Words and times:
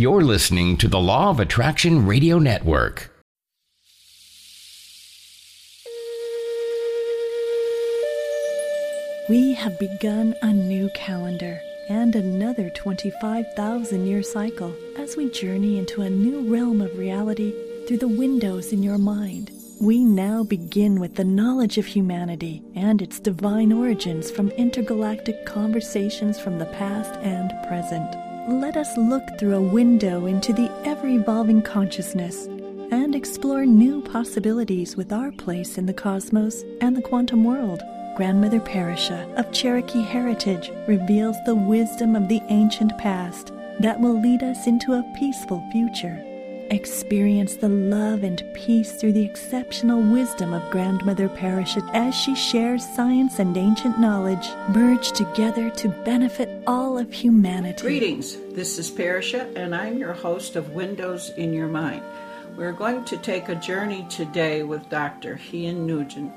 You're 0.00 0.22
listening 0.22 0.78
to 0.78 0.88
the 0.88 0.98
Law 0.98 1.28
of 1.28 1.40
Attraction 1.40 2.06
Radio 2.06 2.38
Network. 2.38 3.10
We 9.28 9.52
have 9.52 9.78
begun 9.78 10.34
a 10.40 10.54
new 10.54 10.88
calendar 10.94 11.60
and 11.90 12.16
another 12.16 12.70
25,000 12.70 14.06
year 14.06 14.22
cycle 14.22 14.74
as 14.96 15.18
we 15.18 15.28
journey 15.28 15.76
into 15.76 16.00
a 16.00 16.08
new 16.08 16.50
realm 16.50 16.80
of 16.80 16.96
reality 16.96 17.52
through 17.86 17.98
the 17.98 18.08
windows 18.08 18.72
in 18.72 18.82
your 18.82 18.96
mind. 18.96 19.50
We 19.82 20.02
now 20.02 20.44
begin 20.44 20.98
with 20.98 21.16
the 21.16 21.24
knowledge 21.24 21.76
of 21.76 21.84
humanity 21.84 22.62
and 22.74 23.02
its 23.02 23.20
divine 23.20 23.70
origins 23.70 24.30
from 24.30 24.48
intergalactic 24.52 25.44
conversations 25.44 26.40
from 26.40 26.58
the 26.58 26.72
past 26.80 27.16
and 27.20 27.52
present. 27.68 28.29
Let 28.50 28.76
us 28.76 28.96
look 28.96 29.22
through 29.38 29.54
a 29.54 29.60
window 29.60 30.26
into 30.26 30.52
the 30.52 30.68
ever 30.84 31.06
evolving 31.06 31.62
consciousness 31.62 32.46
and 32.90 33.14
explore 33.14 33.64
new 33.64 34.02
possibilities 34.02 34.96
with 34.96 35.12
our 35.12 35.30
place 35.30 35.78
in 35.78 35.86
the 35.86 35.94
cosmos 35.94 36.64
and 36.80 36.96
the 36.96 37.00
quantum 37.00 37.44
world. 37.44 37.80
Grandmother 38.16 38.58
Parisha 38.58 39.32
of 39.36 39.52
Cherokee 39.52 40.02
heritage 40.02 40.68
reveals 40.88 41.36
the 41.46 41.54
wisdom 41.54 42.16
of 42.16 42.26
the 42.26 42.42
ancient 42.48 42.98
past 42.98 43.52
that 43.78 44.00
will 44.00 44.20
lead 44.20 44.42
us 44.42 44.66
into 44.66 44.94
a 44.94 45.14
peaceful 45.16 45.62
future. 45.70 46.29
Experience 46.70 47.56
the 47.56 47.68
love 47.68 48.22
and 48.22 48.44
peace 48.54 48.92
through 48.92 49.12
the 49.12 49.24
exceptional 49.24 50.00
wisdom 50.00 50.54
of 50.54 50.70
Grandmother 50.70 51.28
Parisha 51.28 51.82
as 51.94 52.14
she 52.14 52.36
shares 52.36 52.88
science 52.94 53.40
and 53.40 53.56
ancient 53.56 53.98
knowledge 53.98 54.48
merged 54.68 55.16
together 55.16 55.68
to 55.70 55.88
benefit 55.88 56.62
all 56.68 56.96
of 56.96 57.12
humanity. 57.12 57.82
Greetings, 57.82 58.36
this 58.52 58.78
is 58.78 58.88
Parisha, 58.88 59.52
and 59.56 59.74
I'm 59.74 59.98
your 59.98 60.12
host 60.12 60.54
of 60.54 60.70
Windows 60.70 61.30
in 61.30 61.52
Your 61.52 61.66
Mind. 61.66 62.04
We're 62.56 62.70
going 62.70 63.04
to 63.06 63.16
take 63.16 63.48
a 63.48 63.56
journey 63.56 64.06
today 64.08 64.62
with 64.62 64.88
Dr. 64.88 65.34
Hien 65.34 65.84
Nugent. 65.88 66.32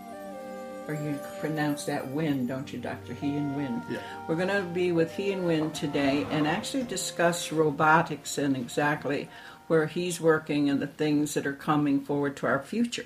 Or 0.87 0.95
you 0.95 1.17
pronounce 1.39 1.85
that 1.85 2.09
Win, 2.09 2.45
don't 2.47 2.73
you, 2.73 2.79
Dr. 2.79 3.13
Hien 3.13 3.53
Nguyen? 3.53 3.83
Yeah. 3.89 3.99
We're 4.27 4.35
going 4.35 4.49
to 4.49 4.63
be 4.63 4.91
with 4.91 5.15
Hien 5.15 5.43
Nguyen 5.43 5.73
today 5.73 6.25
and 6.31 6.45
actually 6.45 6.83
discuss 6.83 7.53
robotics 7.53 8.37
and 8.37 8.57
exactly 8.57 9.29
where 9.67 9.87
he's 9.87 10.19
working 10.19 10.69
and 10.69 10.81
the 10.81 10.87
things 10.87 11.33
that 11.33 11.47
are 11.47 11.53
coming 11.53 12.01
forward 12.01 12.35
to 12.37 12.47
our 12.47 12.61
future. 12.61 13.05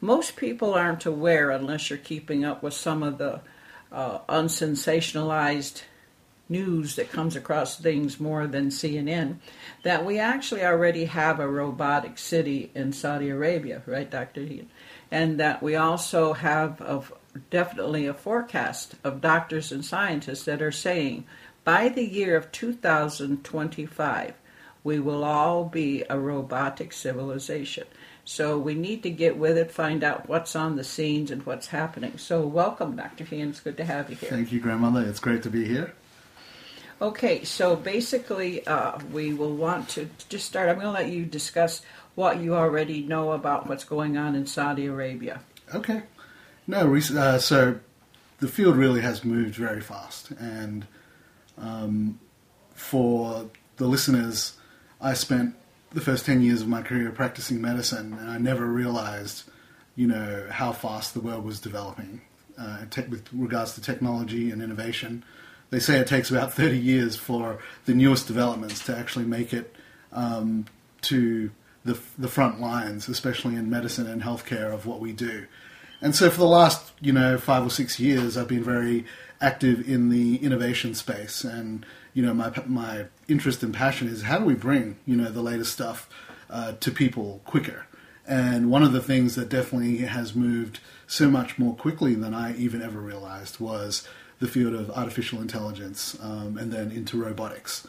Most 0.00 0.36
people 0.36 0.74
aren't 0.74 1.06
aware, 1.06 1.50
unless 1.50 1.88
you're 1.88 1.98
keeping 1.98 2.44
up 2.44 2.62
with 2.62 2.74
some 2.74 3.02
of 3.02 3.18
the 3.18 3.40
uh, 3.90 4.18
unsensationalized 4.28 5.82
news 6.48 6.96
that 6.96 7.10
comes 7.10 7.34
across 7.34 7.76
things 7.76 8.20
more 8.20 8.46
than 8.46 8.68
CNN, 8.68 9.36
that 9.82 10.04
we 10.04 10.18
actually 10.18 10.64
already 10.64 11.06
have 11.06 11.40
a 11.40 11.48
robotic 11.48 12.18
city 12.18 12.70
in 12.74 12.92
Saudi 12.92 13.30
Arabia, 13.30 13.82
right, 13.86 14.10
Dr. 14.10 14.42
Hien? 14.42 14.68
And 15.10 15.40
that 15.40 15.62
we 15.62 15.76
also 15.76 16.34
have 16.34 16.80
a, 16.80 17.02
definitely 17.50 18.06
a 18.06 18.14
forecast 18.14 18.94
of 19.02 19.20
doctors 19.20 19.72
and 19.72 19.84
scientists 19.84 20.44
that 20.44 20.62
are 20.62 20.72
saying 20.72 21.24
by 21.64 21.88
the 21.88 22.04
year 22.04 22.36
of 22.36 22.52
2025, 22.52 24.34
we 24.86 25.00
will 25.00 25.24
all 25.24 25.64
be 25.64 26.04
a 26.08 26.16
robotic 26.16 26.92
civilization. 26.92 27.84
So 28.24 28.56
we 28.56 28.74
need 28.74 29.02
to 29.02 29.10
get 29.10 29.36
with 29.36 29.58
it, 29.58 29.72
find 29.72 30.04
out 30.04 30.28
what's 30.28 30.54
on 30.54 30.76
the 30.76 30.84
scenes 30.84 31.32
and 31.32 31.44
what's 31.44 31.66
happening. 31.66 32.18
So 32.18 32.46
welcome, 32.46 32.94
Dr. 32.94 33.24
Hien. 33.24 33.48
It's 33.48 33.58
good 33.58 33.76
to 33.78 33.84
have 33.84 34.08
you 34.10 34.14
here. 34.14 34.30
Thank 34.30 34.52
you, 34.52 34.60
Grandmother. 34.60 35.02
It's 35.02 35.18
great 35.18 35.42
to 35.42 35.50
be 35.50 35.64
here. 35.64 35.92
Okay, 37.02 37.42
so 37.42 37.74
basically, 37.74 38.64
uh, 38.64 39.00
we 39.12 39.34
will 39.34 39.56
want 39.56 39.88
to 39.90 40.08
just 40.28 40.46
start. 40.46 40.68
I'm 40.68 40.76
going 40.76 40.86
to 40.86 40.92
let 40.92 41.08
you 41.08 41.24
discuss 41.24 41.82
what 42.14 42.38
you 42.38 42.54
already 42.54 43.02
know 43.02 43.32
about 43.32 43.68
what's 43.68 43.84
going 43.84 44.16
on 44.16 44.36
in 44.36 44.46
Saudi 44.46 44.86
Arabia. 44.86 45.40
Okay. 45.74 46.04
No, 46.68 46.94
uh, 46.94 47.38
so 47.38 47.80
the 48.38 48.46
field 48.48 48.76
really 48.76 49.00
has 49.00 49.24
moved 49.24 49.56
very 49.56 49.80
fast. 49.80 50.30
And 50.30 50.86
um, 51.58 52.20
for 52.76 53.50
the 53.78 53.86
listeners, 53.88 54.55
I 55.06 55.14
spent 55.14 55.54
the 55.92 56.00
first 56.00 56.26
10 56.26 56.42
years 56.42 56.62
of 56.62 56.68
my 56.68 56.82
career 56.82 57.12
practicing 57.12 57.60
medicine, 57.60 58.14
and 58.14 58.28
I 58.28 58.38
never 58.38 58.66
realized, 58.66 59.44
you 59.94 60.08
know, 60.08 60.48
how 60.50 60.72
fast 60.72 61.14
the 61.14 61.20
world 61.20 61.44
was 61.44 61.60
developing 61.60 62.22
uh, 62.58 62.86
te- 62.90 63.02
with 63.02 63.32
regards 63.32 63.74
to 63.74 63.80
technology 63.80 64.50
and 64.50 64.60
innovation. 64.60 65.24
They 65.70 65.78
say 65.78 66.00
it 66.00 66.08
takes 66.08 66.32
about 66.32 66.54
30 66.54 66.76
years 66.76 67.14
for 67.14 67.60
the 67.84 67.94
newest 67.94 68.26
developments 68.26 68.84
to 68.86 68.96
actually 68.96 69.26
make 69.26 69.52
it 69.52 69.76
um, 70.12 70.66
to 71.02 71.52
the, 71.84 71.96
the 72.18 72.28
front 72.28 72.60
lines, 72.60 73.08
especially 73.08 73.54
in 73.54 73.70
medicine 73.70 74.08
and 74.08 74.22
healthcare, 74.22 74.74
of 74.74 74.86
what 74.86 74.98
we 74.98 75.12
do. 75.12 75.46
And 76.00 76.16
so 76.16 76.30
for 76.30 76.38
the 76.38 76.46
last, 76.46 76.92
you 77.00 77.12
know, 77.12 77.38
five 77.38 77.64
or 77.64 77.70
six 77.70 78.00
years, 78.00 78.36
I've 78.36 78.48
been 78.48 78.64
very 78.64 79.04
active 79.40 79.88
in 79.88 80.08
the 80.08 80.38
innovation 80.38 80.94
space. 80.94 81.44
And, 81.44 81.86
you 82.12 82.24
know, 82.24 82.34
my, 82.34 82.52
my 82.66 83.06
interest 83.28 83.62
and 83.62 83.74
passion 83.74 84.08
is 84.08 84.22
how 84.22 84.38
do 84.38 84.44
we 84.44 84.54
bring, 84.54 84.96
you 85.06 85.16
know, 85.16 85.30
the 85.30 85.42
latest 85.42 85.72
stuff 85.72 86.08
uh, 86.50 86.72
to 86.80 86.90
people 86.90 87.40
quicker? 87.44 87.86
And 88.26 88.70
one 88.70 88.82
of 88.82 88.92
the 88.92 89.00
things 89.00 89.36
that 89.36 89.48
definitely 89.48 89.98
has 89.98 90.34
moved 90.34 90.80
so 91.06 91.30
much 91.30 91.58
more 91.58 91.74
quickly 91.74 92.14
than 92.14 92.34
I 92.34 92.56
even 92.56 92.82
ever 92.82 93.00
realized 93.00 93.60
was 93.60 94.06
the 94.40 94.48
field 94.48 94.74
of 94.74 94.90
artificial 94.90 95.40
intelligence 95.40 96.16
um, 96.20 96.58
and 96.58 96.72
then 96.72 96.90
into 96.90 97.22
robotics. 97.22 97.86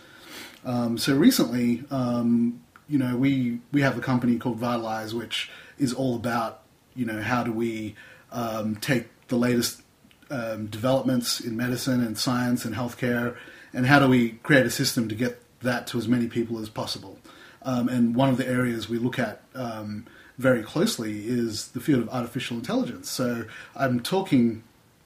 Um, 0.64 0.98
so 0.98 1.16
recently, 1.16 1.84
um, 1.90 2.62
you 2.88 2.98
know, 2.98 3.18
we, 3.18 3.60
we 3.72 3.82
have 3.82 3.98
a 3.98 4.02
company 4.02 4.38
called 4.38 4.58
Vitalize, 4.58 5.14
which 5.14 5.50
is 5.78 5.94
all 5.94 6.16
about, 6.16 6.62
you 6.96 7.06
know, 7.06 7.22
how 7.22 7.44
do 7.44 7.52
we 7.52 7.96
um, 8.32 8.76
take 8.76 9.08
the 9.28 9.36
latest 9.36 9.82
um, 10.30 10.68
developments 10.68 11.40
in 11.40 11.58
medicine 11.58 12.02
and 12.04 12.18
science 12.18 12.66
and 12.66 12.76
healthcare, 12.76 13.36
and 13.74 13.86
how 13.86 14.00
do 14.00 14.08
we 14.08 14.32
create 14.44 14.66
a 14.66 14.72
system 14.72 15.08
to 15.10 15.16
get 15.16 15.42
that 15.62 15.88
to 15.88 15.98
as 15.98 16.08
many 16.08 16.28
people 16.28 16.60
as 16.60 16.70
possible. 16.70 17.18
Um, 17.64 17.90
and 17.90 18.16
one 18.16 18.30
of 18.30 18.38
the 18.38 18.48
areas 18.48 18.88
we 18.88 18.98
look 18.98 19.20
at 19.20 19.42
um, 19.56 20.06
very 20.38 20.64
closely 20.64 21.28
is 21.28 21.70
the 21.70 21.80
field 21.80 22.02
of 22.02 22.10
artificial 22.10 22.58
intelligence. 22.58 23.10
So 23.10 23.46
I'm 23.76 24.00
talking 24.00 24.64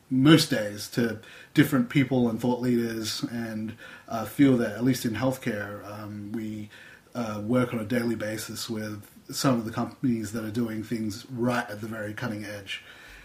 most 0.10 0.50
days 0.50 0.90
to 0.90 1.20
different 1.54 1.90
people 1.90 2.30
and 2.30 2.40
thought 2.40 2.60
leaders, 2.60 3.24
and 3.32 3.74
uh, 4.10 4.26
feel 4.26 4.58
that 4.58 4.74
at 4.74 4.84
least 4.84 5.06
in 5.06 5.16
healthcare, 5.16 5.86
um, 5.90 6.34
we 6.34 6.70
uh, 7.16 7.42
work 7.44 7.74
on 7.74 7.80
a 7.80 7.86
daily 7.86 8.16
basis 8.16 8.70
with 8.70 9.10
some 9.32 9.58
of 9.58 9.66
the 9.66 9.72
companies 9.72 10.34
that 10.34 10.44
are 10.44 10.52
doing 10.52 10.84
things 10.84 11.26
right 11.32 11.68
at 11.70 11.80
the 11.80 11.88
very 11.88 12.14
cutting 12.14 12.44
edge. 12.44 12.84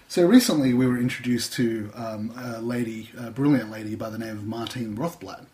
So 0.08 0.24
recently, 0.24 0.72
we 0.72 0.86
were 0.86 0.98
introduced 0.98 1.52
to 1.54 1.90
um, 1.94 2.32
a 2.38 2.60
lady, 2.60 3.10
a 3.18 3.32
brilliant 3.32 3.72
lady 3.72 3.96
by 3.96 4.08
the 4.08 4.18
name 4.18 4.38
of 4.38 4.46
Martine 4.46 4.96
Rothblatt, 4.96 5.46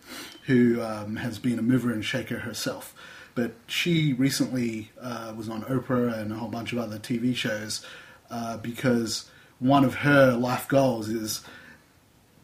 who 0.44 0.82
um, 0.82 1.16
has 1.16 1.38
been 1.38 1.58
a 1.58 1.62
mover 1.62 1.90
and 1.90 2.04
shaker 2.04 2.40
herself. 2.40 2.94
But 3.34 3.54
she 3.66 4.12
recently 4.12 4.90
uh, 5.00 5.32
was 5.34 5.48
on 5.48 5.62
Oprah 5.62 6.18
and 6.18 6.30
a 6.30 6.34
whole 6.36 6.50
bunch 6.50 6.72
of 6.72 6.78
other 6.78 6.98
TV 6.98 7.34
shows 7.34 7.84
uh, 8.30 8.58
because 8.58 9.30
one 9.58 9.84
of 9.84 9.96
her 9.96 10.32
life 10.32 10.68
goals 10.68 11.08
is 11.08 11.42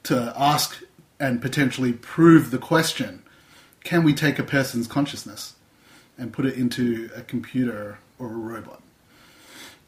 to 0.05 0.33
ask 0.35 0.83
and 1.21 1.43
potentially 1.43 1.93
prove 1.93 2.51
the 2.51 2.59
question 2.59 3.23
can 3.85 4.03
we 4.03 4.13
take 4.13 4.39
a 4.39 4.43
person's 4.43 4.87
consciousness 4.87 5.55
and 6.17 6.33
put 6.33 6.47
it 6.47 6.55
into 6.57 7.11
a 7.15 7.23
computer 7.23 7.99
or 8.19 8.27
a 8.29 8.37
robot? 8.37 8.83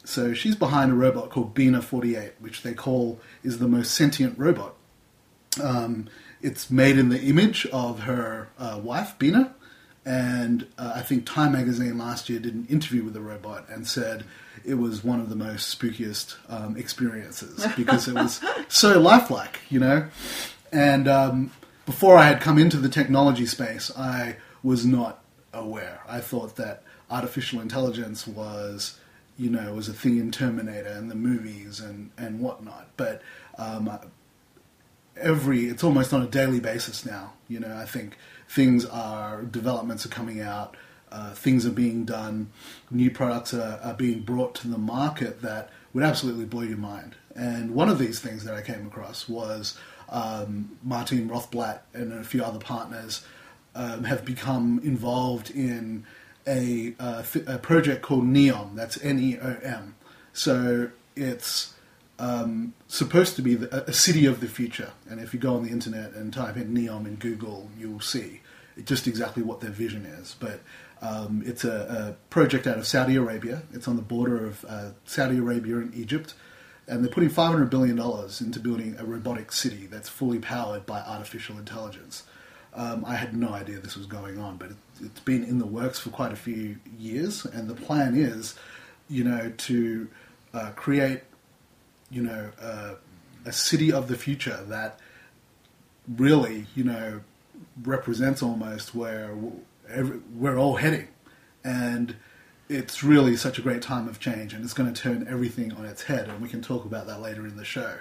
So 0.04 0.32
she's 0.32 0.56
behind 0.56 0.92
a 0.92 0.94
robot 0.94 1.30
called 1.30 1.54
Bina 1.54 1.82
48, 1.82 2.32
which 2.40 2.62
they 2.62 2.74
call 2.74 3.20
is 3.42 3.58
the 3.58 3.68
most 3.68 3.94
sentient 3.94 4.38
robot. 4.38 4.74
Um, 5.62 6.08
it's 6.40 6.70
made 6.70 6.96
in 6.96 7.10
the 7.10 7.20
image 7.20 7.66
of 7.66 8.00
her 8.00 8.48
uh, 8.58 8.80
wife, 8.82 9.18
Bina, 9.18 9.54
and 10.04 10.66
uh, 10.78 10.92
I 10.96 11.02
think 11.02 11.26
Time 11.26 11.52
magazine 11.52 11.98
last 11.98 12.30
year 12.30 12.40
did 12.40 12.54
an 12.54 12.66
interview 12.70 13.04
with 13.04 13.12
the 13.12 13.20
robot 13.20 13.68
and 13.68 13.86
said 13.86 14.24
it 14.64 14.74
was 14.74 15.04
one 15.04 15.20
of 15.20 15.28
the 15.28 15.36
most 15.36 15.78
spookiest 15.78 16.36
um, 16.48 16.76
experiences 16.76 17.66
because 17.76 18.08
it 18.08 18.14
was 18.14 18.40
so 18.68 18.98
lifelike, 18.98 19.60
you 19.68 19.78
know. 19.78 20.08
And 20.72 21.08
um, 21.08 21.50
before 21.84 22.16
I 22.16 22.26
had 22.26 22.40
come 22.40 22.58
into 22.58 22.76
the 22.76 22.88
technology 22.88 23.46
space, 23.46 23.90
I 23.96 24.36
was 24.62 24.86
not 24.86 25.22
aware. 25.52 26.00
I 26.08 26.20
thought 26.20 26.56
that 26.56 26.82
artificial 27.10 27.60
intelligence 27.60 28.26
was, 28.26 28.98
you 29.40 29.48
know, 29.48 29.72
was 29.72 29.88
a 29.88 29.94
thing 29.94 30.18
in 30.18 30.30
Terminator 30.30 30.90
and 30.90 31.10
the 31.10 31.14
movies 31.14 31.80
and, 31.80 32.10
and 32.18 32.40
whatnot. 32.40 32.88
But 32.98 33.22
um, 33.56 33.90
every, 35.16 35.64
it's 35.64 35.82
almost 35.82 36.12
on 36.12 36.20
a 36.20 36.26
daily 36.26 36.60
basis 36.60 37.06
now. 37.06 37.32
You 37.48 37.60
know, 37.60 37.74
I 37.74 37.86
think 37.86 38.18
things 38.50 38.84
are, 38.84 39.42
developments 39.42 40.04
are 40.04 40.10
coming 40.10 40.42
out, 40.42 40.76
uh, 41.10 41.32
things 41.32 41.64
are 41.64 41.70
being 41.70 42.04
done, 42.04 42.52
new 42.90 43.10
products 43.10 43.54
are, 43.54 43.80
are 43.82 43.94
being 43.94 44.20
brought 44.20 44.54
to 44.56 44.68
the 44.68 44.76
market 44.76 45.40
that 45.40 45.70
would 45.94 46.04
absolutely 46.04 46.44
blow 46.44 46.60
your 46.60 46.76
mind. 46.76 47.16
And 47.34 47.74
one 47.74 47.88
of 47.88 47.98
these 47.98 48.20
things 48.20 48.44
that 48.44 48.54
I 48.54 48.60
came 48.60 48.86
across 48.86 49.26
was 49.26 49.78
um, 50.10 50.76
Martine 50.82 51.30
Rothblatt 51.30 51.80
and 51.94 52.12
a 52.12 52.24
few 52.24 52.44
other 52.44 52.58
partners 52.58 53.24
um, 53.74 54.04
have 54.04 54.22
become 54.26 54.82
involved 54.84 55.50
in 55.50 56.04
a, 56.46 56.94
uh, 56.98 57.22
a, 57.46 57.58
project 57.58 58.02
called 58.02 58.24
NEOM. 58.24 58.74
That's 58.74 59.02
N 59.02 59.18
E 59.18 59.38
O 59.40 59.56
M. 59.62 59.94
So 60.32 60.90
it's 61.16 61.74
um, 62.18 62.74
supposed 62.88 63.36
to 63.36 63.42
be 63.42 63.54
the, 63.54 63.84
a 63.88 63.92
city 63.92 64.26
of 64.26 64.40
the 64.40 64.48
future. 64.48 64.92
And 65.08 65.20
if 65.20 65.34
you 65.34 65.40
go 65.40 65.54
on 65.54 65.64
the 65.64 65.70
internet 65.70 66.12
and 66.12 66.32
type 66.32 66.56
in 66.56 66.74
NEOM 66.74 67.06
in 67.06 67.16
Google, 67.16 67.70
you'll 67.78 68.00
see 68.00 68.40
just 68.84 69.06
exactly 69.06 69.42
what 69.42 69.60
their 69.60 69.70
vision 69.70 70.06
is. 70.06 70.36
But 70.38 70.60
um, 71.02 71.42
it's 71.46 71.64
a, 71.64 72.16
a, 72.16 72.30
project 72.30 72.66
out 72.66 72.78
of 72.78 72.86
Saudi 72.86 73.16
Arabia. 73.16 73.62
It's 73.72 73.88
on 73.88 73.96
the 73.96 74.02
border 74.02 74.46
of 74.46 74.64
uh, 74.68 74.90
Saudi 75.04 75.38
Arabia 75.38 75.78
and 75.78 75.94
Egypt. 75.94 76.34
And 76.86 77.04
they're 77.04 77.12
putting 77.12 77.30
$500 77.30 77.70
billion 77.70 77.98
into 77.98 78.60
building 78.60 78.96
a 78.98 79.04
robotic 79.04 79.52
city 79.52 79.86
that's 79.86 80.08
fully 80.08 80.40
powered 80.40 80.86
by 80.86 81.00
artificial 81.00 81.56
intelligence. 81.56 82.24
Um, 82.74 83.04
I 83.04 83.16
had 83.16 83.36
no 83.36 83.50
idea 83.50 83.78
this 83.78 83.96
was 83.96 84.06
going 84.06 84.38
on, 84.38 84.56
but 84.56 84.70
it, 84.70 84.76
has 85.00 85.10
been 85.24 85.42
in 85.44 85.58
the 85.58 85.66
works 85.66 85.98
for 85.98 86.10
quite 86.10 86.32
a 86.32 86.36
few 86.36 86.76
years, 86.98 87.44
and 87.44 87.68
the 87.68 87.74
plan 87.74 88.14
is, 88.14 88.54
you 89.08 89.24
know, 89.24 89.52
to 89.56 90.08
uh, 90.54 90.70
create, 90.76 91.22
you 92.10 92.22
know, 92.22 92.50
uh, 92.60 92.94
a 93.44 93.52
city 93.52 93.92
of 93.92 94.08
the 94.08 94.16
future 94.16 94.62
that 94.68 95.00
really, 96.16 96.66
you 96.74 96.84
know, 96.84 97.20
represents 97.82 98.42
almost 98.42 98.94
where 98.94 99.34
we're 100.34 100.58
all 100.58 100.76
heading, 100.76 101.08
and 101.64 102.14
it's 102.68 103.02
really 103.02 103.36
such 103.36 103.58
a 103.58 103.62
great 103.62 103.82
time 103.82 104.06
of 104.06 104.20
change, 104.20 104.54
and 104.54 104.62
it's 104.62 104.74
going 104.74 104.92
to 104.92 105.02
turn 105.02 105.26
everything 105.28 105.72
on 105.72 105.84
its 105.84 106.04
head, 106.04 106.28
and 106.28 106.40
we 106.40 106.48
can 106.48 106.62
talk 106.62 106.84
about 106.84 107.08
that 107.08 107.20
later 107.20 107.44
in 107.46 107.56
the 107.56 107.64
show. 107.64 107.94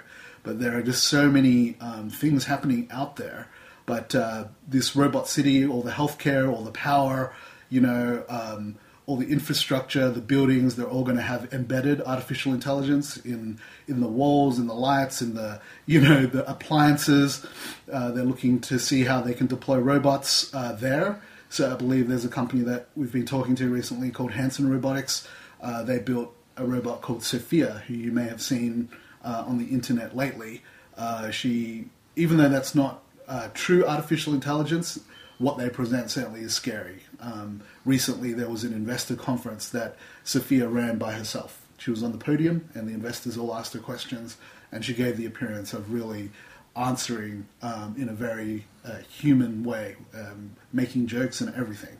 But 0.44 0.60
there 0.60 0.78
are 0.78 0.82
just 0.82 1.04
so 1.04 1.28
many 1.28 1.76
um, 1.80 2.08
things 2.08 2.44
happening 2.44 2.88
out 2.92 3.16
there 3.16 3.48
but 3.90 4.14
uh, 4.14 4.44
this 4.68 4.94
robot 4.94 5.26
city, 5.26 5.66
all 5.66 5.82
the 5.82 5.90
healthcare, 5.90 6.48
all 6.48 6.62
the 6.62 6.70
power, 6.70 7.34
you 7.70 7.80
know, 7.80 8.22
um, 8.28 8.76
all 9.04 9.16
the 9.16 9.26
infrastructure, 9.26 10.08
the 10.10 10.20
buildings, 10.20 10.76
they're 10.76 10.86
all 10.86 11.02
going 11.02 11.16
to 11.16 11.22
have 11.22 11.52
embedded 11.52 12.00
artificial 12.02 12.54
intelligence 12.54 13.16
in 13.16 13.58
in 13.88 13.98
the 13.98 14.06
walls, 14.06 14.60
in 14.60 14.68
the 14.68 14.74
lights, 14.74 15.20
in 15.20 15.34
the 15.34 15.60
you 15.86 16.00
know 16.00 16.24
the 16.24 16.48
appliances. 16.48 17.44
Uh, 17.92 18.12
they're 18.12 18.22
looking 18.22 18.60
to 18.60 18.78
see 18.78 19.02
how 19.02 19.20
they 19.20 19.34
can 19.34 19.48
deploy 19.48 19.78
robots 19.78 20.54
uh, 20.54 20.70
there. 20.74 21.20
So 21.48 21.72
I 21.72 21.74
believe 21.74 22.06
there's 22.06 22.24
a 22.24 22.28
company 22.28 22.62
that 22.62 22.90
we've 22.94 23.10
been 23.10 23.26
talking 23.26 23.56
to 23.56 23.68
recently 23.68 24.12
called 24.12 24.30
Hanson 24.30 24.70
Robotics. 24.70 25.26
Uh, 25.60 25.82
they 25.82 25.98
built 25.98 26.32
a 26.56 26.64
robot 26.64 27.02
called 27.02 27.24
Sophia, 27.24 27.82
who 27.88 27.94
you 27.94 28.12
may 28.12 28.28
have 28.28 28.40
seen 28.40 28.88
uh, 29.24 29.42
on 29.48 29.58
the 29.58 29.64
internet 29.64 30.14
lately. 30.14 30.62
Uh, 30.96 31.32
she, 31.32 31.86
even 32.14 32.36
though 32.36 32.48
that's 32.48 32.76
not 32.76 33.02
uh, 33.30 33.48
true 33.54 33.86
artificial 33.86 34.34
intelligence, 34.34 34.98
what 35.38 35.56
they 35.56 35.70
present 35.70 36.10
certainly 36.10 36.40
is 36.40 36.52
scary. 36.54 37.04
Um, 37.20 37.62
recently, 37.84 38.32
there 38.32 38.50
was 38.50 38.64
an 38.64 38.72
investor 38.72 39.14
conference 39.14 39.68
that 39.70 39.96
Sophia 40.24 40.68
ran 40.68 40.98
by 40.98 41.12
herself. 41.12 41.64
She 41.78 41.90
was 41.90 42.02
on 42.02 42.12
the 42.12 42.18
podium, 42.18 42.68
and 42.74 42.88
the 42.88 42.92
investors 42.92 43.38
all 43.38 43.54
asked 43.54 43.72
her 43.72 43.78
questions, 43.78 44.36
and 44.72 44.84
she 44.84 44.92
gave 44.92 45.16
the 45.16 45.26
appearance 45.26 45.72
of 45.72 45.92
really 45.92 46.30
answering 46.76 47.46
um, 47.62 47.94
in 47.96 48.08
a 48.08 48.12
very 48.12 48.66
uh, 48.84 48.98
human 49.08 49.62
way, 49.62 49.96
um, 50.12 50.56
making 50.72 51.06
jokes 51.06 51.40
and 51.40 51.54
everything. 51.54 51.96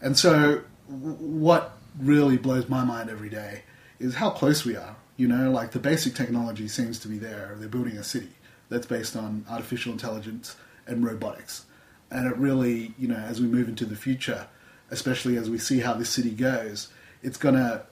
And 0.00 0.16
so, 0.16 0.62
what 0.88 1.78
really 1.98 2.36
blows 2.36 2.68
my 2.68 2.84
mind 2.84 3.08
every 3.08 3.30
day 3.30 3.62
is 3.98 4.14
how 4.16 4.30
close 4.30 4.64
we 4.64 4.76
are. 4.76 4.96
You 5.16 5.26
know, 5.26 5.50
like 5.50 5.70
the 5.70 5.78
basic 5.78 6.14
technology 6.14 6.68
seems 6.68 6.98
to 7.00 7.08
be 7.08 7.18
there. 7.18 7.56
They're 7.58 7.68
building 7.68 7.96
a 7.96 8.04
city 8.04 8.28
that's 8.68 8.86
based 8.86 9.16
on 9.16 9.44
artificial 9.48 9.92
intelligence 9.92 10.56
and 10.86 11.04
robotics. 11.04 11.66
And 12.10 12.26
it 12.26 12.36
really, 12.36 12.94
you 12.98 13.08
know, 13.08 13.16
as 13.16 13.40
we 13.40 13.46
move 13.46 13.68
into 13.68 13.84
the 13.84 13.96
future, 13.96 14.46
especially 14.90 15.36
as 15.36 15.50
we 15.50 15.58
see 15.58 15.80
how 15.80 15.94
this 15.94 16.10
city 16.10 16.30
goes, 16.30 16.88
it's 17.22 17.36
going 17.36 17.56
to 17.56 17.82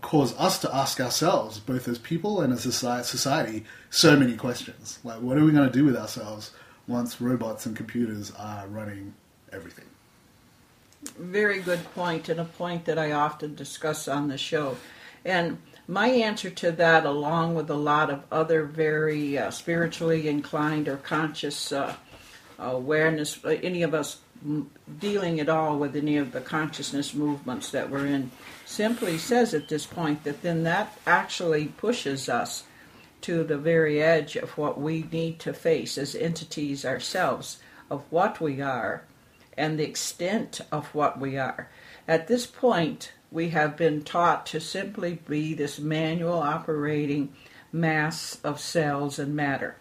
cause 0.00 0.34
us 0.38 0.58
to 0.60 0.74
ask 0.74 1.00
ourselves, 1.00 1.58
both 1.58 1.88
as 1.88 1.98
people 1.98 2.40
and 2.40 2.52
as 2.52 2.66
a 2.66 2.72
society, 2.72 3.64
so 3.90 4.16
many 4.16 4.36
questions. 4.36 4.98
Like, 5.04 5.20
what 5.20 5.38
are 5.38 5.44
we 5.44 5.52
going 5.52 5.66
to 5.66 5.72
do 5.72 5.84
with 5.84 5.96
ourselves 5.96 6.52
once 6.86 7.20
robots 7.20 7.66
and 7.66 7.76
computers 7.76 8.32
are 8.38 8.66
running 8.68 9.14
everything? 9.52 9.86
Very 11.18 11.60
good 11.60 11.84
point, 11.94 12.28
and 12.28 12.40
a 12.40 12.44
point 12.44 12.84
that 12.86 12.98
I 12.98 13.12
often 13.12 13.54
discuss 13.54 14.08
on 14.08 14.28
the 14.28 14.38
show. 14.38 14.76
And 15.24 15.58
my 15.88 16.08
answer 16.08 16.50
to 16.50 16.72
that, 16.72 17.06
along 17.06 17.54
with 17.54 17.70
a 17.70 17.74
lot 17.74 18.10
of 18.10 18.24
other 18.32 18.64
very 18.64 19.38
uh, 19.38 19.50
spiritually 19.50 20.28
inclined 20.28 20.88
or 20.88 20.96
conscious 20.96 21.70
uh, 21.70 21.94
awareness, 22.58 23.44
uh, 23.44 23.48
any 23.62 23.82
of 23.82 23.94
us 23.94 24.18
dealing 24.98 25.40
at 25.40 25.48
all 25.48 25.78
with 25.78 25.96
any 25.96 26.16
of 26.16 26.32
the 26.32 26.40
consciousness 26.40 27.14
movements 27.14 27.70
that 27.70 27.90
we're 27.90 28.06
in, 28.06 28.30
simply 28.64 29.16
says 29.16 29.54
at 29.54 29.68
this 29.68 29.86
point 29.86 30.24
that 30.24 30.42
then 30.42 30.62
that 30.64 30.96
actually 31.06 31.66
pushes 31.66 32.28
us 32.28 32.64
to 33.22 33.42
the 33.44 33.58
very 33.58 34.02
edge 34.02 34.36
of 34.36 34.56
what 34.58 34.80
we 34.80 35.02
need 35.10 35.38
to 35.38 35.52
face 35.52 35.96
as 35.96 36.14
entities 36.14 36.84
ourselves, 36.84 37.58
of 37.90 38.04
what 38.10 38.40
we 38.40 38.60
are, 38.60 39.02
and 39.56 39.78
the 39.78 39.88
extent 39.88 40.60
of 40.70 40.94
what 40.94 41.18
we 41.18 41.38
are. 41.38 41.68
At 42.06 42.28
this 42.28 42.46
point, 42.46 43.12
we 43.36 43.50
have 43.50 43.76
been 43.76 44.02
taught 44.02 44.46
to 44.46 44.58
simply 44.58 45.18
be 45.28 45.52
this 45.52 45.78
manual 45.78 46.38
operating 46.38 47.28
mass 47.70 48.40
of 48.42 48.58
cells 48.58 49.18
and 49.18 49.36
matter. 49.36 49.76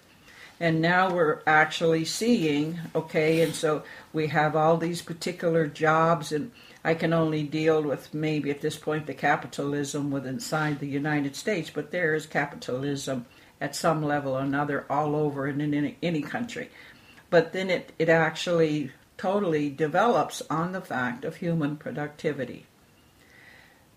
And 0.60 0.82
now 0.82 1.14
we're 1.14 1.40
actually 1.48 2.04
seeing, 2.04 2.78
okay, 2.94 3.40
and 3.40 3.56
so 3.56 3.84
we 4.12 4.28
have 4.28 4.58
all 4.58 4.76
these 4.76 5.02
particular 5.02 5.68
jobs, 5.68 6.34
and 6.34 6.52
I 6.84 6.96
can 6.96 7.14
only 7.14 7.44
deal 7.44 7.82
with 7.82 8.14
maybe 8.14 8.52
at 8.52 8.60
this 8.60 8.76
point 8.76 9.08
the 9.08 9.14
capitalism 9.14 10.12
within 10.12 10.34
inside 10.34 10.82
the 10.82 10.90
United 10.90 11.38
States, 11.38 11.72
but 11.74 11.92
there 11.92 12.14
is 12.14 12.26
capitalism 12.26 13.26
at 13.62 13.74
some 13.74 14.04
level 14.04 14.34
or 14.34 14.42
another 14.42 14.86
all 14.90 15.16
over 15.16 15.46
and 15.46 15.62
in 15.62 15.74
any, 15.74 15.98
any 16.04 16.22
country. 16.22 16.70
But 17.30 17.54
then 17.54 17.70
it, 17.70 17.94
it 18.00 18.10
actually 18.10 18.92
totally 19.18 19.70
develops 19.70 20.42
on 20.50 20.74
the 20.74 20.82
fact 20.82 21.24
of 21.24 21.38
human 21.38 21.78
productivity. 21.78 22.66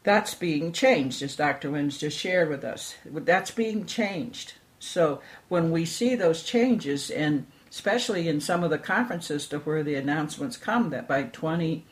That's 0.08 0.34
being 0.34 0.72
changed, 0.72 1.20
as 1.20 1.36
Dr. 1.36 1.70
Wins 1.70 1.98
just 1.98 2.16
shared 2.16 2.48
with 2.48 2.64
us. 2.64 2.94
That's 3.04 3.50
being 3.50 3.84
changed. 3.84 4.54
So 4.78 5.20
when 5.50 5.70
we 5.70 5.84
see 5.84 6.14
those 6.14 6.42
changes, 6.42 7.10
and 7.10 7.46
especially 7.68 8.26
in 8.26 8.40
some 8.40 8.64
of 8.64 8.70
the 8.70 8.78
conferences 8.78 9.46
to 9.48 9.58
where 9.58 9.82
the 9.82 9.96
announcements 9.96 10.56
come 10.56 10.88
that 10.88 11.06
by 11.06 11.24
20, 11.24 11.84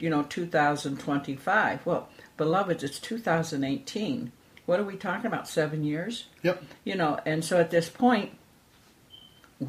you 0.00 0.10
know, 0.10 0.24
2025, 0.24 1.86
well, 1.86 2.08
beloved, 2.36 2.82
it's 2.82 2.98
2018. 2.98 4.32
What 4.66 4.80
are 4.80 4.84
we 4.84 4.96
talking 4.96 5.26
about? 5.26 5.46
Seven 5.46 5.84
years? 5.84 6.24
Yep. 6.42 6.64
You 6.82 6.96
know, 6.96 7.20
and 7.24 7.44
so 7.44 7.60
at 7.60 7.70
this 7.70 7.88
point, 7.88 8.36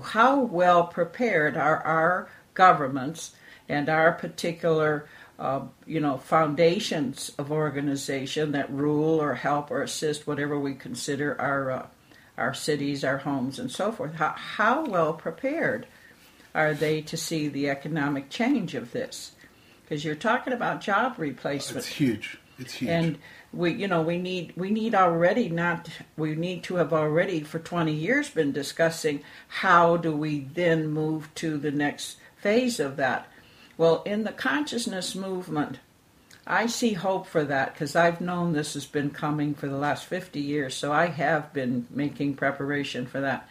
how 0.01 0.39
well 0.39 0.88
prepared 0.88 1.56
are 1.56 1.77
our 1.84 2.27
governments 2.56 3.36
and 3.70 3.88
our 3.88 4.13
particular 4.13 5.08
uh, 5.42 5.64
you 5.88 6.00
know, 6.00 6.20
foundations 6.20 7.32
of 7.40 7.52
organization 7.52 8.52
that 8.52 8.72
rule 8.72 9.20
or 9.20 9.34
help 9.34 9.72
or 9.72 9.82
assist 9.82 10.28
whatever 10.28 10.60
we 10.60 10.76
consider 10.76 11.40
our 11.42 11.72
uh, 11.72 11.88
our 12.38 12.54
cities, 12.54 13.04
our 13.04 13.18
homes, 13.18 13.58
and 13.58 13.72
so 13.72 13.92
forth. 13.92 14.14
How, 14.14 14.36
how 14.38 14.86
well 14.86 15.14
prepared 15.14 15.88
are 16.54 16.76
they 16.76 17.02
to 17.02 17.18
see 17.18 17.48
the 17.48 17.70
economic 17.70 18.30
change 18.30 18.76
of 18.76 18.92
this? 18.92 19.32
Because 19.82 20.06
you're 20.06 20.16
talking 20.16 20.54
about 20.54 20.80
job 20.80 21.16
replacement. 21.18 21.86
It's 21.86 21.96
huge. 21.96 22.38
It's 22.60 22.74
huge. 22.74 22.90
And 22.92 23.18
we, 23.52 23.74
you 23.74 23.88
know, 23.88 24.04
we 24.04 24.20
need 24.20 24.54
we 24.56 24.70
need 24.70 24.94
already 24.94 25.50
not 25.50 25.90
we 26.18 26.36
need 26.36 26.64
to 26.66 26.76
have 26.76 26.94
already 26.94 27.42
for 27.42 27.58
20 27.58 27.92
years 27.92 28.30
been 28.30 28.52
discussing 28.52 29.24
how 29.48 29.98
do 29.98 30.16
we 30.16 30.42
then 30.42 30.88
move 30.92 31.34
to 31.36 31.58
the 31.58 31.72
next 31.72 32.18
phase 32.38 32.80
of 32.80 32.96
that 32.98 33.31
well, 33.78 34.04
in 34.04 34.24
the 34.24 34.32
consciousness 34.32 35.16
movement, 35.16 35.80
I 36.46 36.66
see 36.66 36.94
hope 36.94 37.28
for 37.28 37.44
that 37.46 37.74
because 37.74 37.96
I've 37.96 38.22
known 38.22 38.54
this 38.54 38.74
has 38.74 38.86
been 38.86 39.12
coming 39.12 39.54
for 39.54 39.68
the 39.68 39.78
last 39.78 40.06
50 40.06 40.40
years, 40.40 40.74
so 40.74 40.92
I 40.92 41.08
have 41.08 41.54
been 41.54 41.88
making 41.90 42.36
preparation 42.36 43.06
for 43.06 43.22
that. 43.22 43.48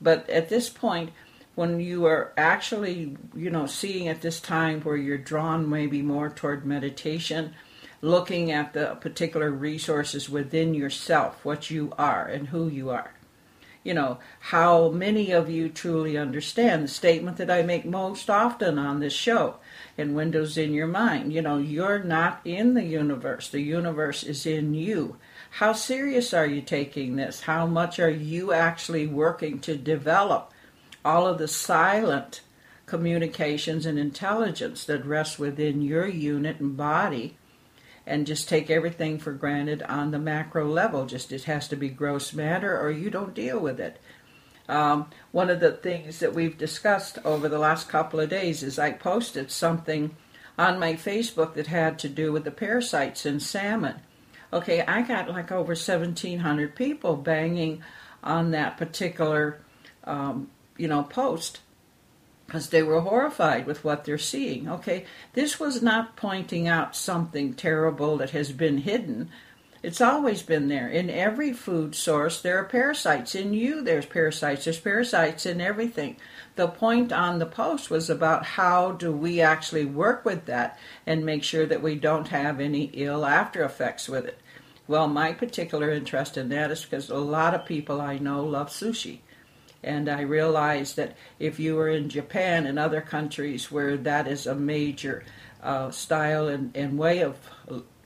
But 0.00 0.28
at 0.30 0.48
this 0.48 0.70
point, 0.70 1.10
when 1.54 1.80
you 1.80 2.06
are 2.06 2.32
actually, 2.36 3.16
you 3.34 3.50
know, 3.50 3.66
seeing 3.66 4.08
at 4.08 4.22
this 4.22 4.40
time 4.40 4.80
where 4.80 4.96
you're 4.96 5.18
drawn 5.18 5.68
maybe 5.68 6.00
more 6.00 6.30
toward 6.30 6.64
meditation, 6.64 7.54
looking 8.00 8.50
at 8.50 8.72
the 8.72 8.96
particular 9.00 9.50
resources 9.50 10.30
within 10.30 10.72
yourself, 10.72 11.44
what 11.44 11.70
you 11.70 11.92
are 11.98 12.26
and 12.26 12.48
who 12.48 12.68
you 12.68 12.88
are. 12.90 13.12
You 13.82 13.94
know, 13.94 14.18
how 14.40 14.90
many 14.90 15.30
of 15.30 15.48
you 15.48 15.70
truly 15.70 16.18
understand 16.18 16.84
the 16.84 16.88
statement 16.88 17.38
that 17.38 17.50
I 17.50 17.62
make 17.62 17.86
most 17.86 18.28
often 18.28 18.78
on 18.78 19.00
this 19.00 19.14
show 19.14 19.56
and 19.96 20.14
Windows 20.14 20.58
in 20.58 20.74
Your 20.74 20.86
Mind. 20.86 21.32
You 21.32 21.40
know, 21.40 21.56
you're 21.56 22.02
not 22.02 22.40
in 22.44 22.74
the 22.74 22.84
universe, 22.84 23.48
the 23.48 23.60
universe 23.60 24.22
is 24.22 24.44
in 24.44 24.74
you. 24.74 25.16
How 25.52 25.72
serious 25.72 26.34
are 26.34 26.46
you 26.46 26.60
taking 26.60 27.16
this? 27.16 27.42
How 27.42 27.66
much 27.66 27.98
are 27.98 28.10
you 28.10 28.52
actually 28.52 29.06
working 29.06 29.60
to 29.60 29.76
develop 29.76 30.52
all 31.04 31.26
of 31.26 31.38
the 31.38 31.48
silent 31.48 32.42
communications 32.86 33.86
and 33.86 33.98
intelligence 33.98 34.84
that 34.84 35.04
rests 35.06 35.38
within 35.38 35.80
your 35.80 36.06
unit 36.06 36.60
and 36.60 36.76
body 36.76 37.36
and 38.10 38.26
just 38.26 38.48
take 38.48 38.70
everything 38.70 39.18
for 39.18 39.32
granted 39.32 39.82
on 39.84 40.10
the 40.10 40.18
macro 40.18 40.66
level. 40.66 41.06
Just 41.06 41.30
it 41.30 41.44
has 41.44 41.68
to 41.68 41.76
be 41.76 41.88
gross 41.88 42.32
matter 42.34 42.78
or 42.78 42.90
you 42.90 43.08
don't 43.08 43.34
deal 43.34 43.60
with 43.60 43.78
it. 43.78 44.00
Um, 44.68 45.10
one 45.30 45.48
of 45.48 45.60
the 45.60 45.72
things 45.72 46.18
that 46.18 46.34
we've 46.34 46.58
discussed 46.58 47.18
over 47.24 47.48
the 47.48 47.58
last 47.58 47.88
couple 47.88 48.18
of 48.18 48.28
days 48.28 48.64
is 48.64 48.80
I 48.80 48.90
posted 48.90 49.50
something 49.50 50.16
on 50.58 50.80
my 50.80 50.94
Facebook 50.94 51.54
that 51.54 51.68
had 51.68 52.00
to 52.00 52.08
do 52.08 52.32
with 52.32 52.42
the 52.42 52.50
parasites 52.50 53.24
in 53.24 53.38
salmon. 53.38 54.00
Okay, 54.52 54.82
I 54.82 55.02
got 55.02 55.28
like 55.28 55.52
over 55.52 55.74
1,700 55.74 56.74
people 56.74 57.16
banging 57.16 57.82
on 58.24 58.50
that 58.50 58.76
particular, 58.76 59.60
um, 60.02 60.50
you 60.76 60.88
know, 60.88 61.04
post 61.04 61.60
because 62.50 62.70
they 62.70 62.82
were 62.82 63.00
horrified 63.02 63.64
with 63.64 63.84
what 63.84 64.04
they're 64.04 64.18
seeing. 64.18 64.68
Okay, 64.68 65.06
this 65.34 65.60
was 65.60 65.80
not 65.80 66.16
pointing 66.16 66.66
out 66.66 66.96
something 66.96 67.54
terrible 67.54 68.16
that 68.16 68.30
has 68.30 68.50
been 68.50 68.78
hidden. 68.78 69.30
It's 69.84 70.00
always 70.00 70.42
been 70.42 70.66
there. 70.66 70.88
In 70.88 71.10
every 71.10 71.52
food 71.52 71.94
source, 71.94 72.42
there 72.42 72.58
are 72.58 72.64
parasites. 72.64 73.36
In 73.36 73.54
you, 73.54 73.82
there's 73.82 74.04
parasites. 74.04 74.64
There's 74.64 74.80
parasites 74.80 75.46
in 75.46 75.60
everything. 75.60 76.16
The 76.56 76.66
point 76.66 77.12
on 77.12 77.38
the 77.38 77.46
post 77.46 77.88
was 77.88 78.10
about 78.10 78.44
how 78.44 78.92
do 78.92 79.12
we 79.12 79.40
actually 79.40 79.84
work 79.84 80.24
with 80.24 80.46
that 80.46 80.76
and 81.06 81.24
make 81.24 81.44
sure 81.44 81.66
that 81.66 81.82
we 81.82 81.94
don't 81.94 82.28
have 82.28 82.58
any 82.58 82.90
ill 82.94 83.24
after 83.24 83.62
effects 83.62 84.08
with 84.08 84.26
it. 84.26 84.40
Well, 84.88 85.06
my 85.06 85.34
particular 85.34 85.92
interest 85.92 86.36
in 86.36 86.48
that 86.48 86.72
is 86.72 86.82
because 86.82 87.10
a 87.10 87.16
lot 87.16 87.54
of 87.54 87.64
people 87.64 88.00
I 88.00 88.18
know 88.18 88.44
love 88.44 88.70
sushi. 88.70 89.20
And 89.82 90.08
I 90.08 90.22
realized 90.22 90.96
that 90.96 91.16
if 91.38 91.58
you 91.58 91.76
were 91.76 91.88
in 91.88 92.08
Japan 92.08 92.66
and 92.66 92.78
other 92.78 93.00
countries 93.00 93.70
where 93.72 93.96
that 93.96 94.28
is 94.28 94.46
a 94.46 94.54
major 94.54 95.24
uh, 95.62 95.90
style 95.90 96.48
and, 96.48 96.76
and 96.76 96.98
way 96.98 97.22
of, 97.22 97.36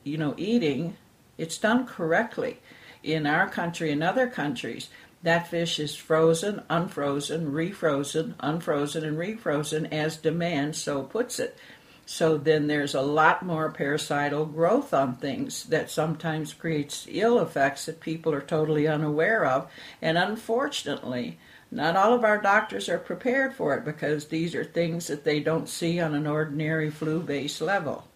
you 0.04 0.16
know, 0.16 0.34
eating, 0.36 0.96
it's 1.36 1.58
done 1.58 1.86
correctly. 1.86 2.58
In 3.02 3.26
our 3.26 3.48
country 3.48 3.90
and 3.90 4.02
other 4.02 4.28
countries, 4.28 4.88
that 5.22 5.48
fish 5.48 5.80
is 5.80 5.94
frozen, 5.96 6.62
unfrozen, 6.68 7.50
refrozen, 7.50 8.34
unfrozen, 8.40 9.04
and 9.04 9.18
refrozen 9.18 9.92
as 9.92 10.16
demand 10.16 10.76
so 10.76 11.02
puts 11.02 11.38
it. 11.38 11.58
So 12.06 12.36
then 12.36 12.66
there's 12.66 12.94
a 12.94 13.00
lot 13.00 13.42
more 13.42 13.70
parasital 13.70 14.44
growth 14.44 14.92
on 14.92 15.16
things 15.16 15.64
that 15.64 15.90
sometimes 15.90 16.52
creates 16.52 17.06
ill 17.08 17.40
effects 17.40 17.86
that 17.86 18.00
people 18.00 18.34
are 18.34 18.42
totally 18.42 18.86
unaware 18.86 19.46
of. 19.46 19.70
And 20.02 20.18
unfortunately, 20.18 21.38
not 21.74 21.96
all 21.96 22.14
of 22.14 22.24
our 22.24 22.40
doctors 22.40 22.88
are 22.88 22.98
prepared 22.98 23.52
for 23.52 23.74
it 23.76 23.84
because 23.84 24.26
these 24.26 24.54
are 24.54 24.64
things 24.64 25.08
that 25.08 25.24
they 25.24 25.40
don't 25.40 25.68
see 25.68 26.00
on 26.00 26.14
an 26.14 26.26
ordinary 26.26 26.90
flu 26.90 27.20
based 27.20 27.60
level. 27.60 28.06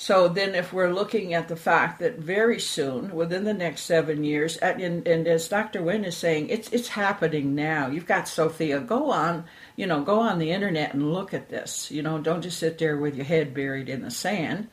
So 0.00 0.28
then, 0.28 0.54
if 0.54 0.72
we're 0.72 0.92
looking 0.92 1.34
at 1.34 1.48
the 1.48 1.56
fact 1.56 1.98
that 1.98 2.20
very 2.20 2.60
soon, 2.60 3.16
within 3.16 3.42
the 3.42 3.52
next 3.52 3.80
seven 3.80 4.22
years, 4.22 4.56
and, 4.58 5.08
and, 5.08 5.26
as 5.26 5.48
Dr. 5.48 5.80
Nguyen 5.80 6.06
is 6.06 6.16
saying, 6.16 6.50
it's 6.50 6.68
it's 6.68 6.86
happening 6.86 7.56
now. 7.56 7.88
You've 7.88 8.06
got 8.06 8.28
Sophia. 8.28 8.78
Go 8.78 9.10
on, 9.10 9.46
you 9.74 9.86
know, 9.86 10.02
go 10.02 10.20
on 10.20 10.38
the 10.38 10.52
internet 10.52 10.94
and 10.94 11.12
look 11.12 11.34
at 11.34 11.48
this. 11.48 11.90
You 11.90 12.02
know, 12.02 12.18
don't 12.20 12.42
just 12.42 12.60
sit 12.60 12.78
there 12.78 12.96
with 12.96 13.16
your 13.16 13.24
head 13.24 13.52
buried 13.54 13.88
in 13.88 14.02
the 14.02 14.10
sand. 14.12 14.68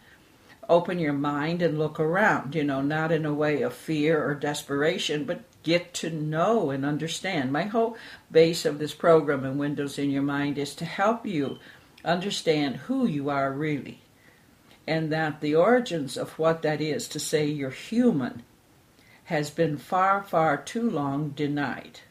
Open 0.69 0.99
your 0.99 1.13
mind 1.13 1.63
and 1.63 1.79
look 1.79 1.99
around. 1.99 2.53
You 2.53 2.63
know, 2.63 2.81
not 2.81 3.11
in 3.11 3.25
a 3.25 3.33
way 3.33 3.63
of 3.63 3.73
fear 3.73 4.23
or 4.23 4.35
desperation, 4.35 5.23
but 5.23 5.43
get 5.65 5.93
to 5.95 6.09
know 6.09 6.69
and 6.69 6.85
understand. 6.85 7.51
My 7.51 7.63
whole 7.63 7.97
base 8.31 8.63
of 8.63 8.79
this 8.79 8.93
program 8.93 9.43
and 9.43 9.59
Windows 9.59 9.99
in 9.99 10.11
Your 10.11 10.23
Mind 10.23 10.57
is 10.57 10.73
to 10.75 10.85
help 10.85 11.25
you 11.25 11.57
understand 12.05 12.77
who 12.77 13.05
you 13.05 13.29
are 13.29 13.51
really 13.51 13.99
and 14.87 15.11
that 15.11 15.41
the 15.41 15.55
origins 15.55 16.15
of 16.15 16.37
what 16.37 16.61
that 16.61 16.79
is 16.79 17.07
to 17.09 17.19
say 17.19 17.45
you're 17.45 17.71
human 17.71 18.43
has 19.25 19.49
been 19.49 19.77
far, 19.77 20.21
far 20.21 20.55
too 20.55 20.87
long 20.89 21.29
denied. 21.29 22.01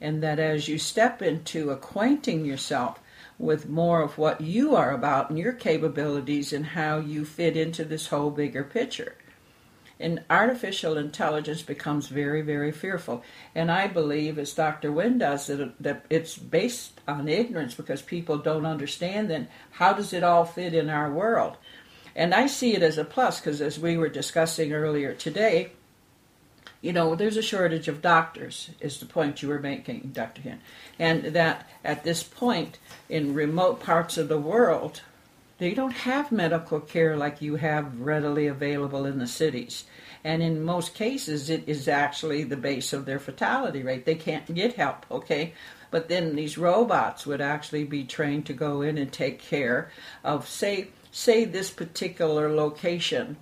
And 0.00 0.22
that 0.22 0.40
as 0.40 0.66
you 0.66 0.78
step 0.78 1.22
into 1.22 1.70
acquainting 1.70 2.44
yourself 2.44 2.98
with 3.38 3.68
more 3.68 4.02
of 4.02 4.18
what 4.18 4.40
you 4.40 4.74
are 4.74 4.90
about 4.90 5.30
and 5.30 5.38
your 5.38 5.52
capabilities 5.52 6.52
and 6.52 6.66
how 6.66 6.98
you 6.98 7.24
fit 7.24 7.56
into 7.56 7.84
this 7.84 8.08
whole 8.08 8.30
bigger 8.30 8.64
picture. 8.64 9.14
And 10.02 10.24
artificial 10.28 10.98
intelligence 10.98 11.62
becomes 11.62 12.08
very, 12.08 12.42
very 12.42 12.72
fearful. 12.72 13.22
And 13.54 13.70
I 13.70 13.86
believe, 13.86 14.38
as 14.38 14.52
Dr. 14.52 14.90
Nguyen 14.90 15.18
does, 15.18 15.46
that, 15.46 15.74
that 15.80 16.04
it's 16.10 16.36
based 16.36 17.00
on 17.06 17.28
ignorance 17.28 17.74
because 17.74 18.02
people 18.02 18.38
don't 18.38 18.66
understand 18.66 19.30
then 19.30 19.48
how 19.70 19.92
does 19.92 20.12
it 20.12 20.24
all 20.24 20.44
fit 20.44 20.74
in 20.74 20.90
our 20.90 21.10
world. 21.10 21.56
And 22.14 22.34
I 22.34 22.48
see 22.48 22.74
it 22.74 22.82
as 22.82 22.98
a 22.98 23.04
plus 23.04 23.40
because, 23.40 23.60
as 23.60 23.78
we 23.78 23.96
were 23.96 24.08
discussing 24.08 24.72
earlier 24.72 25.14
today, 25.14 25.72
you 26.82 26.92
know, 26.92 27.14
there's 27.14 27.36
a 27.36 27.42
shortage 27.42 27.86
of 27.86 28.02
doctors, 28.02 28.70
is 28.80 28.98
the 28.98 29.06
point 29.06 29.40
you 29.40 29.48
were 29.48 29.60
making, 29.60 30.10
Dr. 30.12 30.42
Hien. 30.42 30.60
And 30.98 31.26
that 31.26 31.70
at 31.84 32.02
this 32.02 32.24
point, 32.24 32.78
in 33.08 33.34
remote 33.34 33.80
parts 33.80 34.18
of 34.18 34.28
the 34.28 34.38
world, 34.38 35.00
they 35.58 35.74
don't 35.74 35.92
have 35.92 36.32
medical 36.32 36.80
care 36.80 37.16
like 37.16 37.40
you 37.40 37.54
have 37.54 38.00
readily 38.00 38.48
available 38.48 39.06
in 39.06 39.20
the 39.20 39.28
cities. 39.28 39.84
And 40.24 40.42
in 40.42 40.62
most 40.62 40.94
cases, 40.94 41.50
it 41.50 41.64
is 41.66 41.88
actually 41.88 42.44
the 42.44 42.56
base 42.56 42.92
of 42.92 43.04
their 43.04 43.18
fatality 43.18 43.82
rate. 43.82 44.04
They 44.04 44.14
can't 44.14 44.54
get 44.54 44.74
help, 44.74 45.04
okay? 45.10 45.54
But 45.90 46.08
then 46.08 46.36
these 46.36 46.56
robots 46.56 47.26
would 47.26 47.40
actually 47.40 47.84
be 47.84 48.04
trained 48.04 48.46
to 48.46 48.52
go 48.52 48.82
in 48.82 48.98
and 48.98 49.12
take 49.12 49.40
care 49.40 49.90
of, 50.24 50.48
say, 50.48 50.88
say 51.10 51.44
this 51.44 51.70
particular 51.70 52.50
location 52.50 53.36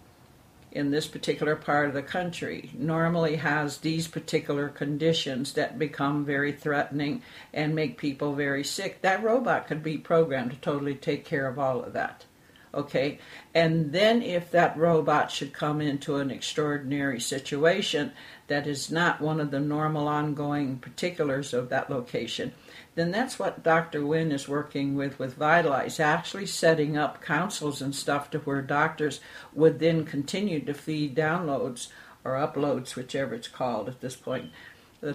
in 0.73 0.91
this 0.91 1.07
particular 1.07 1.57
part 1.57 1.89
of 1.89 1.95
the 1.95 2.03
country 2.03 2.71
normally 2.75 3.37
has 3.37 3.79
these 3.79 4.07
particular 4.07 4.69
conditions 4.69 5.55
that 5.55 5.79
become 5.79 6.25
very 6.25 6.53
threatening 6.53 7.23
and 7.53 7.75
make 7.75 7.99
people 7.99 8.35
very 8.35 8.63
sick, 8.63 9.03
that 9.03 9.23
robot 9.23 9.67
could 9.67 9.83
be 9.83 9.99
programmed 9.99 10.53
to 10.53 10.57
totally 10.59 10.95
take 10.95 11.25
care 11.25 11.49
of 11.49 11.59
all 11.59 11.83
of 11.83 11.93
that. 11.93 12.25
Okay? 12.73 13.19
And 13.55 13.93
then 13.93 14.23
if 14.23 14.51
that 14.53 14.77
robot 14.77 15.31
should 15.31 15.53
come 15.53 15.81
into 15.81 16.17
an 16.17 16.31
extraordinary 16.31 17.21
situation 17.21 18.13
that 18.47 18.67
is 18.67 18.91
not 18.91 19.21
one 19.21 19.41
of 19.41 19.51
the 19.51 19.61
normal 19.61 20.07
ongoing 20.07 20.79
particulars 20.79 21.53
of 21.53 21.69
that 21.69 21.91
location, 21.91 22.53
then 22.95 23.11
that's 23.11 23.39
what 23.39 23.63
Dr. 23.63 24.01
Nguyen 24.01 24.33
is 24.33 24.49
working 24.49 24.95
with 24.95 25.19
with 25.19 25.35
Vitalize, 25.35 26.01
actually 26.01 26.47
setting 26.47 26.97
up 26.97 27.23
councils 27.23 27.81
and 27.81 27.95
stuff 27.95 28.31
to 28.31 28.39
where 28.41 28.63
doctors 28.63 29.21
would 29.53 29.79
then 29.79 30.05
continue 30.05 30.61
to 30.61 30.75
feed 30.75 31.17
downloads 31.17 31.89
or 32.25 32.33
uploads, 32.33 32.95
whichever 32.95 33.35
it's 33.35 33.49
called 33.49 33.89
at 33.89 34.01
this 34.01 34.17
point, 34.17 34.51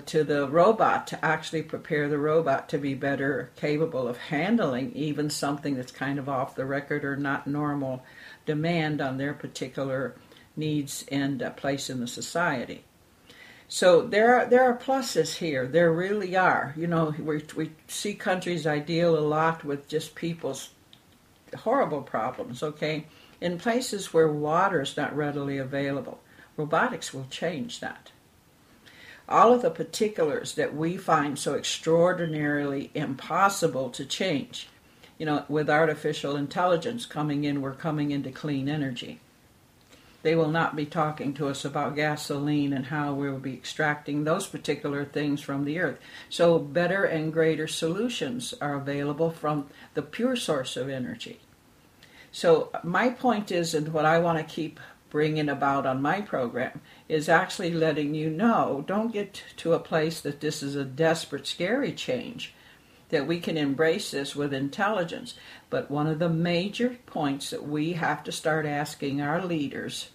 to 0.05 0.23
the 0.23 0.47
robot 0.49 1.05
to 1.05 1.23
actually 1.23 1.61
prepare 1.61 2.09
the 2.09 2.17
robot 2.17 2.67
to 2.69 2.77
be 2.77 2.95
better 2.95 3.51
capable 3.55 4.07
of 4.07 4.17
handling 4.17 4.91
even 4.93 5.29
something 5.29 5.75
that's 5.75 5.91
kind 5.91 6.17
of 6.17 6.27
off 6.27 6.55
the 6.55 6.65
record 6.65 7.05
or 7.05 7.15
not 7.15 7.45
normal 7.45 8.03
demand 8.47 8.99
on 8.99 9.17
their 9.17 9.33
particular 9.33 10.15
needs 10.55 11.05
and 11.11 11.43
uh, 11.43 11.51
place 11.51 11.89
in 11.89 11.99
the 11.99 12.07
society. 12.07 12.83
So 13.67 14.01
there 14.01 14.35
are 14.35 14.45
there 14.45 14.63
are 14.63 14.77
pluses 14.77 15.37
here. 15.37 15.67
There 15.67 15.91
really 15.91 16.35
are. 16.35 16.73
You 16.77 16.87
know, 16.87 17.13
we 17.19 17.43
we 17.55 17.71
see 17.87 18.13
countries 18.13 18.65
I 18.65 18.79
deal 18.79 19.17
a 19.17 19.21
lot 19.21 19.63
with 19.63 19.87
just 19.87 20.15
people's 20.15 20.69
horrible 21.59 22.01
problems. 22.01 22.61
Okay, 22.61 23.07
in 23.41 23.57
places 23.57 24.13
where 24.13 24.31
water 24.31 24.81
is 24.81 24.97
not 24.97 25.15
readily 25.15 25.57
available, 25.57 26.21
robotics 26.57 27.13
will 27.13 27.27
change 27.29 27.79
that. 27.79 28.11
All 29.27 29.53
of 29.53 29.61
the 29.61 29.71
particulars 29.71 30.53
that 30.55 30.75
we 30.75 30.97
find 30.97 31.37
so 31.39 31.55
extraordinarily 31.55 32.91
impossible 32.93 33.89
to 33.91 34.05
change, 34.05 34.67
you 35.17 35.25
know, 35.25 35.45
with 35.49 35.69
artificial 35.69 36.35
intelligence 36.35 37.05
coming 37.05 37.43
in, 37.43 37.61
we're 37.61 37.73
coming 37.73 38.11
into 38.11 38.31
clean 38.31 38.69
energy. 38.69 39.19
They 40.21 40.35
will 40.35 40.49
not 40.49 40.75
be 40.75 40.87
talking 40.87 41.35
to 41.35 41.47
us 41.47 41.63
about 41.63 41.95
gasoline 41.95 42.73
and 42.73 42.87
how 42.87 43.13
we 43.13 43.29
will 43.29 43.37
be 43.37 43.53
extracting 43.53 44.23
those 44.23 44.47
particular 44.47 45.05
things 45.05 45.39
from 45.39 45.65
the 45.65 45.79
earth. 45.79 45.99
So, 46.29 46.57
better 46.57 47.03
and 47.03 47.31
greater 47.31 47.67
solutions 47.67 48.53
are 48.59 48.73
available 48.73 49.29
from 49.29 49.69
the 49.93 50.01
pure 50.01 50.35
source 50.35 50.77
of 50.77 50.89
energy. 50.89 51.41
So, 52.31 52.71
my 52.83 53.09
point 53.09 53.51
is, 53.51 53.75
and 53.75 53.93
what 53.93 54.05
I 54.05 54.17
want 54.17 54.39
to 54.39 54.55
keep 54.55 54.79
bringing 55.11 55.47
about 55.47 55.85
on 55.85 56.01
my 56.01 56.21
program, 56.21 56.81
is 57.07 57.29
actually 57.29 57.71
letting 57.71 58.15
you 58.15 58.29
know 58.29 58.83
don't 58.87 59.13
get 59.13 59.43
to 59.57 59.73
a 59.73 59.79
place 59.79 60.21
that 60.21 60.41
this 60.41 60.63
is 60.63 60.75
a 60.75 60.83
desperate, 60.83 61.45
scary 61.45 61.93
change, 61.93 62.53
that 63.09 63.27
we 63.27 63.39
can 63.39 63.57
embrace 63.57 64.11
this 64.11 64.35
with 64.35 64.53
intelligence. 64.53 65.35
But 65.69 65.91
one 65.91 66.07
of 66.07 66.19
the 66.19 66.29
major 66.29 66.97
points 67.05 67.51
that 67.51 67.67
we 67.67 67.93
have 67.93 68.23
to 68.23 68.31
start 68.31 68.65
asking 68.65 69.21
our 69.21 69.43
leaders, 69.45 70.09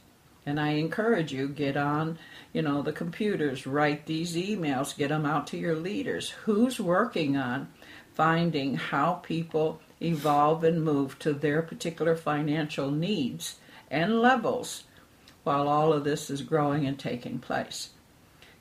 and 0.44 0.58
I 0.58 0.70
encourage 0.70 1.32
you, 1.32 1.48
get 1.48 1.76
on, 1.76 2.18
you 2.52 2.62
know, 2.62 2.82
the 2.82 2.92
computers, 2.92 3.66
write 3.66 4.06
these 4.06 4.34
emails, 4.34 4.96
get 4.96 5.10
them 5.10 5.24
out 5.24 5.46
to 5.48 5.56
your 5.56 5.76
leaders. 5.76 6.30
Who's 6.30 6.80
working 6.80 7.36
on 7.36 7.68
finding 8.12 8.74
how 8.76 9.14
people 9.14 9.80
evolve 10.02 10.64
and 10.64 10.82
move 10.82 11.18
to 11.18 11.32
their 11.32 11.62
particular 11.62 12.16
financial 12.16 12.90
needs 12.90 13.56
and 13.90 14.20
levels 14.20 14.84
while 15.44 15.68
all 15.68 15.92
of 15.92 16.04
this 16.04 16.30
is 16.30 16.42
growing 16.42 16.86
and 16.86 16.98
taking 16.98 17.38
place. 17.38 17.90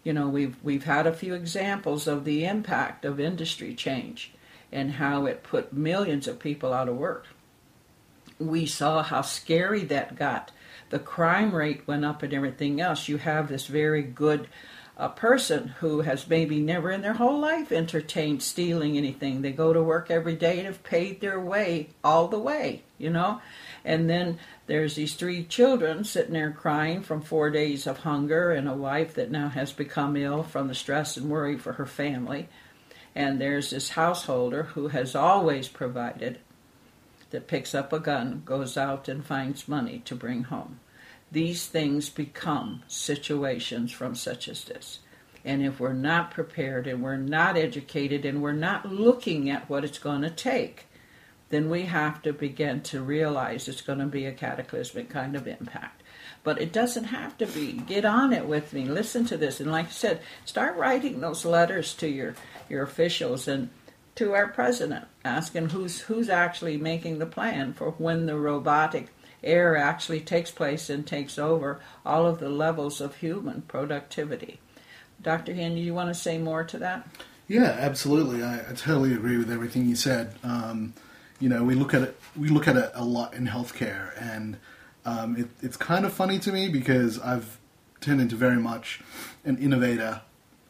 You 0.03 0.13
know, 0.13 0.29
we've 0.29 0.55
we've 0.63 0.85
had 0.85 1.05
a 1.05 1.13
few 1.13 1.33
examples 1.33 2.07
of 2.07 2.25
the 2.25 2.45
impact 2.45 3.05
of 3.05 3.19
industry 3.19 3.73
change 3.73 4.33
and 4.71 4.93
how 4.93 5.25
it 5.25 5.43
put 5.43 5.73
millions 5.73 6.27
of 6.27 6.39
people 6.39 6.73
out 6.73 6.89
of 6.89 6.95
work. 6.95 7.27
We 8.39 8.65
saw 8.65 9.03
how 9.03 9.21
scary 9.21 9.83
that 9.85 10.15
got. 10.15 10.51
The 10.89 10.99
crime 10.99 11.53
rate 11.53 11.87
went 11.87 12.05
up 12.05 12.23
and 12.23 12.33
everything 12.33 12.79
else. 12.79 13.07
You 13.07 13.17
have 13.17 13.49
this 13.49 13.67
very 13.67 14.03
good 14.03 14.47
a 14.99 15.07
person 15.07 15.69
who 15.79 16.01
has 16.01 16.27
maybe 16.27 16.59
never 16.59 16.91
in 16.91 17.01
their 17.01 17.13
whole 17.13 17.39
life 17.39 17.71
entertained 17.71 18.43
stealing 18.43 18.97
anything. 18.97 19.41
They 19.41 19.53
go 19.53 19.71
to 19.71 19.81
work 19.81 20.11
every 20.11 20.35
day 20.35 20.57
and 20.57 20.65
have 20.67 20.83
paid 20.83 21.21
their 21.21 21.39
way 21.39 21.91
all 22.03 22.27
the 22.27 22.37
way, 22.37 22.83
you 22.97 23.09
know? 23.09 23.41
And 23.85 24.09
then 24.09 24.39
there's 24.67 24.95
these 24.95 25.15
three 25.15 25.43
children 25.43 26.03
sitting 26.03 26.33
there 26.33 26.51
crying 26.51 27.01
from 27.01 27.21
four 27.21 27.49
days 27.49 27.87
of 27.87 27.99
hunger 27.99 28.51
and 28.51 28.67
a 28.67 28.73
wife 28.73 29.13
that 29.15 29.31
now 29.31 29.49
has 29.49 29.71
become 29.71 30.17
ill 30.17 30.43
from 30.43 30.67
the 30.67 30.75
stress 30.75 31.17
and 31.17 31.29
worry 31.29 31.57
for 31.57 31.73
her 31.73 31.85
family. 31.85 32.49
And 33.15 33.39
there's 33.39 33.71
this 33.71 33.89
householder 33.89 34.63
who 34.63 34.89
has 34.89 35.15
always 35.15 35.67
provided 35.67 36.39
that 37.31 37.47
picks 37.47 37.75
up 37.75 37.93
a 37.93 37.99
gun, 37.99 38.41
goes 38.45 38.77
out 38.77 39.07
and 39.07 39.25
finds 39.25 39.67
money 39.67 40.01
to 40.05 40.15
bring 40.15 40.43
home 40.43 40.79
these 41.31 41.67
things 41.67 42.09
become 42.09 42.83
situations 42.87 43.91
from 43.91 44.15
such 44.15 44.47
as 44.47 44.63
this. 44.65 44.99
And 45.45 45.63
if 45.63 45.79
we're 45.79 45.93
not 45.93 46.31
prepared 46.31 46.87
and 46.87 47.01
we're 47.01 47.17
not 47.17 47.55
educated 47.57 48.25
and 48.25 48.41
we're 48.41 48.51
not 48.51 48.91
looking 48.91 49.49
at 49.49 49.69
what 49.69 49.83
it's 49.83 49.99
going 49.99 50.21
to 50.23 50.29
take, 50.29 50.87
then 51.49 51.69
we 51.69 51.83
have 51.83 52.21
to 52.21 52.33
begin 52.33 52.81
to 52.81 53.01
realize 53.01 53.67
it's 53.67 53.81
going 53.81 53.99
to 53.99 54.05
be 54.05 54.25
a 54.25 54.31
cataclysmic 54.31 55.09
kind 55.09 55.35
of 55.35 55.47
impact. 55.47 56.03
But 56.43 56.61
it 56.61 56.71
doesn't 56.71 57.05
have 57.05 57.37
to 57.39 57.47
be. 57.47 57.73
Get 57.73 58.05
on 58.05 58.31
it 58.31 58.45
with 58.45 58.71
me. 58.71 58.85
Listen 58.85 59.25
to 59.25 59.37
this. 59.37 59.59
And 59.59 59.71
like 59.71 59.87
I 59.87 59.91
said, 59.91 60.21
start 60.45 60.77
writing 60.77 61.19
those 61.19 61.43
letters 61.43 61.93
to 61.95 62.07
your, 62.07 62.35
your 62.69 62.83
officials 62.83 63.47
and 63.47 63.69
to 64.15 64.33
our 64.33 64.47
president, 64.47 65.05
asking 65.23 65.69
who's 65.69 66.01
who's 66.01 66.29
actually 66.29 66.77
making 66.77 67.19
the 67.19 67.25
plan 67.25 67.73
for 67.73 67.91
when 67.91 68.25
the 68.25 68.37
robotic 68.37 69.07
air 69.43 69.77
actually 69.77 70.19
takes 70.19 70.51
place 70.51 70.89
and 70.89 71.07
takes 71.07 71.39
over 71.39 71.79
all 72.05 72.25
of 72.25 72.39
the 72.39 72.49
levels 72.49 72.99
of 72.99 73.15
human 73.15 73.61
productivity. 73.61 74.59
Dr. 75.21 75.53
Hien, 75.53 75.77
you 75.77 75.93
want 75.93 76.09
to 76.09 76.13
say 76.13 76.37
more 76.37 76.63
to 76.65 76.77
that? 76.79 77.07
Yeah, 77.47 77.75
absolutely. 77.79 78.43
I, 78.43 78.59
I 78.59 78.73
totally 78.73 79.13
agree 79.13 79.37
with 79.37 79.51
everything 79.51 79.85
you 79.85 79.95
said. 79.95 80.35
Um, 80.43 80.93
you 81.39 81.49
know, 81.49 81.63
we 81.63 81.75
look 81.75 81.93
at 81.93 82.01
it. 82.01 82.19
We 82.37 82.49
look 82.49 82.67
at 82.67 82.75
it 82.75 82.91
a 82.93 83.03
lot 83.03 83.33
in 83.33 83.47
healthcare, 83.47 84.11
and 84.21 84.57
um, 85.05 85.35
it, 85.37 85.47
it's 85.61 85.77
kind 85.77 86.05
of 86.05 86.13
funny 86.13 86.39
to 86.39 86.51
me 86.51 86.69
because 86.69 87.19
I've 87.19 87.59
turned 88.01 88.21
into 88.21 88.35
very 88.35 88.57
much 88.57 89.01
an 89.45 89.57
innovator 89.57 90.21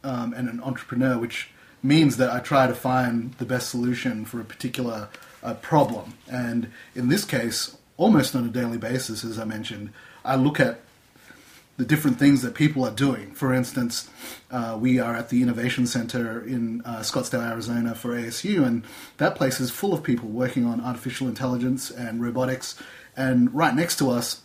um, 0.02 0.32
and 0.32 0.48
an 0.48 0.60
entrepreneur, 0.62 1.18
which 1.18 1.50
means 1.82 2.16
that 2.18 2.30
I 2.30 2.40
try 2.40 2.66
to 2.66 2.74
find 2.74 3.32
the 3.34 3.44
best 3.44 3.70
solution 3.70 4.24
for 4.24 4.40
a 4.40 4.44
particular 4.44 5.08
uh, 5.42 5.54
problem. 5.54 6.14
And 6.30 6.70
in 6.94 7.08
this 7.08 7.24
case, 7.24 7.76
almost 8.00 8.34
on 8.34 8.44
a 8.44 8.48
daily 8.48 8.78
basis, 8.78 9.24
as 9.24 9.38
I 9.38 9.44
mentioned. 9.44 9.90
I 10.24 10.36
look 10.36 10.58
at 10.58 10.80
the 11.80 11.86
different 11.86 12.18
things 12.18 12.42
that 12.42 12.54
people 12.54 12.84
are 12.84 12.90
doing. 12.90 13.32
For 13.32 13.54
instance, 13.54 14.10
uh, 14.50 14.76
we 14.78 15.00
are 15.00 15.14
at 15.14 15.30
the 15.30 15.40
Innovation 15.40 15.86
Center 15.86 16.38
in 16.44 16.82
uh, 16.82 16.98
Scottsdale, 16.98 17.42
Arizona 17.42 17.94
for 17.94 18.10
ASU, 18.10 18.66
and 18.66 18.84
that 19.16 19.34
place 19.34 19.60
is 19.60 19.70
full 19.70 19.94
of 19.94 20.02
people 20.02 20.28
working 20.28 20.66
on 20.66 20.82
artificial 20.82 21.26
intelligence 21.26 21.90
and 21.90 22.20
robotics. 22.20 22.78
And 23.16 23.54
right 23.54 23.74
next 23.74 23.96
to 23.96 24.10
us, 24.10 24.42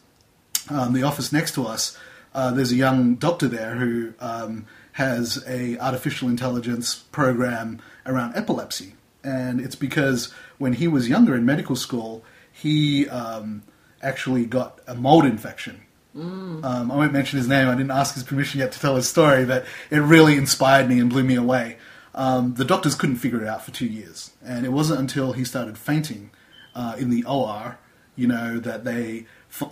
um, 0.69 0.93
the 0.93 1.03
office 1.03 1.33
next 1.33 1.55
to 1.55 1.67
us, 1.67 1.97
uh, 2.33 2.51
there's 2.51 2.71
a 2.71 2.77
young 2.77 3.15
doctor 3.15 3.49
there 3.49 3.75
who 3.75 4.13
um, 4.21 4.65
has 4.93 5.43
a 5.45 5.77
artificial 5.79 6.29
intelligence 6.29 6.95
program 7.11 7.81
around 8.05 8.33
epilepsy. 8.37 8.95
And 9.25 9.59
it's 9.59 9.75
because 9.75 10.31
when 10.57 10.71
he 10.71 10.87
was 10.87 11.09
younger 11.09 11.35
in 11.35 11.45
medical 11.45 11.75
school, 11.75 12.23
he 12.49 13.09
um, 13.09 13.63
actually 14.01 14.45
got 14.45 14.79
a 14.87 14.95
mold 14.95 15.25
infection. 15.25 15.81
Mm. 16.15 16.63
Um, 16.63 16.91
I 16.91 16.95
won't 16.95 17.13
mention 17.13 17.37
his 17.37 17.47
name. 17.47 17.67
I 17.67 17.75
didn't 17.75 17.91
ask 17.91 18.15
his 18.15 18.23
permission 18.23 18.59
yet 18.59 18.71
to 18.71 18.79
tell 18.79 18.95
his 18.95 19.09
story, 19.09 19.45
but 19.45 19.65
it 19.89 19.99
really 19.99 20.35
inspired 20.35 20.87
me 20.87 20.99
and 20.99 21.09
blew 21.09 21.23
me 21.23 21.35
away. 21.35 21.77
Um, 22.13 22.53
the 22.53 22.63
doctors 22.63 22.95
couldn't 22.95 23.17
figure 23.17 23.41
it 23.41 23.47
out 23.47 23.65
for 23.65 23.71
two 23.71 23.85
years, 23.85 24.31
and 24.43 24.65
it 24.65 24.69
wasn't 24.69 24.99
until 25.01 25.33
he 25.33 25.43
started 25.43 25.77
fainting 25.77 26.31
uh, 26.73 26.95
in 26.97 27.09
the 27.09 27.25
OR, 27.25 27.77
you 28.15 28.27
know, 28.27 28.59
that 28.59 28.85
they 28.85 29.25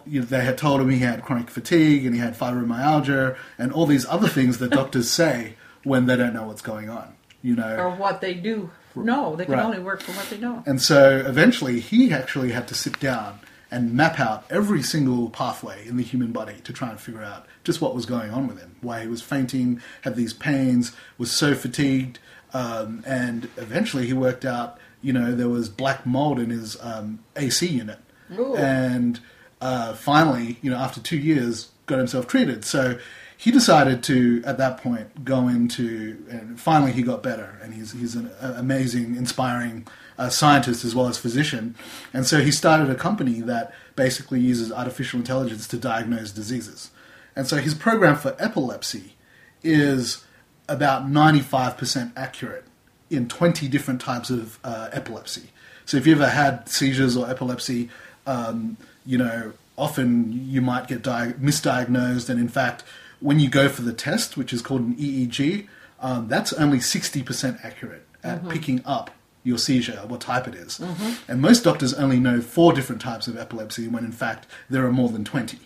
you 0.06 0.20
know, 0.20 0.26
they 0.26 0.44
had 0.44 0.58
told 0.58 0.82
him 0.82 0.90
he 0.90 1.00
had 1.00 1.24
chronic 1.24 1.50
fatigue 1.50 2.06
and 2.06 2.16
he 2.16 2.22
had 2.22 2.38
fibromyalgia 2.38 3.38
and 3.58 3.74
all 3.74 3.86
these 3.86 4.06
other 4.06 4.28
things 4.28 4.58
that 4.60 4.72
doctors 4.72 5.10
say 5.22 5.56
when 5.84 6.06
they 6.06 6.16
don't 6.16 6.34
know 6.34 6.48
what's 6.48 6.62
going 6.62 6.90
on. 6.90 7.16
You 7.42 7.56
know, 7.56 7.76
or 7.76 7.90
what 7.90 8.22
they 8.22 8.34
do 8.34 8.70
no, 8.96 9.36
they 9.36 9.46
can 9.46 9.56
right. 9.56 9.66
only 9.66 9.80
work 9.80 10.02
for 10.02 10.12
what 10.12 10.30
they 10.30 10.38
know. 10.38 10.64
And 10.66 10.82
so 10.82 11.24
eventually 11.26 11.80
he 11.80 12.12
actually 12.14 12.52
had 12.52 12.68
to 12.68 12.76
sit 12.76 13.00
down 13.00 13.40
and 13.74 13.92
map 13.92 14.20
out 14.20 14.46
every 14.52 14.84
single 14.84 15.30
pathway 15.32 15.86
in 15.88 15.98
the 15.98 16.04
human 16.04 16.32
body 16.32 16.56
to 16.64 16.72
try 16.72 16.90
and 16.90 17.00
figure 17.00 17.24
out 17.24 17.48
just 17.64 17.82
what 17.82 17.96
was 17.96 18.06
going 18.06 18.30
on 18.30 18.48
with 18.48 18.60
him, 18.60 18.76
why 18.82 19.02
he 19.02 19.08
was 19.08 19.22
fainting, 19.22 19.82
had 20.02 20.16
these 20.16 20.34
pains, 20.34 20.94
was 21.18 21.32
so 21.32 21.56
fatigued, 21.56 22.20
um, 22.54 23.04
and 23.06 23.46
eventually 23.58 24.06
he 24.06 24.14
worked 24.14 24.46
out, 24.46 24.78
you 25.02 25.12
know, 25.12 25.34
there 25.34 25.50
was 25.50 25.70
black 25.70 26.06
mold 26.06 26.40
in 26.40 26.52
his 26.52 26.78
um, 26.82 27.20
AC 27.36 27.66
unit, 27.66 28.00
Ooh. 28.38 28.56
and 28.56 29.20
uh, 29.60 29.94
finally, 29.94 30.60
you 30.62 30.70
know, 30.70 30.78
after 30.78 31.02
two 31.02 31.18
years, 31.18 31.72
got 31.88 31.98
himself 31.98 32.28
treated. 32.28 32.64
So 32.64 33.00
he 33.36 33.50
decided 33.50 34.04
to, 34.04 34.44
at 34.46 34.60
that 34.60 34.78
point, 34.78 35.26
go 35.26 35.48
into, 35.48 36.24
and 36.30 36.60
finally 36.60 36.92
he 36.92 37.02
got 37.02 37.24
better, 37.24 37.58
and 37.64 37.74
he's, 37.74 37.92
he's 37.92 38.14
an 38.16 38.30
amazing, 38.40 39.16
inspiring 39.16 39.88
uh, 40.18 40.30
scientist 40.30 40.86
as 40.86 40.96
well 40.96 41.08
as 41.08 41.18
physician. 41.18 41.76
And 42.14 42.26
so 42.26 42.42
he 42.42 42.52
started 42.52 42.90
a 42.90 42.96
company 42.96 43.42
that 43.42 43.74
basically 43.96 44.40
uses 44.40 44.72
artificial 44.72 45.20
intelligence 45.20 45.68
to 45.70 45.78
diagnose 45.78 46.32
diseases. 46.32 46.92
And 47.36 47.48
so 47.48 47.58
his 47.58 47.74
program 47.74 48.16
for 48.16 48.36
epilepsy 48.40 49.16
is 49.64 50.24
about 50.68 51.08
95% 51.08 52.12
accurate 52.16 52.66
in 53.10 53.28
20 53.28 53.68
different 53.68 54.02
types 54.02 54.30
of 54.30 54.60
uh, 54.64 54.90
epilepsy. 54.92 55.50
So 55.86 55.98
if 55.98 56.08
you 56.08 56.14
ever 56.14 56.30
had 56.30 56.68
seizures 56.70 57.18
or 57.18 57.30
epilepsy, 57.30 57.90
um, 58.26 58.78
you 59.06 59.18
know, 59.18 59.54
often 59.78 60.48
you 60.50 60.62
might 60.62 60.88
get 60.88 61.02
di- 61.02 61.34
misdiagnosed, 61.34 62.30
and 62.30 62.40
in 62.40 62.48
fact, 62.48 62.84
when 63.20 63.40
you 63.40 63.50
go 63.50 63.70
for 63.70 63.82
the 63.82 63.94
test, 63.94 64.38
which 64.38 64.54
is 64.54 64.62
called 64.62 64.82
an 64.82 64.96
EEG, 64.96 65.68
um, 66.00 66.28
that's 66.28 66.54
only 66.54 66.78
60% 66.78 67.64
accurate 67.64 68.06
at 68.24 68.40
mm-hmm. 68.40 68.52
picking 68.52 68.82
up 68.86 69.12
your 69.44 69.58
seizure, 69.58 70.02
what 70.08 70.22
type 70.22 70.48
it 70.48 70.56
is. 70.56 70.80
Mm-hmm. 70.80 71.32
And 71.32 71.42
most 71.42 71.64
doctors 71.64 71.94
only 71.94 72.20
know 72.20 72.42
four 72.42 72.74
different 72.74 73.02
types 73.02 73.28
of 73.28 73.38
epilepsy 73.38 73.88
when 73.88 74.06
in 74.06 74.12
fact 74.12 74.48
there 74.70 74.86
are 74.86 74.92
more 74.92 75.10
than 75.10 75.24
20. 75.24 75.60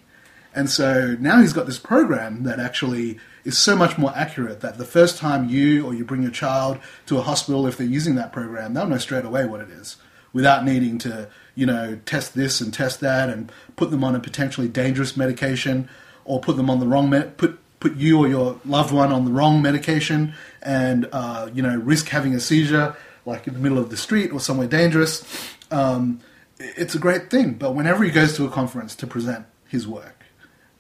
And 0.56 0.70
so 0.72 1.16
now 1.20 1.40
he's 1.40 1.54
got 1.54 1.68
this 1.68 1.78
program 1.78 2.44
that 2.44 2.60
actually 2.60 3.20
is 3.46 3.58
so 3.58 3.76
much 3.76 3.98
more 3.98 4.12
accurate 4.16 4.62
that 4.62 4.80
the 4.80 4.86
first 4.86 5.18
time 5.18 5.48
you 5.48 5.86
or 5.86 5.94
you 5.94 6.04
bring 6.04 6.24
your 6.24 6.32
child 6.32 6.80
to 7.06 7.20
a 7.20 7.22
hospital, 7.22 7.68
if 7.68 7.78
they're 7.78 7.86
using 7.86 8.16
that 8.16 8.34
program, 8.34 8.74
they'll 8.74 8.88
know 8.88 8.98
straight 8.98 9.24
away 9.24 9.46
what 9.46 9.62
it 9.62 9.70
is 9.70 9.98
without 10.34 10.66
needing 10.66 10.98
to, 10.98 11.30
you 11.54 11.66
know, 11.66 12.00
test 12.06 12.34
this 12.34 12.60
and 12.60 12.74
test 12.74 13.00
that 13.02 13.30
and 13.30 13.52
put 13.76 13.92
them 13.92 14.04
on 14.04 14.16
a 14.16 14.20
potentially 14.20 14.68
dangerous 14.68 15.16
medication 15.16 15.88
or 16.26 16.40
put 16.40 16.58
them 16.58 16.70
on 16.70 16.80
the 16.80 16.88
wrong 16.88 17.10
med- 17.10 17.38
put 17.38 17.60
put 17.80 17.96
you 17.96 18.18
or 18.18 18.28
your 18.28 18.60
loved 18.66 18.92
one 18.92 19.12
on 19.12 19.26
the 19.26 19.32
wrong 19.32 19.62
medication 19.62 20.34
and 20.64 21.08
uh, 21.12 21.48
you 21.54 21.62
know 21.62 21.78
risk 21.78 22.10
having 22.10 22.34
a 22.34 22.40
seizure 22.40 22.96
like 23.28 23.46
in 23.46 23.54
the 23.54 23.60
middle 23.60 23.78
of 23.78 23.90
the 23.90 23.98
street 23.98 24.32
or 24.32 24.40
somewhere 24.40 24.68
dangerous. 24.68 25.24
Um, 25.70 26.22
it's 26.60 26.96
a 26.96 27.00
great 27.00 27.30
thing, 27.30 27.54
but 27.54 27.76
whenever 27.76 28.04
he 28.04 28.10
goes 28.10 28.36
to 28.38 28.46
a 28.46 28.50
conference 28.50 28.96
to 28.96 29.06
present 29.06 29.46
his 29.68 29.88
work, 29.88 30.24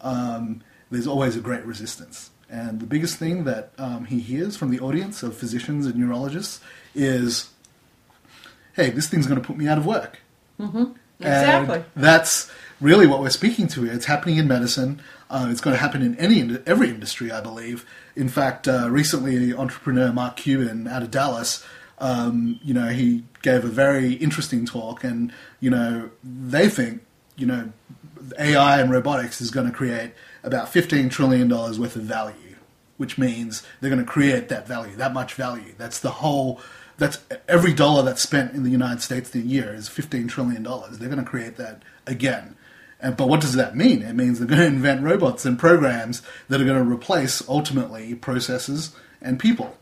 um, 0.01 0.63
there's 0.89 1.05
always 1.05 1.36
a 1.36 1.41
great 1.41 1.65
resistance. 1.65 2.31
And 2.49 2.79
the 2.79 2.86
biggest 2.86 3.17
thing 3.17 3.43
that 3.43 3.73
um, 3.77 4.05
he 4.05 4.19
hears 4.19 4.55
from 4.55 4.71
the 4.71 4.79
audience 4.79 5.21
of 5.21 5.36
physicians 5.36 5.86
and 5.86 5.95
neurologists 5.95 6.62
is, 6.95 7.49
"Hey, 8.73 8.89
this 8.89 9.10
thing's 9.10 9.27
going 9.27 9.39
to 9.39 9.45
put 9.45 9.57
me 9.57 9.67
out 9.67 9.77
of 9.77 9.86
work." 9.86 10.21
Mm-hmm. 10.57 10.93
Exactly. 11.19 11.75
And 11.75 11.86
that's 11.95 12.49
really 12.79 13.05
what 13.05 13.19
we're 13.19 13.29
speaking 13.29 13.67
to 13.69 13.83
here. 13.83 13.93
It's 13.93 14.05
happening 14.05 14.38
in 14.38 14.47
medicine. 14.47 15.01
Uh, 15.29 15.47
it's 15.49 15.60
going 15.60 15.75
to 15.75 15.81
happen 15.81 16.01
in 16.01 16.15
any 16.15 16.57
every 16.65 16.89
industry, 16.89 17.31
I 17.31 17.41
believe. 17.41 17.86
In 18.15 18.29
fact, 18.29 18.67
uh, 18.67 18.88
recently, 18.89 19.53
entrepreneur 19.53 20.13
Mark 20.13 20.38
Cuban 20.38 20.88
out 20.88 21.03
of 21.03 21.12
Dallas, 21.12 21.65
um, 21.99 22.60
you 22.63 22.73
know, 22.73 22.88
he 22.88 23.23
gave 23.41 23.63
a 23.65 23.69
very 23.69 24.13
interesting 24.13 24.65
talk, 24.65 25.03
and 25.03 25.31
you 25.60 25.69
know, 25.69 26.10
they 26.23 26.69
think, 26.69 27.01
you 27.36 27.45
know, 27.45 27.71
AI 28.39 28.79
and 28.81 28.91
robotics 28.91 29.41
is 29.41 29.51
going 29.51 29.67
to 29.67 29.73
create 29.73 30.12
about 30.43 30.69
fifteen 30.69 31.10
trillion 31.10 31.47
dollars 31.47 31.79
worth 31.79 31.95
of 31.95 32.03
value, 32.03 32.55
which 32.97 33.17
means 33.17 33.63
they're 33.81 33.89
going 33.89 34.03
to 34.03 34.12
create 34.12 34.49
that 34.49 34.67
value, 34.67 34.95
that 34.95 35.13
much 35.13 35.33
value. 35.33 35.73
That's 35.77 35.99
the 35.99 36.12
whole. 36.12 36.62
That's 36.97 37.19
every 37.47 37.73
dollar 37.73 38.01
that's 38.01 38.23
spent 38.23 38.53
in 38.53 38.63
the 38.63 38.71
United 38.71 39.01
States 39.01 39.33
in 39.36 39.41
a 39.41 39.45
year 39.45 39.73
is 39.73 39.88
fifteen 39.88 40.27
trillion 40.27 40.63
dollars. 40.63 40.97
They're 40.97 41.10
going 41.10 41.23
to 41.23 41.29
create 41.29 41.57
that 41.57 41.83
again. 42.05 42.55
And, 42.99 43.15
but 43.15 43.29
what 43.29 43.41
does 43.41 43.53
that 43.53 43.75
mean? 43.75 44.01
It 44.01 44.15
means 44.15 44.39
they're 44.39 44.47
going 44.47 44.62
to 44.62 44.65
invent 44.65 45.03
robots 45.03 45.45
and 45.45 45.60
programs 45.60 46.23
that 46.47 46.60
are 46.60 46.65
going 46.65 46.83
to 46.83 46.91
replace 46.91 47.47
ultimately 47.47 48.15
processes 48.15 48.95
and 49.21 49.39
people. 49.39 49.77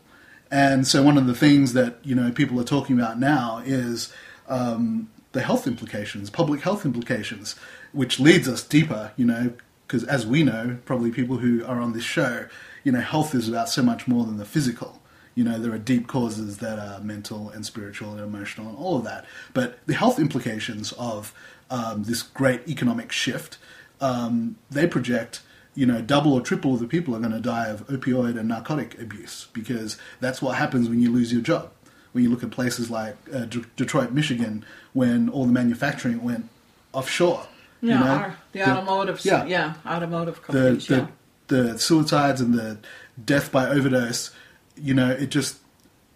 And 0.50 0.86
so 0.86 1.02
one 1.02 1.18
of 1.18 1.26
the 1.26 1.34
things 1.34 1.72
that 1.72 1.98
you 2.02 2.14
know 2.14 2.30
people 2.30 2.60
are 2.60 2.64
talking 2.64 2.98
about 2.98 3.18
now 3.18 3.62
is 3.64 4.12
um, 4.48 5.10
the 5.32 5.42
health 5.42 5.66
implications, 5.66 6.30
public 6.30 6.60
health 6.62 6.84
implications, 6.84 7.56
which 7.92 8.20
leads 8.20 8.48
us 8.48 8.62
deeper. 8.62 9.12
You 9.16 9.26
know, 9.26 9.52
because 9.86 10.04
as 10.04 10.26
we 10.26 10.42
know, 10.42 10.78
probably 10.84 11.10
people 11.10 11.38
who 11.38 11.64
are 11.64 11.80
on 11.80 11.92
this 11.92 12.04
show, 12.04 12.46
you 12.84 12.92
know, 12.92 13.00
health 13.00 13.34
is 13.34 13.48
about 13.48 13.68
so 13.68 13.82
much 13.82 14.06
more 14.06 14.24
than 14.24 14.36
the 14.36 14.44
physical. 14.44 15.00
You 15.34 15.44
know, 15.44 15.58
there 15.58 15.72
are 15.72 15.78
deep 15.78 16.06
causes 16.06 16.58
that 16.58 16.78
are 16.78 17.00
mental 17.00 17.50
and 17.50 17.66
spiritual 17.66 18.12
and 18.12 18.20
emotional 18.20 18.68
and 18.68 18.78
all 18.78 18.96
of 18.96 19.04
that. 19.04 19.26
But 19.52 19.78
the 19.86 19.94
health 19.94 20.18
implications 20.18 20.92
of 20.92 21.34
um, 21.68 22.04
this 22.04 22.22
great 22.22 22.66
economic 22.66 23.12
shift, 23.12 23.58
um, 24.00 24.56
they 24.70 24.86
project 24.86 25.42
you 25.76 25.86
know, 25.86 26.00
double 26.00 26.32
or 26.32 26.40
triple 26.40 26.74
of 26.74 26.80
the 26.80 26.86
people 26.86 27.14
are 27.14 27.20
going 27.20 27.32
to 27.32 27.38
die 27.40 27.68
of 27.68 27.86
opioid 27.86 28.38
and 28.38 28.48
narcotic 28.48 28.98
abuse 28.98 29.46
because 29.52 29.98
that's 30.20 30.40
what 30.42 30.56
happens 30.56 30.88
when 30.88 31.00
you 31.00 31.12
lose 31.12 31.32
your 31.32 31.42
job. 31.42 31.70
When 32.12 32.24
you 32.24 32.30
look 32.30 32.42
at 32.42 32.50
places 32.50 32.90
like 32.90 33.14
uh, 33.32 33.44
D- 33.44 33.64
Detroit, 33.76 34.10
Michigan, 34.10 34.64
when 34.94 35.28
all 35.28 35.44
the 35.44 35.52
manufacturing 35.52 36.24
went 36.24 36.48
offshore. 36.94 37.46
Yeah, 37.82 37.98
you 37.98 38.04
know, 38.04 38.10
our, 38.10 38.36
the, 38.52 38.58
the- 38.60 38.70
automotive, 38.70 39.24
yeah. 39.24 39.44
yeah, 39.44 39.74
automotive 39.86 40.36
the, 40.36 40.40
companies, 40.40 40.86
the, 40.86 40.96
yeah. 40.96 41.06
the 41.48 41.78
suicides 41.78 42.40
and 42.40 42.54
the 42.54 42.78
death 43.22 43.52
by 43.52 43.68
overdose, 43.68 44.30
you 44.76 44.94
know, 44.94 45.10
it 45.10 45.26
just 45.26 45.58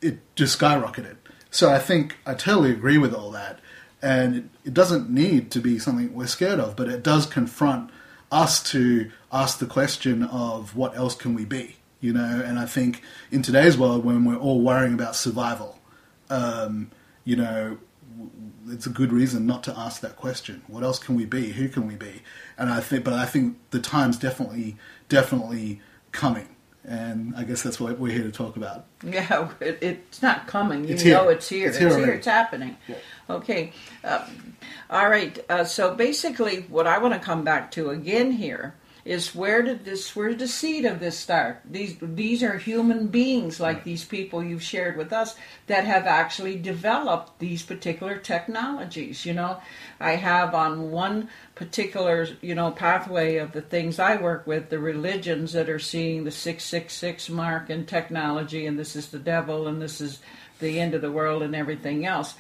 it 0.01 0.21
just 0.37 0.59
skyrocketed. 0.59 1.17
So 1.51 1.71
I 1.71 1.79
think 1.79 2.17
I 2.25 2.33
totally 2.33 2.71
agree 2.71 2.97
with 2.97 3.13
all 3.13 3.31
that, 3.33 3.61
and 4.01 4.37
it, 4.37 4.45
it 4.65 4.75
doesn't 4.75 5.11
need 5.11 5.51
to 5.51 5.61
be 5.61 5.79
something 5.79 6.15
we're 6.15 6.29
scared 6.29 6.61
of, 6.61 6.77
but 6.77 6.89
it 6.89 7.03
does 7.03 7.27
confront 7.27 7.91
us 8.31 8.63
to 8.71 9.11
ask 9.33 9.59
the 9.59 9.67
question 9.67 10.23
of 10.23 10.77
what 10.77 10.97
else 10.97 11.15
can 11.15 11.35
we 11.35 11.45
be, 11.45 11.77
you 12.01 12.13
know. 12.13 12.43
And 12.45 12.59
I 12.59 12.67
think 12.67 13.03
in 13.31 13.43
today's 13.43 13.77
world, 13.77 14.05
when 14.05 14.25
we're 14.25 14.37
all 14.37 14.61
worrying 14.61 14.95
about 14.95 15.17
survival, 15.17 15.79
um, 16.29 16.91
you 17.25 17.37
know, 17.37 17.79
it's 18.69 18.87
a 18.87 18.91
good 18.91 19.13
reason 19.13 19.47
not 19.47 19.63
to 19.65 19.77
ask 19.77 20.01
that 20.03 20.17
question. 20.17 20.63
What 20.69 20.83
else 20.83 20.99
can 20.99 21.15
we 21.15 21.25
be? 21.25 21.53
Who 21.53 21.69
can 21.69 21.87
we 21.87 21.97
be? 21.97 22.23
And 22.59 22.71
I 22.71 22.81
think, 22.81 23.05
but 23.05 23.15
I 23.15 23.27
think 23.27 23.59
the 23.71 23.81
time's 23.81 24.19
definitely, 24.19 24.77
definitely 25.09 25.81
coming. 26.13 26.49
And 26.85 27.35
I 27.37 27.45
guess 27.45 27.63
that's 27.63 27.79
what 27.79 27.99
we're 27.99 28.13
here 28.13 28.23
to 28.25 28.33
talk 28.33 28.57
about. 28.57 28.87
Yeah, 29.05 29.51
it, 29.61 29.79
it's 29.83 30.23
not 30.23 30.47
coming. 30.47 30.85
You 30.85 30.95
It's 30.95 31.03
here. 31.03 31.15
know 31.15 31.29
it's 31.29 31.49
here. 31.49 31.69
It's 31.69 31.77
It's, 31.77 31.95
here 31.95 32.05
here. 32.07 32.15
It's 32.15 32.27
happening. 32.27 32.77
Okay. 33.29 33.73
Um, 34.03 34.57
all 34.89 35.09
right. 35.09 35.39
Uh, 35.51 35.65
so 35.65 35.95
basically, 35.95 36.63
what 36.63 36.87
I 36.87 36.99
want 36.99 37.13
to 37.15 37.21
come 37.21 37.45
back 37.45 37.71
to 37.73 37.91
again 37.91 38.33
here 38.33 38.75
is 39.11 39.35
where 39.35 39.61
did 39.61 39.85
this? 39.85 40.15
Where 40.15 40.29
did 40.29 40.39
the 40.39 40.47
seed 40.47 40.85
of 40.85 41.01
this 41.01 41.19
start? 41.19 41.63
These 41.69 41.97
these 42.01 42.45
are 42.45 42.57
human 42.57 43.09
beings 43.09 43.59
like 43.59 43.83
these 43.83 44.05
people 44.05 44.41
you've 44.41 44.63
shared 44.63 44.97
with 44.97 45.13
us 45.13 45.35
that 45.67 45.85
have 45.85 46.07
actually 46.07 46.57
developed 46.57 47.41
these 47.41 47.65
particular 47.65 48.19
technologies. 48.19 49.27
You 49.27 49.35
know, 49.35 49.61
I 49.99 50.13
have 50.13 50.55
on 50.55 50.93
one 50.93 51.29
particular 51.57 52.29
you 52.41 52.55
know 52.55 52.71
pathway 52.71 53.39
of 53.39 53.51
the 53.51 53.63
things 53.63 53.99
I 53.99 54.15
work 54.15 54.47
with 54.47 54.71
the 54.71 54.79
religions 54.79 55.55
that 55.55 55.69
are 55.69 55.81
seeing 55.81 56.23
the 56.23 56.31
666 56.31 57.31
mark 57.31 57.69
in 57.69 57.87
technology 57.87 58.65
and 58.65 58.79
this 58.79 58.95
is 58.95 59.09
the 59.09 59.19
devil 59.19 59.67
and 59.67 59.83
this 59.83 60.01
is 60.01 60.21
the 60.61 60.79
end 60.79 60.95
of 60.95 61.03
the 61.03 61.11
world 61.11 61.43
and 61.43 61.57
everything 61.57 62.07
else. 62.07 62.35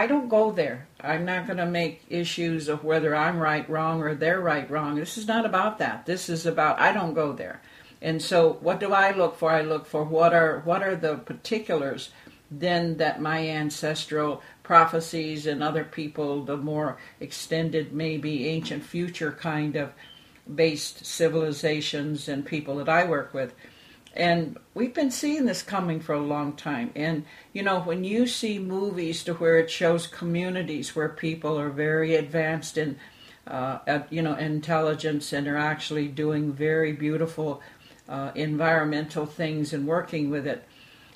I 0.00 0.06
don't 0.06 0.30
go 0.30 0.50
there. 0.50 0.86
I'm 1.02 1.26
not 1.26 1.46
going 1.46 1.58
to 1.58 1.66
make 1.66 2.06
issues 2.08 2.68
of 2.68 2.84
whether 2.84 3.14
I'm 3.14 3.38
right, 3.38 3.68
wrong, 3.68 4.00
or 4.00 4.14
they're 4.14 4.40
right, 4.40 4.68
wrong. 4.70 4.94
This 4.94 5.18
is 5.18 5.28
not 5.28 5.44
about 5.44 5.76
that. 5.76 6.06
This 6.06 6.30
is 6.30 6.46
about 6.46 6.80
I 6.80 6.90
don't 6.90 7.12
go 7.12 7.34
there. 7.34 7.60
And 8.00 8.22
so, 8.22 8.54
what 8.62 8.80
do 8.80 8.94
I 8.94 9.10
look 9.10 9.36
for? 9.36 9.50
I 9.50 9.60
look 9.60 9.84
for 9.84 10.02
what 10.02 10.32
are 10.32 10.60
what 10.60 10.82
are 10.82 10.96
the 10.96 11.16
particulars 11.16 12.12
then 12.50 12.96
that 12.96 13.20
my 13.20 13.46
ancestral 13.46 14.42
prophecies 14.62 15.46
and 15.46 15.62
other 15.62 15.84
people, 15.84 16.44
the 16.44 16.56
more 16.56 16.96
extended, 17.20 17.92
maybe 17.92 18.48
ancient 18.48 18.82
future 18.82 19.32
kind 19.32 19.76
of 19.76 19.92
based 20.52 21.04
civilizations 21.04 22.26
and 22.26 22.46
people 22.46 22.76
that 22.76 22.88
I 22.88 23.04
work 23.04 23.34
with. 23.34 23.52
And 24.14 24.58
we've 24.74 24.94
been 24.94 25.10
seeing 25.10 25.46
this 25.46 25.62
coming 25.62 26.00
for 26.00 26.14
a 26.14 26.20
long 26.20 26.54
time. 26.54 26.90
And, 26.96 27.24
you 27.52 27.62
know, 27.62 27.80
when 27.80 28.02
you 28.02 28.26
see 28.26 28.58
movies 28.58 29.22
to 29.24 29.34
where 29.34 29.58
it 29.58 29.70
shows 29.70 30.06
communities 30.06 30.96
where 30.96 31.08
people 31.08 31.58
are 31.58 31.70
very 31.70 32.16
advanced 32.16 32.76
in, 32.76 32.98
uh, 33.46 34.00
you 34.10 34.22
know, 34.22 34.34
intelligence 34.34 35.32
and 35.32 35.46
are 35.46 35.56
actually 35.56 36.08
doing 36.08 36.52
very 36.52 36.92
beautiful 36.92 37.62
uh, 38.08 38.32
environmental 38.34 39.26
things 39.26 39.72
and 39.72 39.86
working 39.86 40.30
with 40.30 40.46
it, 40.46 40.64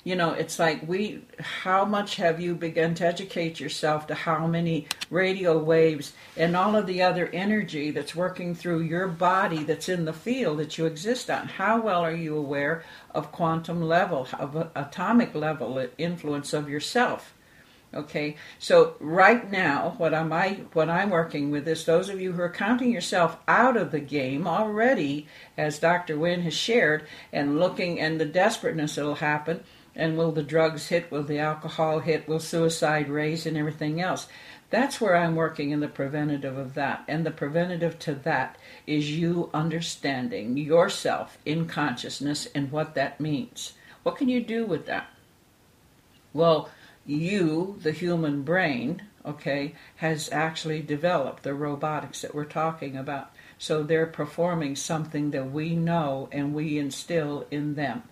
you 0.05 0.15
know, 0.15 0.33
it's 0.33 0.59
like 0.59 0.87
we, 0.87 1.23
how 1.39 1.83
much 1.83 2.17
have 2.17 2.39
you 2.39 2.53
begun 2.53 2.93
to 2.93 3.07
educate 3.07 3.59
yourself 3.59 4.05
to 4.05 4.13
how 4.13 4.45
many 4.45 4.87
radio 5.09 5.57
waves 5.57 6.13
and 6.37 6.55
all 6.55 6.75
of 6.75 6.85
the 6.85 7.01
other 7.01 7.27
energy 7.33 7.89
that's 7.89 8.13
working 8.13 8.53
through 8.53 8.81
your 8.81 9.07
body 9.07 9.63
that's 9.63 9.89
in 9.89 10.05
the 10.05 10.13
field 10.13 10.59
that 10.59 10.77
you 10.77 10.85
exist 10.85 11.31
on? 11.31 11.47
How 11.47 11.81
well 11.81 12.01
are 12.01 12.13
you 12.13 12.37
aware 12.37 12.83
of 13.15 13.31
quantum 13.31 13.81
level, 13.81 14.27
of 14.37 14.69
atomic 14.75 15.33
level 15.33 15.83
influence 15.97 16.53
of 16.53 16.69
yourself? 16.69 17.33
Okay, 17.91 18.35
so 18.59 18.95
right 18.99 19.49
now, 19.49 19.95
what 19.97 20.13
am 20.13 20.31
I 20.33 20.59
what 20.73 20.89
I'm 20.89 21.11
working 21.11 21.49
with 21.49 21.67
is 21.67 21.85
those 21.85 22.09
of 22.09 22.19
you 22.19 22.33
who 22.33 22.41
are 22.41 22.49
counting 22.49 22.91
yourself 22.91 23.37
out 23.47 23.77
of 23.77 23.91
the 23.91 24.01
game 24.01 24.47
already, 24.47 25.27
as 25.57 25.79
Dr. 25.79 26.17
Nguyen 26.17 26.41
has 26.41 26.53
shared, 26.53 27.07
and 27.31 27.57
looking 27.57 27.99
and 27.99 28.19
the 28.19 28.25
desperateness 28.25 28.95
that'll 28.95 29.15
happen, 29.15 29.63
and 29.95 30.17
will 30.17 30.31
the 30.31 30.43
drugs 30.43 30.87
hit, 30.87 31.11
will 31.11 31.23
the 31.23 31.39
alcohol 31.39 31.99
hit, 31.99 32.27
will 32.27 32.39
suicide 32.39 33.09
raise, 33.09 33.45
and 33.45 33.57
everything 33.57 34.01
else. 34.01 34.27
That's 34.69 34.99
where 34.99 35.15
I'm 35.15 35.35
working 35.35 35.71
in 35.71 35.79
the 35.79 35.87
preventative 35.87 36.57
of 36.57 36.73
that. 36.73 37.03
And 37.07 37.25
the 37.25 37.31
preventative 37.31 37.97
to 37.99 38.15
that 38.15 38.57
is 38.85 39.11
you 39.11 39.49
understanding 39.53 40.57
yourself 40.57 41.37
in 41.45 41.67
consciousness 41.67 42.47
and 42.53 42.71
what 42.71 42.95
that 42.95 43.21
means. 43.21 43.73
What 44.03 44.17
can 44.17 44.27
you 44.27 44.43
do 44.43 44.65
with 44.65 44.85
that? 44.87 45.07
Well, 46.33 46.69
you, 47.05 47.79
the 47.81 47.91
human 47.91 48.41
brain, 48.41 49.03
okay, 49.25 49.75
has 49.97 50.29
actually 50.31 50.81
developed 50.81 51.43
the 51.43 51.53
robotics 51.53 52.21
that 52.21 52.35
we're 52.35 52.45
talking 52.45 52.97
about. 52.97 53.31
So 53.57 53.83
they're 53.83 54.05
performing 54.05 54.75
something 54.75 55.31
that 55.31 55.51
we 55.51 55.75
know 55.75 56.27
and 56.31 56.53
we 56.53 56.77
instill 56.77 57.45
in 57.51 57.75
them. 57.75 58.03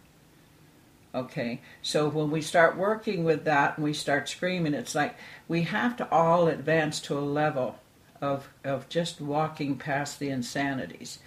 Okay, 1.16 1.62
so 1.84 2.10
when 2.10 2.32
we 2.32 2.42
start 2.42 2.76
working 2.76 3.24
with 3.24 3.46
that 3.46 3.78
and 3.78 3.84
we 3.84 3.94
start 3.94 4.28
screaming, 4.28 4.74
it's 4.74 4.96
like 4.96 5.16
we 5.48 5.62
have 5.64 5.96
to 5.98 6.10
all 6.10 6.48
advance 6.48 7.00
to 7.02 7.18
a 7.18 7.22
level 7.22 7.78
of, 8.20 8.50
of 8.64 8.90
just 8.90 9.22
walking 9.22 9.78
past 9.78 10.18
the 10.18 10.30
insanities. 10.30 11.20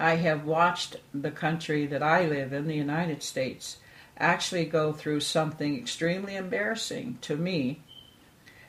I 0.00 0.16
have 0.16 0.44
watched 0.44 0.96
the 1.14 1.30
country 1.30 1.86
that 1.86 2.02
I 2.02 2.26
live 2.26 2.52
in, 2.52 2.66
the 2.66 2.74
United 2.74 3.22
States, 3.22 3.76
actually 4.18 4.64
go 4.64 4.92
through 4.92 5.20
something 5.20 5.78
extremely 5.78 6.34
embarrassing 6.34 7.18
to 7.20 7.36
me 7.36 7.82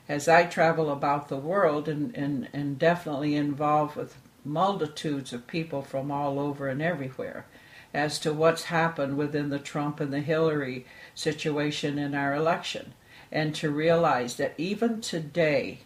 as 0.08 0.28
I 0.28 0.44
travel 0.44 0.90
about 0.90 1.28
the 1.28 1.36
world 1.36 1.88
and, 1.88 2.14
and, 2.16 2.48
and 2.52 2.78
definitely 2.78 3.34
involved 3.34 3.96
with 3.96 4.16
multitudes 4.44 5.32
of 5.32 5.46
people 5.46 5.82
from 5.82 6.12
all 6.12 6.38
over 6.38 6.68
and 6.68 6.80
everywhere 6.80 7.46
as 7.94 8.18
to 8.20 8.32
what's 8.32 8.64
happened 8.64 9.16
within 9.16 9.50
the 9.50 9.58
Trump 9.58 10.00
and 10.00 10.12
the 10.12 10.20
Hillary 10.20 10.86
situation 11.14 11.98
in 11.98 12.14
our 12.14 12.34
election. 12.34 12.94
And 13.30 13.54
to 13.56 13.70
realize 13.70 14.36
that 14.36 14.54
even 14.58 15.00
today, 15.00 15.80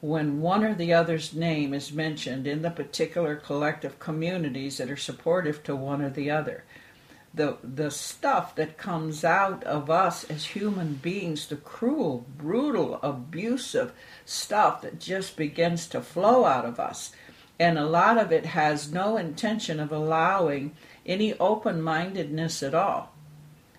when 0.00 0.40
one 0.40 0.62
or 0.62 0.74
the 0.74 0.92
other's 0.92 1.34
name 1.34 1.74
is 1.74 1.92
mentioned 1.92 2.46
in 2.46 2.62
the 2.62 2.70
particular 2.70 3.34
collective 3.34 3.98
communities 3.98 4.78
that 4.78 4.90
are 4.90 4.96
supportive 4.96 5.62
to 5.64 5.74
one 5.74 6.00
or 6.00 6.10
the 6.10 6.30
other. 6.30 6.64
The, 7.34 7.58
the 7.62 7.90
stuff 7.90 8.54
that 8.54 8.78
comes 8.78 9.22
out 9.22 9.62
of 9.64 9.90
us 9.90 10.24
as 10.24 10.46
human 10.46 10.94
beings, 10.94 11.46
the 11.46 11.56
cruel, 11.56 12.26
brutal, 12.36 12.98
abusive 13.02 13.92
stuff 14.24 14.82
that 14.82 14.98
just 14.98 15.36
begins 15.36 15.86
to 15.88 16.00
flow 16.00 16.44
out 16.44 16.64
of 16.64 16.80
us. 16.80 17.12
And 17.60 17.76
a 17.76 17.86
lot 17.86 18.18
of 18.18 18.32
it 18.32 18.46
has 18.46 18.92
no 18.92 19.16
intention 19.16 19.78
of 19.78 19.92
allowing 19.92 20.74
any 21.08 21.32
open 21.38 21.82
mindedness 21.82 22.62
at 22.62 22.74
all. 22.74 23.12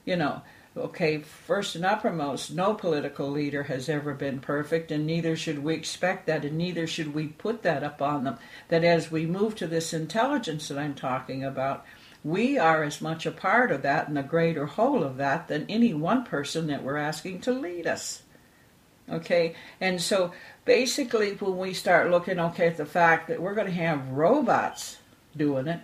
You 0.03 0.17
know, 0.17 0.41
okay, 0.75 1.19
first 1.19 1.75
and 1.75 1.85
uppermost, 1.85 2.51
no 2.51 2.73
political 2.73 3.29
leader 3.29 3.63
has 3.63 3.87
ever 3.87 4.13
been 4.13 4.39
perfect, 4.39 4.91
and 4.91 5.05
neither 5.05 5.35
should 5.35 5.63
we 5.63 5.75
expect 5.75 6.25
that, 6.25 6.43
and 6.43 6.57
neither 6.57 6.87
should 6.87 7.13
we 7.13 7.27
put 7.27 7.61
that 7.61 7.83
upon 7.83 8.23
them. 8.23 8.37
That 8.69 8.83
as 8.83 9.11
we 9.11 9.25
move 9.25 9.55
to 9.55 9.67
this 9.67 9.93
intelligence 9.93 10.67
that 10.67 10.79
I'm 10.79 10.95
talking 10.95 11.43
about, 11.43 11.85
we 12.23 12.57
are 12.57 12.83
as 12.83 12.99
much 12.99 13.25
a 13.25 13.31
part 13.31 13.71
of 13.71 13.83
that 13.83 14.09
and 14.09 14.17
a 14.17 14.23
greater 14.23 14.65
whole 14.65 15.03
of 15.03 15.17
that 15.17 15.47
than 15.47 15.65
any 15.69 15.93
one 15.93 16.25
person 16.25 16.67
that 16.67 16.83
we're 16.83 16.97
asking 16.97 17.41
to 17.41 17.53
lead 17.53 17.87
us. 17.87 18.23
Okay, 19.09 19.55
and 19.79 20.01
so 20.01 20.33
basically, 20.65 21.33
when 21.33 21.57
we 21.57 21.73
start 21.73 22.11
looking, 22.11 22.39
okay, 22.39 22.67
at 22.67 22.77
the 22.77 22.85
fact 22.85 23.27
that 23.27 23.41
we're 23.41 23.55
going 23.55 23.67
to 23.67 23.73
have 23.73 24.09
robots 24.09 24.97
doing 25.35 25.67
it, 25.67 25.79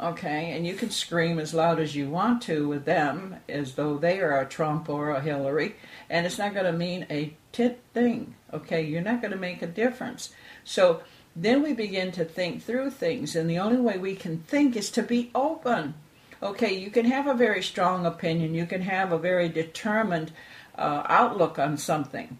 okay, 0.00 0.52
and 0.52 0.66
you 0.66 0.74
can 0.74 0.90
scream 0.90 1.38
as 1.38 1.54
loud 1.54 1.78
as 1.78 1.94
you 1.94 2.08
want 2.08 2.42
to 2.42 2.68
with 2.68 2.84
them 2.84 3.36
as 3.48 3.74
though 3.74 3.96
they 3.96 4.20
are 4.20 4.40
a 4.40 4.46
Trump 4.46 4.88
or 4.88 5.10
a 5.10 5.20
Hillary, 5.20 5.76
and 6.10 6.26
it's 6.26 6.38
not 6.38 6.54
going 6.54 6.66
to 6.66 6.72
mean 6.72 7.06
a 7.10 7.36
tit 7.52 7.80
thing, 7.92 8.34
okay? 8.52 8.82
You're 8.82 9.02
not 9.02 9.20
going 9.20 9.30
to 9.30 9.36
make 9.36 9.62
a 9.62 9.66
difference. 9.66 10.30
So 10.64 11.02
then 11.36 11.62
we 11.62 11.72
begin 11.72 12.12
to 12.12 12.24
think 12.24 12.62
through 12.62 12.90
things, 12.90 13.36
and 13.36 13.48
the 13.48 13.58
only 13.58 13.80
way 13.80 13.98
we 13.98 14.16
can 14.16 14.38
think 14.38 14.76
is 14.76 14.90
to 14.92 15.02
be 15.02 15.30
open. 15.34 15.94
Okay, 16.42 16.76
you 16.76 16.90
can 16.90 17.06
have 17.06 17.26
a 17.26 17.34
very 17.34 17.62
strong 17.62 18.04
opinion, 18.04 18.54
you 18.54 18.66
can 18.66 18.82
have 18.82 19.12
a 19.12 19.18
very 19.18 19.48
determined 19.48 20.32
uh, 20.76 21.04
outlook 21.08 21.58
on 21.58 21.76
something. 21.76 22.38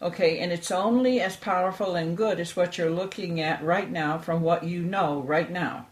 Okay, 0.00 0.38
and 0.38 0.52
it's 0.52 0.70
only 0.70 1.20
as 1.20 1.36
powerful 1.36 1.96
and 1.96 2.16
good 2.16 2.38
as 2.38 2.54
what 2.54 2.78
you're 2.78 2.90
looking 2.90 3.40
at 3.40 3.62
right 3.64 3.90
now 3.90 4.18
from 4.18 4.42
what 4.42 4.64
you 4.64 4.82
know 4.82 5.20
right 5.20 5.50
now 5.50 5.86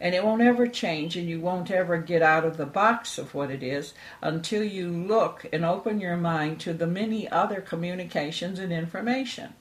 and 0.00 0.14
it 0.14 0.24
won't 0.24 0.40
ever 0.40 0.66
change 0.66 1.16
and 1.16 1.28
you 1.28 1.40
won't 1.40 1.70
ever 1.70 1.98
get 1.98 2.22
out 2.22 2.44
of 2.44 2.56
the 2.56 2.66
box 2.66 3.18
of 3.18 3.34
what 3.34 3.50
it 3.50 3.62
is 3.62 3.92
until 4.22 4.64
you 4.64 4.88
look 4.88 5.44
and 5.52 5.64
open 5.64 6.00
your 6.00 6.16
mind 6.16 6.58
to 6.60 6.72
the 6.72 6.86
many 6.86 7.28
other 7.28 7.60
communications 7.60 8.58
and 8.58 8.72
information. 8.72 9.52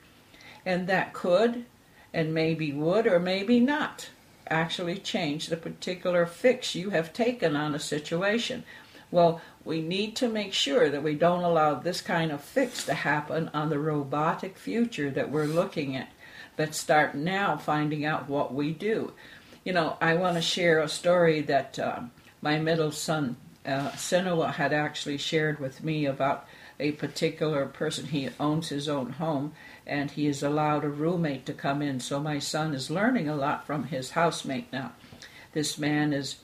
And 0.65 0.87
that 0.87 1.13
could 1.13 1.65
and 2.13 2.33
maybe 2.33 2.71
would 2.71 3.05
or 3.05 3.19
maybe 3.19 3.59
not 3.59 4.09
actually 4.47 4.97
change 4.97 5.47
the 5.47 5.57
particular 5.57 6.25
fix 6.25 6.73
you 6.73 6.91
have 6.91 7.13
taken 7.13 7.55
on 7.55 7.75
a 7.75 7.79
situation. 7.79 8.63
Well, 9.11 9.41
we 9.65 9.81
need 9.81 10.15
to 10.17 10.29
make 10.29 10.53
sure 10.53 10.89
that 10.89 11.03
we 11.03 11.15
don't 11.15 11.43
allow 11.43 11.75
this 11.75 12.01
kind 12.01 12.31
of 12.31 12.41
fix 12.41 12.85
to 12.85 12.93
happen 12.93 13.49
on 13.53 13.69
the 13.69 13.79
robotic 13.79 14.57
future 14.57 15.11
that 15.11 15.29
we're 15.29 15.45
looking 15.45 15.95
at. 15.95 16.09
Let's 16.57 16.77
start 16.77 17.15
now 17.15 17.57
finding 17.57 18.05
out 18.05 18.29
what 18.29 18.53
we 18.53 18.71
do 18.71 19.13
you 19.69 19.75
know, 19.75 19.95
I 20.01 20.15
want 20.15 20.35
to 20.35 20.41
share 20.41 20.79
a 20.79 20.89
story 20.89 21.41
that 21.41 21.77
uh, 21.77 21.99
my 22.41 22.57
middle 22.57 22.89
son, 22.89 23.37
uh, 23.63 23.91
Senua, 23.91 24.51
had 24.51 24.73
actually 24.73 25.19
shared 25.19 25.59
with 25.59 25.83
me 25.83 26.07
about 26.07 26.47
a 26.79 26.93
particular 26.93 27.67
person. 27.67 28.07
He 28.07 28.29
owns 28.39 28.69
his 28.69 28.89
own 28.89 29.11
home 29.11 29.53
and 29.85 30.09
he 30.09 30.25
has 30.25 30.41
allowed 30.41 30.85
a 30.85 30.89
roommate 30.89 31.45
to 31.45 31.53
come 31.53 31.83
in. 31.83 31.99
So 31.99 32.19
my 32.19 32.39
son 32.39 32.73
is 32.73 32.89
learning 32.89 33.29
a 33.29 33.35
lot 33.35 33.67
from 33.67 33.83
his 33.83 34.09
housemate 34.09 34.73
now. 34.73 34.93
This 35.53 35.77
man 35.77 36.13
is 36.13 36.37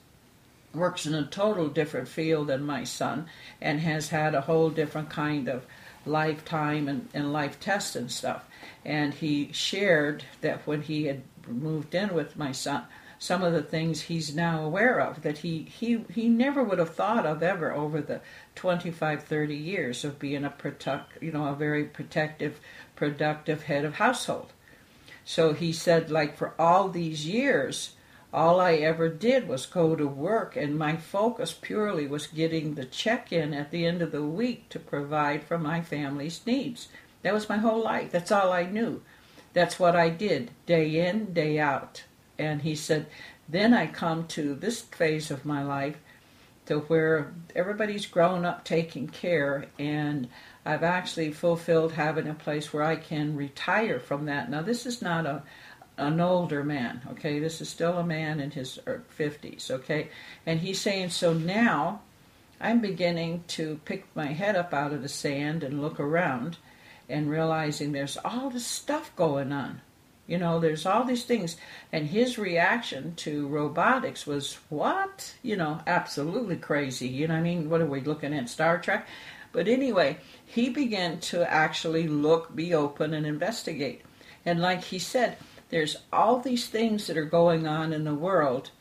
works 0.71 1.07
in 1.07 1.15
a 1.15 1.25
total 1.25 1.67
different 1.67 2.07
field 2.07 2.45
than 2.45 2.63
my 2.63 2.83
son 2.83 3.25
and 3.59 3.79
has 3.79 4.09
had 4.09 4.35
a 4.35 4.41
whole 4.41 4.69
different 4.69 5.09
kind 5.09 5.47
of 5.47 5.65
lifetime 6.05 6.87
and, 6.87 7.09
and 7.11 7.33
life 7.33 7.59
test 7.59 7.95
and 7.95 8.11
stuff. 8.11 8.47
And 8.85 9.15
he 9.15 9.51
shared 9.51 10.25
that 10.41 10.67
when 10.67 10.83
he 10.83 11.05
had 11.05 11.23
moved 11.47 11.95
in 11.95 12.13
with 12.13 12.37
my 12.37 12.51
son, 12.51 12.83
some 13.19 13.43
of 13.43 13.53
the 13.53 13.61
things 13.61 14.01
he's 14.01 14.35
now 14.35 14.63
aware 14.63 14.99
of 14.99 15.21
that 15.21 15.39
he, 15.39 15.63
he, 15.63 16.03
he 16.13 16.27
never 16.27 16.63
would 16.63 16.79
have 16.79 16.93
thought 16.93 17.25
of 17.25 17.41
ever 17.41 17.73
over 17.73 18.01
the 18.01 18.21
25, 18.55 19.23
30 19.23 19.55
years 19.55 20.03
of 20.03 20.19
being 20.19 20.43
a 20.43 20.49
protect, 20.49 21.21
you 21.21 21.31
know, 21.31 21.47
a 21.47 21.55
very 21.55 21.85
protective, 21.85 22.59
productive 22.95 23.63
head 23.63 23.85
of 23.85 23.95
household. 23.95 24.51
So 25.23 25.53
he 25.53 25.73
said, 25.73 26.11
like, 26.11 26.37
for 26.37 26.53
all 26.59 26.89
these 26.89 27.25
years, 27.25 27.95
all 28.31 28.59
I 28.59 28.73
ever 28.73 29.09
did 29.09 29.47
was 29.47 29.65
go 29.65 29.95
to 29.95 30.05
work, 30.05 30.55
and 30.55 30.77
my 30.77 30.97
focus 30.97 31.53
purely 31.53 32.05
was 32.05 32.27
getting 32.27 32.75
the 32.75 32.85
check 32.85 33.31
in 33.31 33.53
at 33.53 33.71
the 33.71 33.85
end 33.85 34.01
of 34.01 34.11
the 34.11 34.23
week 34.23 34.69
to 34.69 34.79
provide 34.79 35.43
for 35.43 35.57
my 35.57 35.81
family's 35.81 36.45
needs. 36.45 36.89
That 37.23 37.33
was 37.33 37.49
my 37.49 37.57
whole 37.57 37.81
life. 37.81 38.11
That's 38.11 38.31
all 38.31 38.51
I 38.51 38.65
knew. 38.65 39.01
That's 39.53 39.79
what 39.79 39.95
I 39.95 40.09
did, 40.09 40.51
day 40.65 41.07
in, 41.07 41.33
day 41.33 41.57
out. 41.57 42.03
And 42.37 42.61
he 42.61 42.75
said, 42.75 43.07
then 43.47 43.73
I 43.73 43.87
come 43.87 44.27
to 44.29 44.55
this 44.55 44.81
phase 44.81 45.31
of 45.31 45.45
my 45.45 45.63
life 45.63 45.97
to 46.65 46.79
where 46.79 47.33
everybody's 47.55 48.07
grown 48.07 48.43
up 48.43 48.63
taking 48.63 49.07
care 49.07 49.65
and 49.77 50.27
I've 50.65 50.83
actually 50.83 51.31
fulfilled 51.31 51.91
having 51.91 52.27
a 52.27 52.33
place 52.33 52.73
where 52.73 52.83
I 52.83 52.95
can 52.95 53.35
retire 53.35 53.99
from 53.99 54.25
that. 54.25 54.49
Now 54.49 54.63
this 54.63 54.85
is 54.85 55.01
not 55.01 55.25
a 55.25 55.43
an 55.97 56.19
older 56.19 56.61
man, 56.61 57.01
okay? 57.11 57.39
This 57.39 57.61
is 57.61 57.69
still 57.69 57.97
a 57.97 58.03
man 58.03 58.41
in 58.41 58.51
his 58.51 58.79
50s, 58.85 59.69
er, 59.69 59.75
okay? 59.75 60.09
And 60.45 60.59
he's 60.59 60.81
saying 60.81 61.09
so 61.09 61.33
now 61.33 62.01
I'm 62.59 62.81
beginning 62.81 63.43
to 63.49 63.79
pick 63.85 64.05
my 64.15 64.27
head 64.27 64.55
up 64.55 64.73
out 64.73 64.91
of 64.91 65.01
the 65.01 65.09
sand 65.09 65.63
and 65.63 65.81
look 65.81 65.99
around 65.99 66.57
and 67.07 67.29
realizing 67.29 67.91
there's 67.91 68.17
all 68.17 68.49
this 68.49 68.65
stuff 68.65 69.15
going 69.15 69.51
on. 69.51 69.81
You 70.27 70.39
know, 70.39 70.59
there's 70.59 70.85
all 70.85 71.03
these 71.03 71.23
things. 71.23 71.55
And 71.91 72.07
his 72.07 72.37
reaction 72.37 73.15
to 73.17 73.47
robotics 73.47 74.25
was, 74.25 74.57
what? 74.69 75.35
You 75.43 75.55
know, 75.55 75.81
absolutely 75.85 76.57
crazy. 76.57 77.07
You 77.07 77.27
know 77.27 77.35
I 77.35 77.41
mean? 77.41 77.69
What 77.69 77.81
are 77.81 77.85
we 77.85 78.01
looking 78.01 78.33
at? 78.33 78.49
Star 78.49 78.79
Trek? 78.79 79.07
But 79.51 79.67
anyway, 79.67 80.17
he 80.45 80.69
began 80.69 81.19
to 81.19 81.49
actually 81.49 82.07
look, 82.07 82.55
be 82.55 82.73
open, 82.73 83.13
and 83.13 83.25
investigate. 83.25 84.01
And 84.45 84.59
like 84.59 84.83
he 84.83 84.99
said, 84.99 85.37
there's 85.69 85.97
all 86.11 86.39
these 86.39 86.67
things 86.67 87.07
that 87.07 87.17
are 87.17 87.25
going 87.25 87.67
on 87.67 87.93
in 87.93 88.03
the 88.03 88.13
world, 88.13 88.71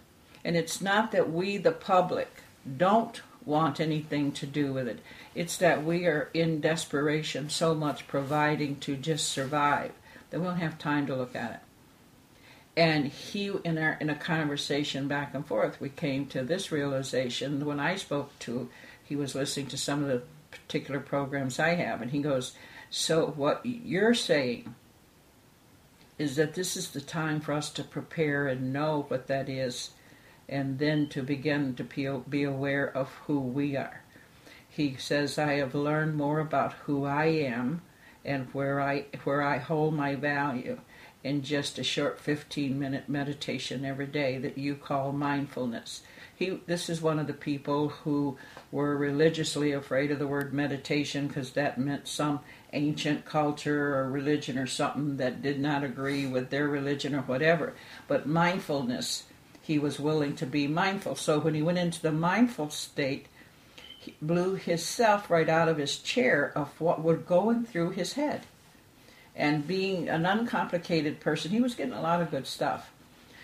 and 0.45 0.57
it's 0.57 0.81
not 0.81 1.13
that 1.13 1.31
we, 1.31 1.57
the 1.57 1.73
public, 1.73 2.29
don't 2.77 3.23
want 3.45 3.81
anything 3.81 4.33
to 4.33 4.47
do 4.47 4.73
with 4.73 4.89
it. 4.89 5.01
It's 5.35 5.57
that 5.59 5.85
we 5.85 6.07
are 6.07 6.31
in 6.35 6.61
desperation 6.61 7.51
so 7.51 7.75
much 7.75 8.09
providing 8.09 8.77
to 8.81 8.97
just 8.97 9.29
survive 9.29 9.93
that 10.35 10.41
we 10.41 10.47
don't 10.47 10.57
have 10.57 10.79
time 10.79 11.07
to 11.07 11.15
look 11.15 11.37
at 11.37 11.53
it. 11.53 11.61
And 12.77 13.07
he, 13.07 13.53
in 13.63 13.79
our 13.79 13.97
in 14.01 14.11
a 14.11 14.17
conversation 14.17 15.07
back 15.07 15.33
and 15.33 15.47
forth, 15.47 15.81
we 15.81 15.89
came 15.89 16.27
to 16.27 16.43
this 16.43 16.73
realization. 16.73 17.65
When 17.65 17.79
I 17.79 17.95
spoke 17.95 18.37
to, 18.41 18.69
he 19.05 19.15
was 19.15 19.37
listening 19.37 19.69
to 19.69 19.77
some 19.77 20.03
of 20.03 20.09
the 20.09 20.25
particular 20.51 20.99
programs 20.99 21.61
I 21.61 21.77
have, 21.77 22.03
and 22.03 22.11
he 22.11 22.19
goes, 22.19 22.57
"So 22.91 23.29
what 23.29 23.65
you're 23.65 24.13
saying 24.13 24.75
is 26.19 26.35
that 26.35 26.55
this 26.55 26.77
is 26.77 26.91
the 26.91 27.01
time 27.01 27.41
for 27.41 27.53
us 27.53 27.71
to 27.71 27.85
prepare 27.85 28.49
and 28.49 28.73
know 28.73 29.05
what 29.07 29.29
that 29.29 29.49
is, 29.49 29.91
and 30.49 30.81
then 30.81 31.07
to 31.11 31.23
begin 31.23 31.77
to 31.77 31.85
be 31.85 32.43
aware 32.43 32.87
of 32.89 33.09
who 33.29 33.39
we 33.39 33.77
are." 33.77 34.03
He 34.69 34.97
says, 34.97 35.39
"I 35.39 35.53
have 35.59 35.77
learned 35.77 36.17
more 36.17 36.41
about 36.41 36.73
who 36.73 37.05
I 37.05 37.27
am." 37.27 37.83
And 38.25 38.49
where 38.53 38.81
I 38.81 39.07
where 39.25 39.43
I 39.43 39.59
hold 39.59 39.95
my 39.95 40.15
value 40.15 40.81
in 41.23 41.43
just 41.43 41.79
a 41.79 41.85
short 41.85 42.21
15 42.21 42.79
minute 42.79 43.09
meditation 43.09 43.85
every 43.85 44.07
day 44.07 44.39
that 44.39 44.59
you 44.59 44.75
call 44.75 45.13
mindfulness. 45.13 46.03
He 46.37 46.61
this 46.67 46.89
is 46.89 47.01
one 47.01 47.19
of 47.19 47.27
the 47.27 47.33
people 47.33 47.89
who 47.89 48.37
were 48.71 48.97
religiously 48.97 49.73
afraid 49.73 50.11
of 50.11 50.19
the 50.19 50.27
word 50.27 50.53
meditation 50.53 51.29
because 51.29 51.53
that 51.53 51.79
meant 51.79 52.09
some 52.09 52.41
ancient 52.73 53.25
culture 53.25 53.97
or 53.97 54.11
religion 54.11 54.59
or 54.59 54.67
something 54.67 55.17
that 55.17 55.43
did 55.43 55.61
not 55.61 55.85
agree 55.85 56.27
with 56.27 56.51
their 56.51 56.69
religion 56.69 57.15
or 57.15 57.23
whatever. 57.23 57.75
But 58.09 58.27
mindfulness, 58.27 59.25
he 59.63 59.79
was 59.79 60.01
willing 60.01 60.35
to 60.37 60.47
be 60.47 60.67
mindful. 60.67 61.15
So 61.15 61.39
when 61.39 61.55
he 61.55 61.63
went 61.63 61.79
into 61.79 62.03
the 62.03 62.13
mindful 62.13 62.71
state, 62.71 63.27
blew 64.21 64.55
himself 64.57 65.31
right 65.31 65.49
out 65.49 65.69
of 65.69 65.79
his 65.79 65.99
chair 65.99 66.53
of 66.57 66.81
what 66.81 67.03
was 67.03 67.19
going 67.21 67.65
through 67.65 67.91
his 67.91 68.15
head. 68.15 68.43
And 69.37 69.67
being 69.67 70.09
an 70.09 70.27
uncomplicated 70.27 71.21
person, 71.21 71.51
he 71.51 71.61
was 71.61 71.75
getting 71.75 71.93
a 71.93 72.03
lot 72.03 72.23
of 72.23 72.31
good 72.31 72.47
stuff. 72.47 72.91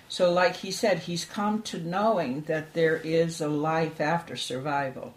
So, 0.09 0.33
like 0.33 0.57
he 0.57 0.71
said, 0.73 1.01
he's 1.01 1.25
come 1.25 1.63
to 1.63 1.79
knowing 1.79 2.43
that 2.43 2.75
there 2.75 2.97
is 2.97 3.41
a 3.41 3.49
life 3.49 4.01
after 4.01 4.37
survival. 4.37 5.15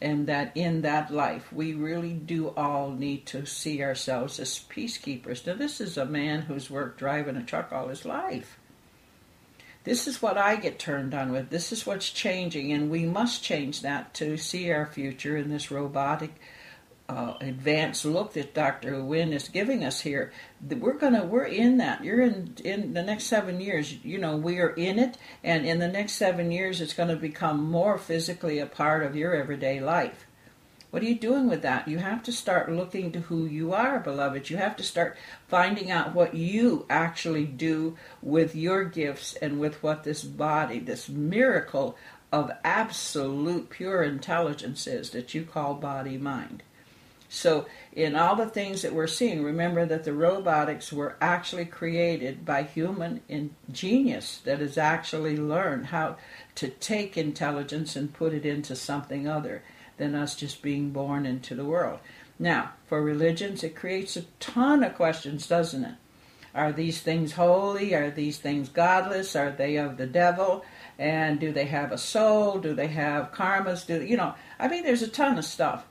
and 0.00 0.26
that 0.26 0.52
in 0.54 0.82
that 0.82 1.10
life 1.12 1.52
we 1.52 1.72
really 1.74 2.12
do 2.12 2.48
all 2.56 2.90
need 2.90 3.24
to 3.26 3.46
see 3.46 3.82
ourselves 3.82 4.38
as 4.38 4.58
peacekeepers. 4.58 5.46
Now, 5.46 5.54
this 5.54 5.80
is 5.80 5.96
a 5.96 6.04
man 6.04 6.42
who's 6.42 6.70
worked 6.70 6.98
driving 6.98 7.36
a 7.36 7.42
truck 7.42 7.72
all 7.72 7.88
his 7.88 8.04
life. 8.04 8.58
This 9.86 10.08
is 10.08 10.20
what 10.20 10.36
I 10.36 10.56
get 10.56 10.80
turned 10.80 11.14
on 11.14 11.30
with. 11.30 11.48
This 11.48 11.70
is 11.70 11.86
what's 11.86 12.10
changing, 12.10 12.72
and 12.72 12.90
we 12.90 13.04
must 13.04 13.44
change 13.44 13.82
that 13.82 14.12
to 14.14 14.36
see 14.36 14.72
our 14.72 14.84
future 14.84 15.36
in 15.36 15.48
this 15.48 15.70
robotic 15.70 16.32
uh, 17.08 17.34
advanced 17.40 18.04
look 18.04 18.32
that 18.32 18.52
Dr. 18.52 18.94
Nguyen 18.94 19.32
is 19.32 19.48
giving 19.48 19.84
us 19.84 20.00
here. 20.00 20.32
We're 20.68 20.98
gonna 20.98 21.24
we're 21.24 21.44
in 21.44 21.76
that. 21.76 22.02
You're 22.02 22.22
in 22.22 22.56
in 22.64 22.94
the 22.94 23.02
next 23.04 23.26
seven 23.26 23.60
years. 23.60 24.04
You 24.04 24.18
know 24.18 24.36
we 24.36 24.58
are 24.58 24.70
in 24.70 24.98
it, 24.98 25.18
and 25.44 25.64
in 25.64 25.78
the 25.78 25.86
next 25.86 26.14
seven 26.14 26.50
years, 26.50 26.80
it's 26.80 26.94
going 26.94 27.10
to 27.10 27.14
become 27.14 27.62
more 27.62 27.96
physically 27.96 28.58
a 28.58 28.66
part 28.66 29.04
of 29.04 29.14
your 29.14 29.36
everyday 29.36 29.78
life. 29.78 30.25
What 30.96 31.02
are 31.02 31.08
you 31.08 31.14
doing 31.16 31.46
with 31.46 31.60
that? 31.60 31.88
You 31.88 31.98
have 31.98 32.22
to 32.22 32.32
start 32.32 32.72
looking 32.72 33.12
to 33.12 33.20
who 33.20 33.44
you 33.44 33.74
are, 33.74 34.00
beloved. 34.00 34.48
You 34.48 34.56
have 34.56 34.76
to 34.76 34.82
start 34.82 35.18
finding 35.46 35.90
out 35.90 36.14
what 36.14 36.32
you 36.32 36.86
actually 36.88 37.44
do 37.44 37.98
with 38.22 38.56
your 38.56 38.82
gifts 38.84 39.34
and 39.34 39.60
with 39.60 39.82
what 39.82 40.04
this 40.04 40.24
body, 40.24 40.78
this 40.78 41.10
miracle 41.10 41.98
of 42.32 42.50
absolute 42.64 43.68
pure 43.68 44.02
intelligence 44.04 44.86
is 44.86 45.10
that 45.10 45.34
you 45.34 45.42
call 45.44 45.74
body 45.74 46.16
mind. 46.16 46.62
So, 47.28 47.66
in 47.92 48.16
all 48.16 48.34
the 48.34 48.46
things 48.46 48.80
that 48.80 48.94
we're 48.94 49.06
seeing, 49.06 49.42
remember 49.42 49.84
that 49.84 50.04
the 50.04 50.14
robotics 50.14 50.94
were 50.94 51.18
actually 51.20 51.66
created 51.66 52.46
by 52.46 52.62
human 52.62 53.20
genius 53.70 54.40
that 54.46 54.60
has 54.60 54.78
actually 54.78 55.36
learned 55.36 55.88
how 55.88 56.16
to 56.54 56.68
take 56.68 57.18
intelligence 57.18 57.96
and 57.96 58.14
put 58.14 58.32
it 58.32 58.46
into 58.46 58.74
something 58.74 59.28
other 59.28 59.62
than 59.96 60.14
us 60.14 60.34
just 60.34 60.62
being 60.62 60.90
born 60.90 61.26
into 61.26 61.54
the 61.54 61.64
world. 61.64 62.00
Now, 62.38 62.72
for 62.86 63.02
religions, 63.02 63.64
it 63.64 63.74
creates 63.74 64.16
a 64.16 64.22
ton 64.40 64.84
of 64.84 64.94
questions, 64.94 65.46
doesn't 65.46 65.84
it? 65.84 65.94
Are 66.54 66.72
these 66.72 67.00
things 67.00 67.32
holy? 67.32 67.94
Are 67.94 68.10
these 68.10 68.38
things 68.38 68.68
godless? 68.70 69.36
Are 69.36 69.50
they 69.50 69.76
of 69.76 69.98
the 69.98 70.06
devil? 70.06 70.64
And 70.98 71.38
do 71.38 71.52
they 71.52 71.66
have 71.66 71.92
a 71.92 71.98
soul? 71.98 72.58
Do 72.58 72.74
they 72.74 72.86
have 72.88 73.32
karmas? 73.32 73.86
Do 73.86 74.02
you 74.02 74.16
know? 74.16 74.34
I 74.58 74.68
mean, 74.68 74.82
there's 74.82 75.02
a 75.02 75.08
ton 75.08 75.36
of 75.36 75.44
stuff. 75.44 75.84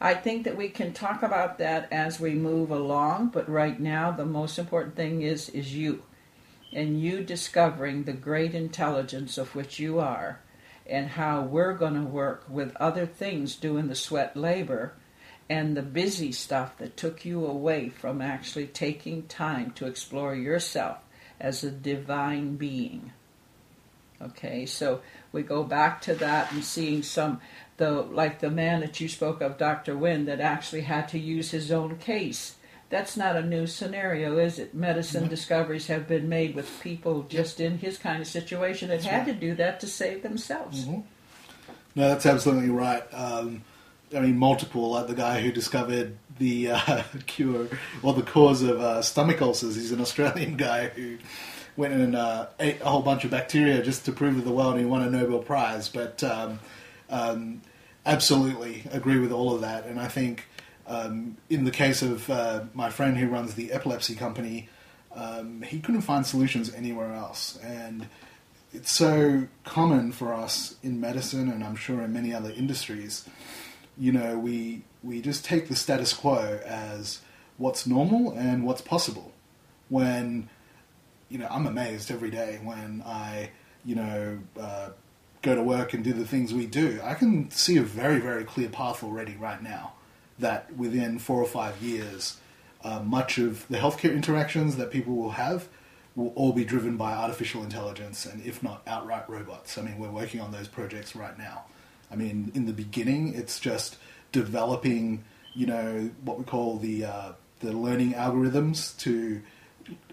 I 0.00 0.12
think 0.12 0.44
that 0.44 0.58
we 0.58 0.68
can 0.68 0.92
talk 0.92 1.22
about 1.22 1.56
that 1.58 1.90
as 1.90 2.20
we 2.20 2.34
move 2.34 2.70
along, 2.70 3.28
but 3.28 3.48
right 3.48 3.80
now 3.80 4.10
the 4.10 4.26
most 4.26 4.58
important 4.58 4.96
thing 4.96 5.22
is 5.22 5.48
is 5.48 5.74
you. 5.74 6.02
And 6.72 7.00
you 7.00 7.22
discovering 7.24 8.04
the 8.04 8.12
great 8.12 8.54
intelligence 8.54 9.38
of 9.38 9.54
which 9.54 9.78
you 9.78 10.00
are 10.00 10.40
and 10.86 11.08
how 11.10 11.42
we're 11.42 11.74
going 11.74 11.94
to 11.94 12.00
work 12.02 12.44
with 12.48 12.76
other 12.76 13.06
things 13.06 13.56
doing 13.56 13.88
the 13.88 13.94
sweat 13.94 14.36
labor 14.36 14.92
and 15.48 15.76
the 15.76 15.82
busy 15.82 16.32
stuff 16.32 16.76
that 16.78 16.96
took 16.96 17.24
you 17.24 17.46
away 17.46 17.88
from 17.88 18.20
actually 18.20 18.66
taking 18.66 19.22
time 19.24 19.70
to 19.72 19.86
explore 19.86 20.34
yourself 20.34 20.98
as 21.40 21.62
a 21.62 21.70
divine 21.70 22.56
being. 22.56 23.12
Okay, 24.22 24.64
so 24.64 25.02
we 25.32 25.42
go 25.42 25.64
back 25.64 26.00
to 26.02 26.14
that 26.14 26.52
and 26.52 26.64
seeing 26.64 27.02
some 27.02 27.40
the 27.76 27.90
like 27.90 28.40
the 28.40 28.50
man 28.50 28.80
that 28.80 29.00
you 29.00 29.08
spoke 29.08 29.40
of, 29.40 29.58
Dr. 29.58 29.94
Nguyen, 29.94 30.26
that 30.26 30.40
actually 30.40 30.82
had 30.82 31.08
to 31.08 31.18
use 31.18 31.50
his 31.50 31.72
own 31.72 31.98
case. 31.98 32.54
That's 32.94 33.16
not 33.16 33.34
a 33.34 33.42
new 33.42 33.66
scenario, 33.66 34.38
is 34.38 34.60
it? 34.60 34.72
Medicine 34.72 35.26
discoveries 35.26 35.88
have 35.88 36.06
been 36.06 36.28
made 36.28 36.54
with 36.54 36.80
people 36.80 37.24
just 37.24 37.58
in 37.58 37.78
his 37.78 37.98
kind 37.98 38.22
of 38.22 38.28
situation 38.28 38.88
that 38.88 39.00
that's 39.00 39.06
had 39.06 39.26
right. 39.26 39.26
to 39.26 39.32
do 39.32 39.56
that 39.56 39.80
to 39.80 39.88
save 39.88 40.22
themselves. 40.22 40.84
Mm-hmm. 40.84 41.00
No, 41.96 42.08
that's 42.08 42.24
absolutely 42.24 42.70
right. 42.70 43.02
Um, 43.12 43.64
I 44.14 44.20
mean, 44.20 44.38
multiple, 44.38 44.90
like 44.90 45.08
the 45.08 45.16
guy 45.16 45.40
who 45.40 45.50
discovered 45.50 46.16
the 46.38 46.70
uh, 46.70 47.02
cure 47.26 47.66
or 48.04 48.14
the 48.14 48.22
cause 48.22 48.62
of 48.62 48.78
uh, 48.78 49.02
stomach 49.02 49.42
ulcers. 49.42 49.74
He's 49.74 49.90
an 49.90 50.00
Australian 50.00 50.56
guy 50.56 50.86
who 50.86 51.18
went 51.76 51.94
and 51.94 52.14
uh, 52.14 52.46
ate 52.60 52.80
a 52.80 52.84
whole 52.84 53.02
bunch 53.02 53.24
of 53.24 53.32
bacteria 53.32 53.82
just 53.82 54.04
to 54.04 54.12
prove 54.12 54.36
to 54.36 54.42
the 54.42 54.52
world 54.52 54.78
he 54.78 54.84
won 54.84 55.02
a 55.02 55.10
Nobel 55.10 55.40
Prize. 55.40 55.88
But 55.88 56.22
um, 56.22 56.60
um, 57.10 57.60
absolutely 58.06 58.84
agree 58.92 59.18
with 59.18 59.32
all 59.32 59.52
of 59.52 59.62
that. 59.62 59.86
And 59.86 59.98
I 59.98 60.06
think 60.06 60.46
um, 60.86 61.36
in 61.48 61.64
the 61.64 61.70
case 61.70 62.02
of 62.02 62.28
uh, 62.28 62.64
my 62.74 62.90
friend 62.90 63.16
who 63.16 63.28
runs 63.28 63.54
the 63.54 63.72
epilepsy 63.72 64.14
company, 64.14 64.68
um, 65.14 65.62
he 65.62 65.80
couldn't 65.80 66.02
find 66.02 66.26
solutions 66.26 66.72
anywhere 66.74 67.12
else. 67.12 67.58
And 67.62 68.08
it's 68.72 68.90
so 68.90 69.46
common 69.64 70.12
for 70.12 70.34
us 70.34 70.76
in 70.82 71.00
medicine, 71.00 71.48
and 71.48 71.62
I'm 71.62 71.76
sure 71.76 72.02
in 72.02 72.12
many 72.12 72.34
other 72.34 72.50
industries. 72.50 73.28
You 73.96 74.12
know, 74.12 74.38
we 74.38 74.82
we 75.02 75.20
just 75.20 75.44
take 75.44 75.68
the 75.68 75.76
status 75.76 76.12
quo 76.12 76.60
as 76.64 77.20
what's 77.56 77.86
normal 77.86 78.32
and 78.32 78.64
what's 78.64 78.82
possible. 78.82 79.32
When 79.88 80.48
you 81.28 81.38
know, 81.38 81.46
I'm 81.50 81.66
amazed 81.66 82.10
every 82.10 82.30
day 82.30 82.58
when 82.62 83.02
I 83.06 83.50
you 83.84 83.94
know 83.94 84.38
uh, 84.60 84.90
go 85.42 85.54
to 85.54 85.62
work 85.62 85.94
and 85.94 86.02
do 86.02 86.12
the 86.12 86.26
things 86.26 86.52
we 86.52 86.66
do, 86.66 87.00
I 87.02 87.14
can 87.14 87.50
see 87.50 87.76
a 87.76 87.82
very, 87.82 88.18
very 88.18 88.44
clear 88.44 88.68
path 88.68 89.04
already 89.04 89.36
right 89.36 89.62
now 89.62 89.92
that 90.38 90.74
within 90.76 91.18
four 91.18 91.40
or 91.40 91.46
five 91.46 91.80
years, 91.82 92.38
uh, 92.82 93.00
much 93.00 93.38
of 93.38 93.66
the 93.68 93.78
healthcare 93.78 94.14
interactions 94.14 94.76
that 94.76 94.90
people 94.90 95.14
will 95.14 95.32
have 95.32 95.68
will 96.16 96.32
all 96.36 96.52
be 96.52 96.64
driven 96.64 96.96
by 96.96 97.12
artificial 97.12 97.62
intelligence 97.62 98.24
and 98.24 98.44
if 98.44 98.62
not 98.62 98.82
outright 98.86 99.28
robots. 99.28 99.76
I 99.78 99.82
mean, 99.82 99.98
we're 99.98 100.10
working 100.10 100.40
on 100.40 100.52
those 100.52 100.68
projects 100.68 101.16
right 101.16 101.36
now. 101.36 101.64
I 102.10 102.16
mean, 102.16 102.52
in 102.54 102.66
the 102.66 102.72
beginning, 102.72 103.34
it's 103.34 103.58
just 103.58 103.96
developing, 104.30 105.24
you 105.54 105.66
know, 105.66 106.10
what 106.24 106.38
we 106.38 106.44
call 106.44 106.78
the 106.78 107.04
uh, 107.04 107.32
the 107.60 107.72
learning 107.72 108.12
algorithms 108.12 108.96
to 108.98 109.40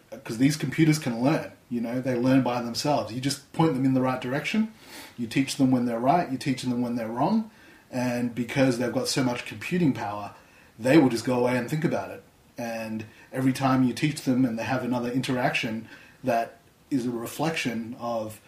because 0.10 0.38
these 0.38 0.56
computers 0.56 1.00
can 1.00 1.22
learn. 1.22 1.52
You 1.70 1.82
know, 1.82 2.02
they 2.02 2.16
learn 2.16 2.42
by 2.42 2.62
themselves. 2.62 3.14
You 3.14 3.22
just 3.22 3.52
point 3.54 3.74
them 3.76 3.86
in 3.86 3.94
the 3.94 4.02
right 4.02 4.20
direction. 4.20 4.74
You 5.18 5.28
teach 5.28 5.56
them 5.56 5.72
when 5.72 5.86
they're 5.86 6.00
right. 6.00 6.30
You 6.32 6.38
teach 6.38 6.64
them 6.64 6.82
when 6.82 6.96
they're 6.96 7.08
wrong. 7.08 7.50
And 7.92 8.34
because 8.34 8.78
they've 8.78 8.94
got 8.94 9.08
so 9.08 9.24
much 9.24 9.46
computing 9.46 9.94
power, 9.94 10.34
they 10.80 10.98
will 10.98 11.10
just 11.10 11.26
go 11.26 11.40
away 11.40 11.58
and 11.58 11.70
think 11.70 11.84
about 11.84 12.10
it. 12.10 12.24
And 12.58 13.06
every 13.34 13.54
time 13.54 13.84
you 13.84 13.94
teach 13.94 14.22
them 14.22 14.46
and 14.46 14.58
they 14.58 14.64
have 14.64 14.84
another 14.84 15.12
interaction 15.12 15.88
that 16.24 16.60
is 16.90 17.06
a 17.06 17.12
reflection 17.12 17.96
of 18.00 18.40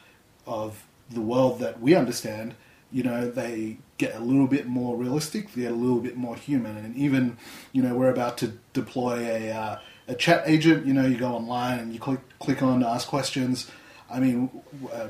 of 0.46 0.86
the 1.10 1.22
world 1.22 1.60
that 1.60 1.80
we 1.80 1.96
understand, 1.96 2.56
you 2.92 3.04
know, 3.04 3.30
they 3.30 3.78
get 3.98 4.16
a 4.16 4.20
little 4.20 4.48
bit 4.48 4.68
more 4.68 4.96
realistic, 4.98 5.54
they 5.54 5.62
get 5.64 5.72
a 5.72 5.76
little 5.76 6.00
bit 6.00 6.16
more 6.18 6.36
human. 6.36 6.78
And 6.78 6.96
even, 6.96 7.38
you 7.72 7.82
know, 7.82 7.96
we're 7.96 8.10
about 8.10 8.38
to 8.40 8.54
deploy 8.74 9.20
a 9.20 9.52
uh, 9.52 9.80
a 10.08 10.16
chat 10.16 10.44
agent. 10.46 10.86
You 10.86 10.94
know, 10.94 11.06
you 11.06 11.18
go 11.18 11.34
online 11.34 11.80
and 11.80 11.94
you 11.94 12.00
click 12.00 12.20
click 12.40 12.62
on 12.62 12.82
to 12.82 12.88
ask 12.88 13.08
questions. 13.08 13.70
I 14.10 14.20
mean, 14.20 14.50
uh, 14.94 15.08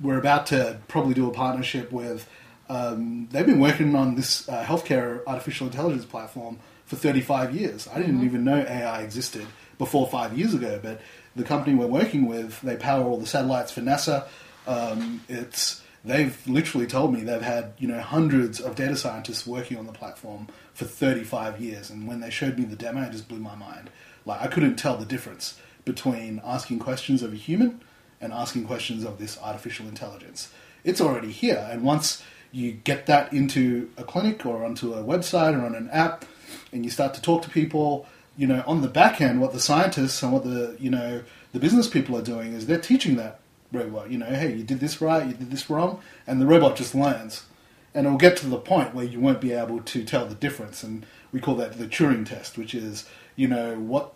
we're 0.00 0.18
about 0.18 0.46
to 0.46 0.78
probably 0.88 1.14
do 1.14 1.28
a 1.28 1.32
partnership 1.32 1.92
with. 1.92 2.28
Um, 2.68 3.28
they've 3.30 3.46
been 3.46 3.60
working 3.60 3.94
on 3.94 4.14
this 4.14 4.48
uh, 4.48 4.64
healthcare 4.64 5.22
artificial 5.26 5.66
intelligence 5.66 6.04
platform 6.04 6.58
for 6.86 6.96
35 6.96 7.54
years. 7.54 7.88
I 7.88 7.98
didn't 7.98 8.16
mm-hmm. 8.16 8.24
even 8.24 8.44
know 8.44 8.64
AI 8.66 9.02
existed 9.02 9.46
before 9.78 10.06
five 10.08 10.36
years 10.36 10.54
ago, 10.54 10.80
but 10.82 11.00
the 11.36 11.44
company 11.44 11.74
we're 11.74 11.86
working 11.86 12.26
with, 12.26 12.60
they 12.60 12.76
power 12.76 13.04
all 13.04 13.18
the 13.18 13.26
satellites 13.26 13.72
for 13.72 13.80
NASA. 13.80 14.26
Um, 14.66 15.22
it's 15.28 15.82
they've 16.04 16.38
literally 16.46 16.86
told 16.86 17.12
me 17.12 17.22
they've 17.22 17.42
had 17.42 17.72
you 17.78 17.88
know 17.88 18.00
hundreds 18.00 18.60
of 18.60 18.76
data 18.76 18.96
scientists 18.96 19.46
working 19.46 19.78
on 19.78 19.86
the 19.86 19.92
platform 19.92 20.48
for 20.72 20.84
35 20.84 21.60
years, 21.60 21.90
and 21.90 22.06
when 22.06 22.20
they 22.20 22.30
showed 22.30 22.58
me 22.58 22.64
the 22.64 22.76
demo, 22.76 23.02
it 23.02 23.12
just 23.12 23.28
blew 23.28 23.40
my 23.40 23.54
mind. 23.54 23.90
Like 24.24 24.40
I 24.40 24.46
couldn't 24.46 24.76
tell 24.76 24.96
the 24.96 25.04
difference 25.04 25.58
between 25.84 26.40
asking 26.44 26.78
questions 26.78 27.22
of 27.22 27.32
a 27.32 27.36
human 27.36 27.82
and 28.20 28.32
asking 28.32 28.66
questions 28.66 29.04
of 29.04 29.18
this 29.18 29.38
artificial 29.38 29.86
intelligence. 29.86 30.50
It's 30.82 31.00
already 31.00 31.30
here, 31.30 31.66
and 31.70 31.82
once 31.82 32.22
you 32.54 32.72
get 32.72 33.06
that 33.06 33.32
into 33.32 33.90
a 33.96 34.04
clinic 34.04 34.46
or 34.46 34.64
onto 34.64 34.94
a 34.94 35.02
website 35.02 35.60
or 35.60 35.66
on 35.66 35.74
an 35.74 35.90
app, 35.90 36.24
and 36.72 36.84
you 36.84 36.90
start 36.90 37.12
to 37.14 37.20
talk 37.20 37.42
to 37.42 37.50
people, 37.50 38.06
you 38.36 38.46
know, 38.46 38.62
on 38.66 38.80
the 38.80 38.88
back 38.88 39.20
end, 39.20 39.40
what 39.40 39.52
the 39.52 39.60
scientists 39.60 40.22
and 40.22 40.32
what 40.32 40.44
the 40.44 40.76
you 40.78 40.88
know 40.88 41.22
the 41.52 41.58
business 41.58 41.88
people 41.88 42.16
are 42.16 42.22
doing 42.22 42.52
is 42.52 42.66
they're 42.66 42.78
teaching 42.78 43.16
that 43.16 43.40
robot, 43.72 44.10
you 44.10 44.18
know, 44.18 44.26
hey, 44.26 44.54
you 44.54 44.62
did 44.62 44.78
this 44.78 45.00
right, 45.00 45.26
you 45.26 45.34
did 45.34 45.50
this 45.50 45.68
wrong, 45.68 46.00
and 46.26 46.40
the 46.40 46.46
robot 46.46 46.76
just 46.76 46.94
learns. 46.94 47.44
And 47.92 48.06
it 48.06 48.10
will 48.10 48.18
get 48.18 48.36
to 48.38 48.46
the 48.46 48.58
point 48.58 48.94
where 48.94 49.04
you 49.04 49.20
won't 49.20 49.40
be 49.40 49.52
able 49.52 49.80
to 49.80 50.04
tell 50.04 50.26
the 50.26 50.34
difference, 50.34 50.82
and 50.82 51.06
we 51.32 51.40
call 51.40 51.56
that 51.56 51.78
the 51.78 51.86
Turing 51.86 52.26
test, 52.26 52.56
which 52.56 52.74
is 52.74 53.08
you 53.36 53.48
know, 53.48 53.74
what 53.74 54.14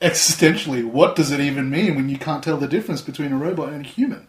existentially, 0.00 0.84
what 0.84 1.14
does 1.14 1.30
it 1.30 1.38
even 1.38 1.70
mean 1.70 1.94
when 1.94 2.08
you 2.08 2.18
can't 2.18 2.42
tell 2.42 2.56
the 2.56 2.66
difference 2.66 3.02
between 3.02 3.32
a 3.32 3.36
robot 3.36 3.72
and 3.72 3.84
a 3.84 3.88
human? 3.88 4.26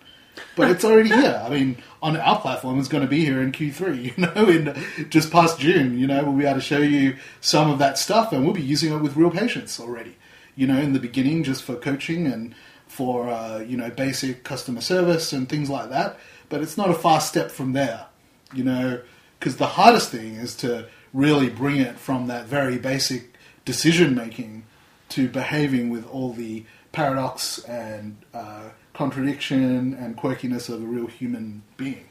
But 0.55 0.69
it's 0.69 0.83
already 0.83 1.09
here. 1.09 1.41
I 1.43 1.49
mean, 1.49 1.77
on 2.01 2.17
our 2.17 2.39
platform, 2.39 2.79
it's 2.79 2.87
going 2.87 3.03
to 3.03 3.09
be 3.09 3.25
here 3.25 3.41
in 3.41 3.51
Q3. 3.51 4.17
You 4.17 4.27
know, 4.27 4.49
in 4.49 5.09
just 5.09 5.31
past 5.31 5.59
June. 5.59 5.97
You 5.97 6.07
know, 6.07 6.23
we'll 6.23 6.37
be 6.37 6.45
able 6.45 6.55
to 6.55 6.61
show 6.61 6.79
you 6.79 7.17
some 7.41 7.69
of 7.69 7.79
that 7.79 7.97
stuff, 7.97 8.31
and 8.31 8.43
we'll 8.43 8.53
be 8.53 8.61
using 8.61 8.93
it 8.93 8.97
with 8.97 9.15
real 9.15 9.31
patients 9.31 9.79
already. 9.79 10.17
You 10.55 10.67
know, 10.67 10.77
in 10.77 10.93
the 10.93 10.99
beginning, 10.99 11.43
just 11.43 11.63
for 11.63 11.75
coaching 11.75 12.27
and 12.27 12.53
for 12.87 13.29
uh, 13.29 13.59
you 13.59 13.77
know 13.77 13.89
basic 13.89 14.43
customer 14.43 14.81
service 14.81 15.33
and 15.33 15.49
things 15.49 15.69
like 15.69 15.89
that. 15.89 16.17
But 16.49 16.61
it's 16.61 16.77
not 16.77 16.89
a 16.89 16.93
fast 16.93 17.29
step 17.29 17.49
from 17.49 17.73
there. 17.73 18.07
You 18.53 18.63
know, 18.63 19.01
because 19.39 19.57
the 19.57 19.67
hardest 19.67 20.11
thing 20.11 20.35
is 20.35 20.55
to 20.57 20.87
really 21.13 21.49
bring 21.49 21.77
it 21.77 21.97
from 21.97 22.27
that 22.27 22.45
very 22.45 22.77
basic 22.77 23.33
decision 23.65 24.13
making 24.15 24.63
to 25.09 25.27
behaving 25.27 25.89
with 25.89 26.07
all 26.07 26.33
the 26.33 26.65
paradox 26.91 27.59
and 27.65 28.17
uh, 28.33 28.69
contradiction 28.93 29.93
and 29.93 30.15
quirkiness 30.17 30.69
of 30.69 30.81
a 30.81 30.85
real 30.85 31.07
human 31.07 31.63
being. 31.77 32.05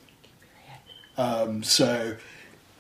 Um, 1.16 1.62
so 1.62 2.16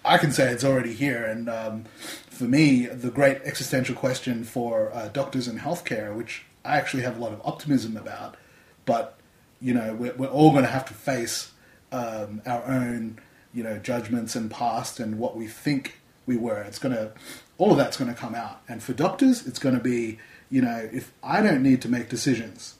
I 0.04 0.18
can 0.18 0.32
say 0.32 0.50
it's 0.50 0.64
already 0.64 0.92
here, 0.92 1.24
and 1.24 1.48
um, 1.48 1.84
for 2.28 2.44
me, 2.44 2.86
the 2.86 3.10
great 3.10 3.38
existential 3.44 3.94
question 3.94 4.42
for 4.44 4.92
uh, 4.92 5.08
doctors 5.08 5.46
in 5.46 5.58
healthcare, 5.58 6.14
which 6.14 6.44
I 6.64 6.76
actually 6.76 7.04
have 7.04 7.16
a 7.16 7.20
lot 7.20 7.32
of 7.32 7.40
optimism 7.44 7.96
about, 7.96 8.36
but 8.84 9.18
you 9.60 9.72
know, 9.72 9.94
we're, 9.94 10.14
we're 10.14 10.26
all 10.26 10.50
going 10.50 10.64
to 10.64 10.70
have 10.70 10.84
to 10.86 10.94
face 10.94 11.52
um, 11.92 12.42
our 12.44 12.64
own, 12.64 13.20
you 13.54 13.62
know, 13.62 13.78
judgments 13.78 14.34
and 14.34 14.50
past 14.50 14.98
and 14.98 15.18
what 15.18 15.36
we 15.36 15.46
think 15.46 16.00
we 16.26 16.36
were. 16.36 16.60
It's 16.62 16.80
going 16.80 16.96
to, 16.96 17.12
all 17.58 17.70
of 17.70 17.76
that's 17.76 17.96
going 17.96 18.12
to 18.12 18.18
come 18.18 18.34
out, 18.34 18.60
and 18.68 18.82
for 18.82 18.92
doctors, 18.92 19.46
it's 19.46 19.60
going 19.60 19.76
to 19.76 19.80
be, 19.80 20.18
you 20.50 20.62
know, 20.62 20.88
if 20.92 21.12
I 21.22 21.42
don't 21.42 21.62
need 21.62 21.80
to 21.82 21.88
make 21.88 22.08
decisions, 22.08 22.74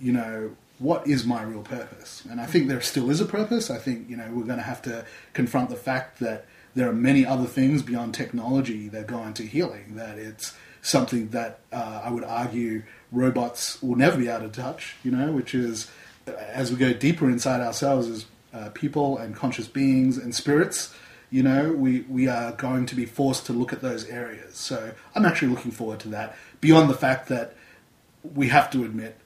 you 0.00 0.12
know, 0.12 0.50
what 0.78 1.06
is 1.06 1.24
my 1.24 1.42
real 1.42 1.62
purpose? 1.62 2.22
And 2.30 2.40
I 2.40 2.46
think 2.46 2.68
there 2.68 2.80
still 2.80 3.10
is 3.10 3.20
a 3.20 3.24
purpose. 3.24 3.70
I 3.70 3.78
think, 3.78 4.10
you 4.10 4.16
know, 4.16 4.28
we're 4.30 4.44
going 4.44 4.58
to 4.58 4.62
have 4.64 4.82
to 4.82 5.04
confront 5.32 5.70
the 5.70 5.76
fact 5.76 6.20
that 6.20 6.44
there 6.74 6.88
are 6.88 6.92
many 6.92 7.24
other 7.24 7.46
things 7.46 7.82
beyond 7.82 8.14
technology 8.14 8.88
that 8.88 9.06
go 9.06 9.22
into 9.24 9.42
healing, 9.42 9.96
that 9.96 10.18
it's 10.18 10.54
something 10.82 11.30
that 11.30 11.60
uh, 11.72 12.02
I 12.04 12.10
would 12.10 12.24
argue 12.24 12.82
robots 13.10 13.82
will 13.82 13.96
never 13.96 14.18
be 14.18 14.28
able 14.28 14.48
to 14.48 14.60
touch, 14.60 14.96
you 15.02 15.10
know, 15.10 15.32
which 15.32 15.54
is 15.54 15.90
as 16.26 16.70
we 16.70 16.76
go 16.76 16.92
deeper 16.92 17.30
inside 17.30 17.60
ourselves 17.60 18.08
as 18.08 18.26
uh, 18.52 18.70
people 18.70 19.16
and 19.18 19.34
conscious 19.34 19.68
beings 19.68 20.18
and 20.18 20.34
spirits, 20.34 20.94
you 21.30 21.42
know, 21.42 21.72
we, 21.72 22.00
we 22.02 22.28
are 22.28 22.52
going 22.52 22.86
to 22.86 22.94
be 22.94 23.04
forced 23.04 23.46
to 23.46 23.52
look 23.52 23.72
at 23.72 23.80
those 23.80 24.04
areas. 24.06 24.56
So 24.56 24.92
I'm 25.14 25.24
actually 25.24 25.48
looking 25.48 25.72
forward 25.72 26.00
to 26.00 26.08
that, 26.08 26.36
beyond 26.60 26.90
the 26.90 26.94
fact 26.94 27.28
that 27.28 27.54
we 28.22 28.48
have 28.48 28.70
to 28.70 28.84
admit 28.84 29.16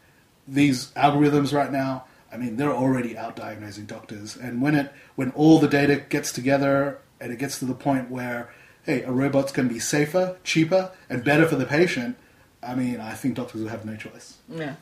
these 0.47 0.91
algorithms 0.93 1.53
right 1.53 1.70
now, 1.70 2.05
I 2.32 2.36
mean, 2.36 2.57
they're 2.57 2.72
already 2.72 3.16
out 3.16 3.36
diagnosing 3.36 3.86
doctors. 3.86 4.36
And 4.36 4.62
when 4.62 4.74
it 4.74 4.93
when 5.16 5.30
all 5.32 5.59
the 5.59 5.68
data 5.68 5.97
gets 5.97 6.32
together 6.32 6.99
and 7.20 7.32
it 7.32 7.38
gets 7.38 7.59
to 7.59 7.64
the 7.64 7.74
point 7.74 8.11
where, 8.11 8.53
hey, 8.84 9.03
a 9.03 9.11
robot's 9.11 9.53
going 9.53 9.68
to 9.68 9.74
be 9.74 9.80
safer, 9.80 10.36
cheaper, 10.45 10.93
and 11.09 11.24
better 11.24 11.47
for 11.47 11.57
the 11.57 11.66
patient, 11.66 12.16
I 12.62 12.74
mean, 12.74 13.01
I 13.01 13.14
think 13.14 13.34
doctors 13.34 13.62
will 13.62 13.70
have 13.70 13.84
no 13.84 13.97
choice. 13.97 14.36
Yeah. 14.49 14.76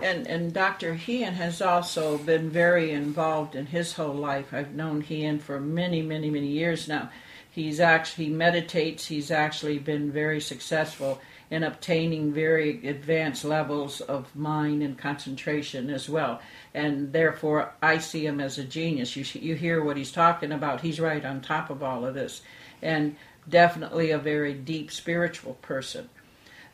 And, 0.00 0.26
and 0.26 0.52
Dr. 0.52 0.94
Hien 0.94 1.34
has 1.34 1.62
also 1.62 2.18
been 2.18 2.50
very 2.50 2.90
involved 2.90 3.54
in 3.54 3.66
his 3.66 3.92
whole 3.92 4.14
life. 4.14 4.52
I've 4.52 4.74
known 4.74 5.00
Hien 5.00 5.38
for 5.38 5.60
many, 5.60 6.02
many, 6.02 6.28
many 6.28 6.48
years 6.48 6.88
now. 6.88 7.10
He's 7.48 7.78
actually 7.78 8.24
he 8.24 8.30
meditates. 8.30 9.06
He's 9.06 9.30
actually 9.30 9.78
been 9.78 10.10
very 10.10 10.40
successful 10.40 11.20
in 11.52 11.62
obtaining 11.62 12.32
very 12.32 12.88
advanced 12.88 13.44
levels 13.44 14.00
of 14.00 14.34
mind 14.34 14.82
and 14.82 14.96
concentration 14.96 15.90
as 15.90 16.08
well. 16.08 16.40
And 16.72 17.12
therefore, 17.12 17.74
I 17.82 17.98
see 17.98 18.24
him 18.24 18.40
as 18.40 18.56
a 18.56 18.64
genius. 18.64 19.14
You, 19.14 19.24
you 19.38 19.54
hear 19.54 19.84
what 19.84 19.98
he's 19.98 20.10
talking 20.10 20.50
about. 20.50 20.80
He's 20.80 20.98
right 20.98 21.22
on 21.22 21.42
top 21.42 21.68
of 21.68 21.82
all 21.82 22.06
of 22.06 22.14
this. 22.14 22.40
And 22.80 23.16
definitely 23.46 24.12
a 24.12 24.18
very 24.18 24.54
deep 24.54 24.90
spiritual 24.90 25.52
person. 25.60 26.08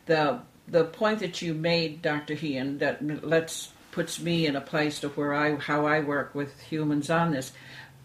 The, 0.05 0.39
the 0.65 0.85
point 0.85 1.19
that 1.19 1.41
you 1.41 1.53
made, 1.53 2.01
Dr. 2.01 2.35
Hien, 2.35 2.77
that 2.77 3.05
lets 3.21 3.73
puts 3.91 4.21
me 4.21 4.45
in 4.45 4.55
a 4.55 4.61
place 4.61 5.01
to 5.01 5.09
where 5.09 5.33
I 5.33 5.55
how 5.55 5.87
I 5.87 5.99
work 5.99 6.33
with 6.33 6.57
humans 6.61 7.09
on 7.09 7.31
this 7.31 7.51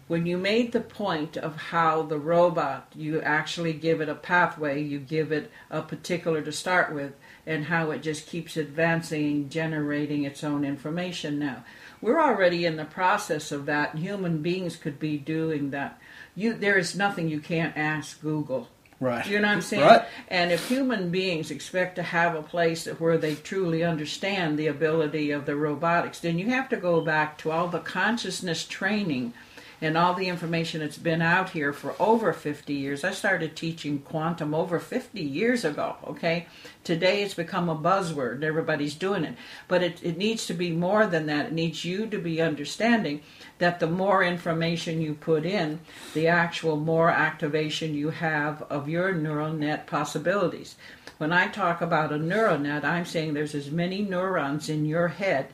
when 0.07 0.25
you 0.25 0.37
made 0.37 0.71
the 0.71 0.81
point 0.81 1.35
of 1.35 1.55
how 1.55 2.03
the 2.03 2.19
robot, 2.19 2.91
you 2.95 3.21
actually 3.21 3.73
give 3.73 4.01
it 4.01 4.09
a 4.09 4.15
pathway, 4.15 4.81
you 4.81 4.99
give 4.99 5.31
it 5.31 5.51
a 5.71 5.81
particular 5.81 6.41
to 6.43 6.51
start 6.51 6.93
with, 6.93 7.13
and 7.47 7.65
how 7.65 7.89
it 7.91 8.03
just 8.03 8.27
keeps 8.27 8.55
advancing, 8.55 9.49
generating 9.49 10.23
its 10.23 10.43
own 10.43 10.63
information 10.63 11.39
now. 11.39 11.63
We're 12.01 12.21
already 12.21 12.65
in 12.65 12.75
the 12.75 12.85
process 12.85 13.51
of 13.51 13.65
that, 13.65 13.95
human 13.95 14.43
beings 14.43 14.75
could 14.75 14.99
be 14.99 15.17
doing 15.17 15.71
that. 15.71 15.99
You, 16.35 16.53
there 16.53 16.77
is 16.77 16.95
nothing 16.95 17.27
you 17.27 17.39
can't 17.39 17.75
ask 17.75 18.21
Google. 18.21 18.69
Right. 18.99 19.25
You 19.27 19.39
know 19.39 19.47
what 19.47 19.55
I'm 19.55 19.61
saying? 19.61 19.83
Right. 19.83 20.05
And 20.29 20.51
if 20.51 20.69
human 20.69 21.09
beings 21.09 21.51
expect 21.51 21.95
to 21.95 22.03
have 22.03 22.35
a 22.35 22.43
place 22.43 22.85
where 22.85 23.17
they 23.17 23.35
truly 23.35 23.83
understand 23.83 24.57
the 24.57 24.67
ability 24.67 25.31
of 25.31 25.45
the 25.45 25.55
robotics, 25.55 26.19
then 26.19 26.39
you 26.39 26.49
have 26.49 26.69
to 26.69 26.77
go 26.77 27.01
back 27.01 27.37
to 27.39 27.51
all 27.51 27.67
the 27.67 27.79
consciousness 27.79 28.65
training 28.65 29.33
and 29.81 29.97
all 29.97 30.13
the 30.13 30.27
information 30.27 30.79
that's 30.79 30.97
been 30.97 31.21
out 31.21 31.49
here 31.49 31.73
for 31.73 31.95
over 31.99 32.33
50 32.33 32.73
years. 32.73 33.03
I 33.03 33.11
started 33.11 33.55
teaching 33.55 33.99
quantum 33.99 34.53
over 34.53 34.79
50 34.79 35.21
years 35.21 35.65
ago, 35.65 35.97
okay? 36.05 36.47
Today 36.83 37.23
it's 37.23 37.33
become 37.33 37.69
a 37.69 37.75
buzzword. 37.75 38.43
Everybody's 38.43 38.95
doing 38.95 39.23
it. 39.23 39.35
But 39.67 39.83
it, 39.83 40.03
it 40.03 40.17
needs 40.17 40.45
to 40.47 40.53
be 40.53 40.71
more 40.71 41.07
than 41.07 41.25
that. 41.27 41.47
It 41.47 41.53
needs 41.53 41.83
you 41.83 42.07
to 42.07 42.17
be 42.17 42.41
understanding 42.41 43.21
that 43.57 43.79
the 43.79 43.87
more 43.87 44.23
information 44.23 45.01
you 45.01 45.13
put 45.13 45.45
in, 45.45 45.79
the 46.13 46.27
actual 46.27 46.77
more 46.77 47.09
activation 47.09 47.95
you 47.95 48.09
have 48.09 48.61
of 48.63 48.89
your 48.89 49.13
neural 49.13 49.53
net 49.53 49.87
possibilities. 49.87 50.75
When 51.17 51.31
I 51.31 51.47
talk 51.47 51.81
about 51.81 52.11
a 52.11 52.17
neural 52.17 52.59
net, 52.59 52.83
I'm 52.83 53.05
saying 53.05 53.33
there's 53.33 53.55
as 53.55 53.71
many 53.71 54.01
neurons 54.01 54.69
in 54.69 54.85
your 54.85 55.07
head 55.07 55.47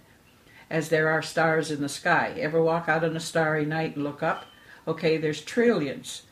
as 0.72 0.88
there 0.88 1.10
are 1.10 1.22
stars 1.22 1.70
in 1.70 1.82
the 1.82 1.90
sky. 1.90 2.34
Ever 2.40 2.64
walk 2.64 2.88
out 2.88 3.04
on 3.04 3.16
a 3.16 3.20
starry 3.20 3.66
night 3.66 3.96
and 3.96 4.04
look 4.06 4.24
up? 4.24 4.46
Okay, 4.88 5.18
there's 5.18 5.42
trillions. 5.42 6.24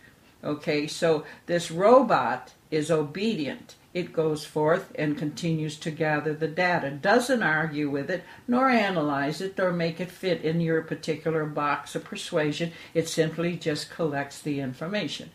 Okay, 0.44 0.88
so 0.88 1.26
this 1.46 1.70
robot 1.70 2.54
is 2.72 2.90
obedient. 2.90 3.76
It 3.94 4.14
goes 4.14 4.46
forth 4.46 4.94
and 4.96 5.18
continues 5.18 5.76
to 5.78 5.92
gather 5.92 6.34
the 6.34 6.48
data, 6.48 6.92
doesn't 6.92 7.44
argue 7.44 7.90
with 7.90 8.10
it, 8.10 8.24
nor 8.48 8.70
analyze 8.70 9.42
it, 9.42 9.58
nor 9.58 9.74
make 9.74 10.00
it 10.00 10.10
fit 10.10 10.42
in 10.42 10.62
your 10.62 10.82
particular 10.84 11.46
box 11.46 11.96
of 11.96 12.06
persuasion. 12.06 12.72
It 12.94 13.10
simply 13.10 13.58
just 13.58 13.90
collects 13.90 14.42
the 14.42 14.62
information. 14.62 15.32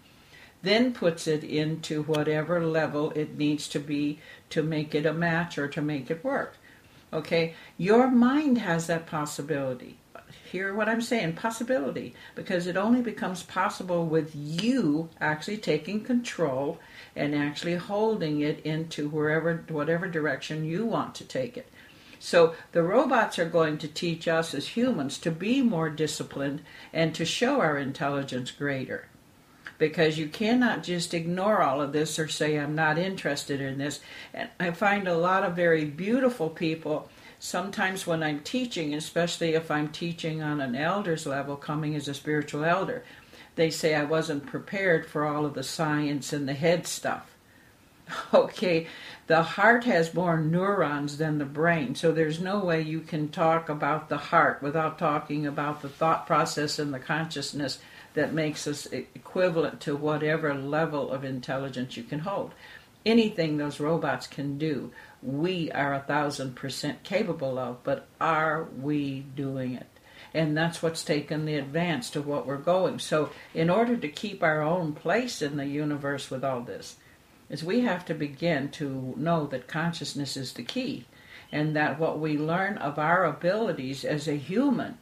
Then 0.62 0.94
puts 0.94 1.26
it 1.26 1.44
into 1.44 2.04
whatever 2.04 2.64
level 2.64 3.10
it 3.10 3.36
needs 3.36 3.68
to 3.68 3.78
be 3.78 4.20
to 4.48 4.62
make 4.62 4.94
it 4.94 5.04
a 5.04 5.12
match 5.12 5.58
or 5.58 5.68
to 5.68 5.82
make 5.82 6.10
it 6.10 6.24
work. 6.24 6.56
Okay, 7.14 7.54
your 7.78 8.10
mind 8.10 8.58
has 8.58 8.88
that 8.88 9.06
possibility. 9.06 9.98
Hear 10.50 10.74
what 10.74 10.88
I'm 10.88 11.00
saying? 11.00 11.34
Possibility. 11.34 12.14
Because 12.34 12.66
it 12.66 12.76
only 12.76 13.02
becomes 13.02 13.44
possible 13.44 14.04
with 14.04 14.32
you 14.34 15.10
actually 15.20 15.58
taking 15.58 16.02
control 16.02 16.80
and 17.14 17.34
actually 17.34 17.76
holding 17.76 18.40
it 18.40 18.60
into 18.66 19.08
wherever, 19.08 19.64
whatever 19.68 20.08
direction 20.08 20.64
you 20.64 20.84
want 20.84 21.14
to 21.16 21.24
take 21.24 21.56
it. 21.56 21.68
So 22.18 22.54
the 22.72 22.82
robots 22.82 23.38
are 23.38 23.48
going 23.48 23.78
to 23.78 23.88
teach 23.88 24.26
us 24.26 24.54
as 24.54 24.68
humans 24.68 25.18
to 25.18 25.30
be 25.30 25.62
more 25.62 25.90
disciplined 25.90 26.62
and 26.92 27.14
to 27.14 27.24
show 27.24 27.60
our 27.60 27.78
intelligence 27.78 28.50
greater. 28.50 29.06
Because 29.78 30.18
you 30.18 30.28
cannot 30.28 30.82
just 30.82 31.14
ignore 31.14 31.62
all 31.62 31.80
of 31.80 31.92
this 31.92 32.18
or 32.18 32.28
say, 32.28 32.58
I'm 32.58 32.74
not 32.74 32.96
interested 32.96 33.60
in 33.60 33.78
this. 33.78 34.00
And 34.32 34.48
I 34.60 34.70
find 34.70 35.08
a 35.08 35.16
lot 35.16 35.44
of 35.44 35.56
very 35.56 35.84
beautiful 35.84 36.48
people 36.48 37.08
sometimes 37.44 38.06
when 38.06 38.22
I'm 38.22 38.40
teaching, 38.40 38.94
especially 38.94 39.52
if 39.52 39.70
I'm 39.70 39.88
teaching 39.88 40.42
on 40.42 40.62
an 40.62 40.74
elder's 40.74 41.26
level, 41.26 41.56
coming 41.56 41.94
as 41.94 42.08
a 42.08 42.14
spiritual 42.14 42.64
elder, 42.64 43.04
they 43.56 43.68
say 43.68 43.94
I 43.94 44.04
wasn't 44.04 44.46
prepared 44.46 45.04
for 45.04 45.26
all 45.26 45.44
of 45.44 45.52
the 45.52 45.62
science 45.62 46.32
and 46.32 46.48
the 46.48 46.54
head 46.54 46.86
stuff. 46.86 47.30
Okay, 48.34 48.86
the 49.28 49.42
heart 49.42 49.84
has 49.84 50.12
more 50.12 50.38
neurons 50.38 51.16
than 51.16 51.38
the 51.38 51.46
brain, 51.46 51.94
so 51.94 52.12
there's 52.12 52.38
no 52.38 52.58
way 52.58 52.82
you 52.82 53.00
can 53.00 53.28
talk 53.28 53.70
about 53.70 54.10
the 54.10 54.18
heart 54.18 54.62
without 54.62 54.98
talking 54.98 55.46
about 55.46 55.80
the 55.80 55.88
thought 55.88 56.26
process 56.26 56.78
and 56.78 56.92
the 56.92 56.98
consciousness 56.98 57.78
that 58.14 58.32
makes 58.32 58.66
us 58.66 58.86
equivalent 58.86 59.80
to 59.82 59.96
whatever 59.96 60.54
level 60.54 61.10
of 61.10 61.24
intelligence 61.24 61.96
you 61.96 62.02
can 62.02 62.20
hold. 62.20 62.52
Anything 63.04 63.56
those 63.56 63.80
robots 63.80 64.26
can 64.26 64.56
do 64.56 64.90
we 65.24 65.72
are 65.72 65.94
a 65.94 66.00
thousand 66.00 66.54
percent 66.54 67.02
capable 67.02 67.58
of, 67.58 67.82
but 67.82 68.06
are 68.20 68.64
we 68.64 69.20
doing 69.20 69.74
it? 69.74 69.86
And 70.34 70.56
that's 70.56 70.82
what's 70.82 71.02
taken 71.02 71.46
the 71.46 71.54
advance 71.54 72.10
to 72.10 72.20
what 72.20 72.46
we're 72.46 72.56
going. 72.56 72.98
So, 72.98 73.30
in 73.54 73.70
order 73.70 73.96
to 73.96 74.08
keep 74.08 74.42
our 74.42 74.60
own 74.60 74.92
place 74.92 75.40
in 75.40 75.56
the 75.56 75.66
universe 75.66 76.30
with 76.30 76.44
all 76.44 76.60
this, 76.60 76.96
is 77.48 77.64
we 77.64 77.80
have 77.80 78.04
to 78.06 78.14
begin 78.14 78.68
to 78.72 79.14
know 79.16 79.46
that 79.46 79.68
consciousness 79.68 80.36
is 80.36 80.52
the 80.52 80.62
key, 80.62 81.06
and 81.50 81.74
that 81.74 81.98
what 81.98 82.18
we 82.18 82.36
learn 82.36 82.76
of 82.78 82.98
our 82.98 83.24
abilities 83.24 84.04
as 84.04 84.28
a 84.28 84.36
human, 84.36 84.98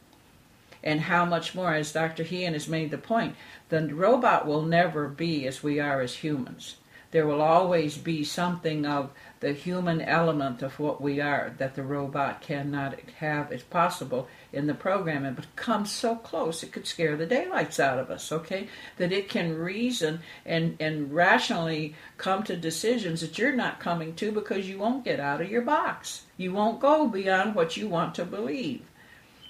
and 0.83 1.01
how 1.01 1.25
much 1.25 1.55
more, 1.55 1.73
as 1.73 1.93
Dr. 1.93 2.23
Hien 2.23 2.53
has 2.53 2.67
made 2.67 2.91
the 2.91 2.97
point, 2.97 3.35
the 3.69 3.93
robot 3.93 4.45
will 4.45 4.63
never 4.63 5.07
be 5.07 5.47
as 5.47 5.63
we 5.63 5.79
are 5.79 6.01
as 6.01 6.15
humans 6.15 6.75
There 7.13 7.27
will 7.27 7.43
always 7.43 7.95
be 7.95 8.23
something 8.23 8.87
of 8.87 9.11
the 9.39 9.53
human 9.53 10.01
element 10.01 10.63
of 10.63 10.79
what 10.79 10.99
we 10.99 11.21
are 11.21 11.53
that 11.59 11.75
the 11.75 11.83
robot 11.83 12.41
cannot 12.41 12.99
have 13.19 13.51
as 13.51 13.61
possible 13.61 14.27
in 14.51 14.65
the 14.65 14.73
programming, 14.73 15.35
but 15.35 15.55
comes 15.55 15.91
so 15.91 16.15
close 16.15 16.63
it 16.63 16.71
could 16.71 16.87
scare 16.87 17.15
the 17.15 17.27
daylights 17.27 17.79
out 17.79 17.99
of 17.99 18.09
us, 18.09 18.31
okay? 18.31 18.67
That 18.97 19.11
it 19.11 19.29
can 19.29 19.55
reason 19.55 20.21
and, 20.43 20.75
and 20.79 21.13
rationally 21.13 21.93
come 22.17 22.41
to 22.45 22.57
decisions 22.57 23.21
that 23.21 23.37
you're 23.37 23.55
not 23.55 23.79
coming 23.79 24.15
to 24.15 24.31
because 24.31 24.67
you 24.67 24.79
won't 24.79 25.05
get 25.05 25.19
out 25.19 25.39
of 25.39 25.51
your 25.51 25.61
box. 25.61 26.23
You 26.35 26.51
won't 26.51 26.79
go 26.79 27.07
beyond 27.07 27.53
what 27.53 27.77
you 27.77 27.87
want 27.87 28.15
to 28.15 28.25
believe. 28.25 28.89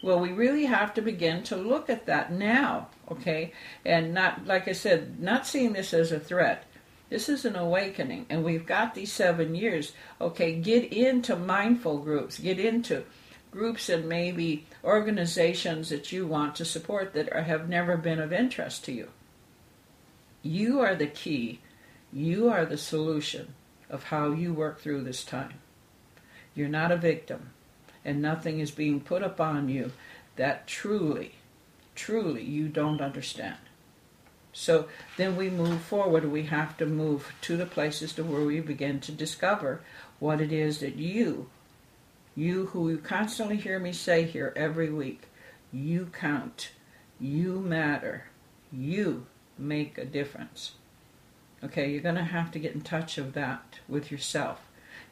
Well, 0.03 0.19
we 0.19 0.33
really 0.33 0.65
have 0.65 0.93
to 0.95 1.01
begin 1.01 1.43
to 1.43 1.55
look 1.55 1.89
at 1.89 2.07
that 2.07 2.29
now, 2.29 2.89
okay? 3.09 3.53
And 3.85 4.13
not, 4.13 4.45
like 4.45 4.67
I 4.67 4.73
said, 4.73 5.21
not 5.21 5.47
seeing 5.47 5.71
this 5.71 5.93
as 5.93 6.11
a 6.11 6.19
threat. 6.19 6.65
This 7.09 7.29
is 7.29 7.45
an 7.45 7.55
awakening, 7.55 8.25
and 8.29 8.43
we've 8.43 8.65
got 8.65 8.95
these 8.95 9.13
seven 9.13 9.55
years. 9.55 9.93
Okay, 10.19 10.59
get 10.59 10.91
into 10.91 11.37
mindful 11.37 11.99
groups, 11.99 12.37
get 12.37 12.59
into 12.59 13.05
groups 13.49 13.87
and 13.87 14.09
maybe 14.09 14.65
organizations 14.83 15.87
that 15.87 16.11
you 16.11 16.27
want 16.27 16.57
to 16.57 16.65
support 16.65 17.13
that 17.13 17.31
are, 17.31 17.43
have 17.43 17.69
never 17.69 17.95
been 17.95 18.19
of 18.19 18.33
interest 18.33 18.83
to 18.83 18.91
you. 18.91 19.07
You 20.41 20.81
are 20.81 20.95
the 20.95 21.07
key, 21.07 21.61
you 22.11 22.49
are 22.49 22.65
the 22.65 22.77
solution 22.77 23.53
of 23.89 24.03
how 24.03 24.31
you 24.31 24.53
work 24.53 24.81
through 24.81 25.03
this 25.03 25.23
time. 25.23 25.61
You're 26.53 26.67
not 26.67 26.91
a 26.91 26.97
victim 26.97 27.52
and 28.05 28.21
nothing 28.21 28.59
is 28.59 28.71
being 28.71 28.99
put 28.99 29.23
upon 29.23 29.69
you 29.69 29.91
that 30.35 30.67
truly, 30.67 31.35
truly 31.95 32.43
you 32.43 32.67
don't 32.67 33.01
understand. 33.01 33.57
So 34.51 34.87
then 35.17 35.35
we 35.35 35.49
move 35.49 35.81
forward. 35.81 36.25
We 36.25 36.43
have 36.43 36.77
to 36.77 36.85
move 36.85 37.33
to 37.41 37.57
the 37.57 37.65
places 37.65 38.13
to 38.13 38.23
where 38.23 38.43
we 38.43 38.59
begin 38.59 38.99
to 39.01 39.11
discover 39.11 39.81
what 40.19 40.39
it 40.39 40.51
is 40.51 40.79
that 40.79 40.95
you, 40.95 41.49
you 42.35 42.67
who 42.67 42.89
you 42.89 42.97
constantly 42.97 43.57
hear 43.57 43.79
me 43.79 43.93
say 43.93 44.23
here 44.23 44.53
every 44.55 44.89
week, 44.89 45.23
you 45.71 46.09
count, 46.13 46.71
you 47.19 47.59
matter, 47.59 48.25
you 48.71 49.25
make 49.57 49.97
a 49.97 50.05
difference. 50.05 50.73
Okay, 51.63 51.91
you're 51.91 52.01
going 52.01 52.15
to 52.15 52.23
have 52.23 52.51
to 52.51 52.59
get 52.59 52.73
in 52.73 52.81
touch 52.81 53.17
of 53.17 53.33
that 53.33 53.79
with 53.87 54.11
yourself. 54.11 54.61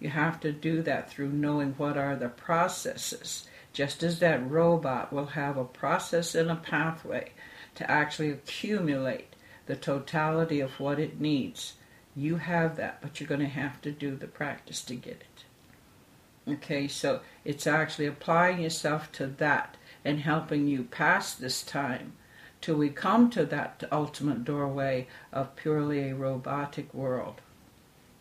You 0.02 0.10
have 0.10 0.40
to 0.40 0.52
do 0.52 0.82
that 0.82 1.12
through 1.12 1.30
knowing 1.30 1.76
what 1.78 1.96
are 1.96 2.16
the 2.16 2.28
processes. 2.28 3.48
Just 3.72 4.02
as 4.02 4.18
that 4.18 4.50
robot 4.50 5.14
will 5.14 5.28
have 5.28 5.58
a 5.58 5.64
process 5.64 6.34
and 6.34 6.50
a 6.50 6.56
pathway 6.56 7.34
to 7.76 7.90
actually 7.90 8.32
accumulate 8.32 9.36
the 9.68 9.76
totality 9.76 10.60
of 10.60 10.80
what 10.80 11.00
it 11.00 11.22
needs. 11.22 11.74
You 12.16 12.38
have 12.38 12.78
that, 12.78 13.00
but 13.00 13.20
you're 13.20 13.30
going 13.30 13.42
to 13.42 13.46
have 13.46 13.80
to 13.84 13.92
do 13.92 14.16
the 14.16 14.26
practice 14.26 14.82
to 14.86 14.96
get 14.96 15.22
it. 15.22 16.52
Okay, 16.52 16.88
so 16.88 17.22
it's 17.46 17.68
actually 17.68 18.08
applying 18.08 18.60
yourself 18.60 19.12
to 19.14 19.28
that 19.28 19.78
and 20.04 20.22
helping 20.22 20.68
you 20.68 20.84
pass 20.84 21.36
this 21.36 21.62
time 21.62 22.14
till 22.60 22.76
we 22.76 22.90
come 22.90 23.30
to 23.30 23.46
that 23.46 23.84
ultimate 23.92 24.44
doorway 24.44 25.08
of 25.32 25.56
purely 25.56 26.10
a 26.10 26.16
robotic 26.16 26.92
world 26.92 27.40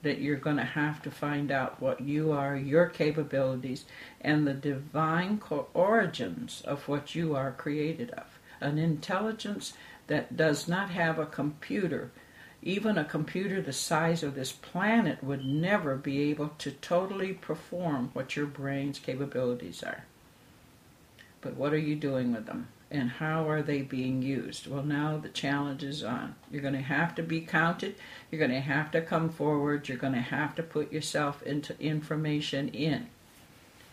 that 0.03 0.19
you're 0.19 0.37
going 0.37 0.57
to 0.57 0.65
have 0.65 1.03
to 1.03 1.11
find 1.11 1.51
out 1.51 1.81
what 1.81 2.01
you 2.01 2.33
are, 2.33 2.57
your 2.57 2.87
capabilities, 2.87 3.85
and 4.21 4.47
the 4.47 4.55
divine 4.55 5.41
origins 5.75 6.63
of 6.65 6.89
what 6.89 7.15
you 7.15 7.35
are 7.37 7.53
created 7.53 8.11
of. 8.13 8.39
An 8.61 8.79
intelligence 8.79 9.75
that 10.07 10.37
does 10.37 10.67
not 10.69 10.91
have 10.91 11.19
a 11.19 11.27
computer. 11.27 12.11
Even 12.63 12.99
a 12.99 13.05
computer 13.05 13.63
the 13.63 13.73
size 13.73 14.23
of 14.23 14.35
this 14.35 14.53
planet 14.53 15.23
would 15.23 15.45
never 15.45 15.97
be 15.97 16.31
able 16.31 16.51
to 16.59 16.71
totally 16.71 17.33
perform 17.33 18.11
what 18.13 18.37
your 18.37 18.47
brain's 18.47 18.99
capabilities 18.99 19.83
are. 19.83 20.05
But 21.41 21.55
what 21.55 21.73
are 21.73 21.79
you 21.79 21.97
doing 21.97 22.33
with 22.33 22.47
them? 22.47 22.69
And 22.91 23.09
how 23.11 23.49
are 23.49 23.63
they 23.63 23.83
being 23.83 24.21
used? 24.21 24.67
Well, 24.67 24.83
now 24.83 25.17
the 25.17 25.29
challenge 25.29 25.85
is 25.85 26.03
on. 26.03 26.35
You're 26.51 26.63
going 26.63 26.75
to 26.75 26.81
have 26.81 27.15
to 27.15 27.23
be 27.23 27.41
counted. 27.41 27.95
You're 28.31 28.41
going 28.41 28.51
to 28.51 28.61
have 28.61 28.91
to 28.93 29.01
come 29.01 29.31
forward. 29.31 29.89
You're 29.89 29.97
going 29.99 30.15
to 30.15 30.21
have 30.21 30.57
to 30.57 30.63
put 30.63 30.93
yourself 30.93 31.43
into 31.43 31.81
information 31.81 32.69
in 32.69 33.09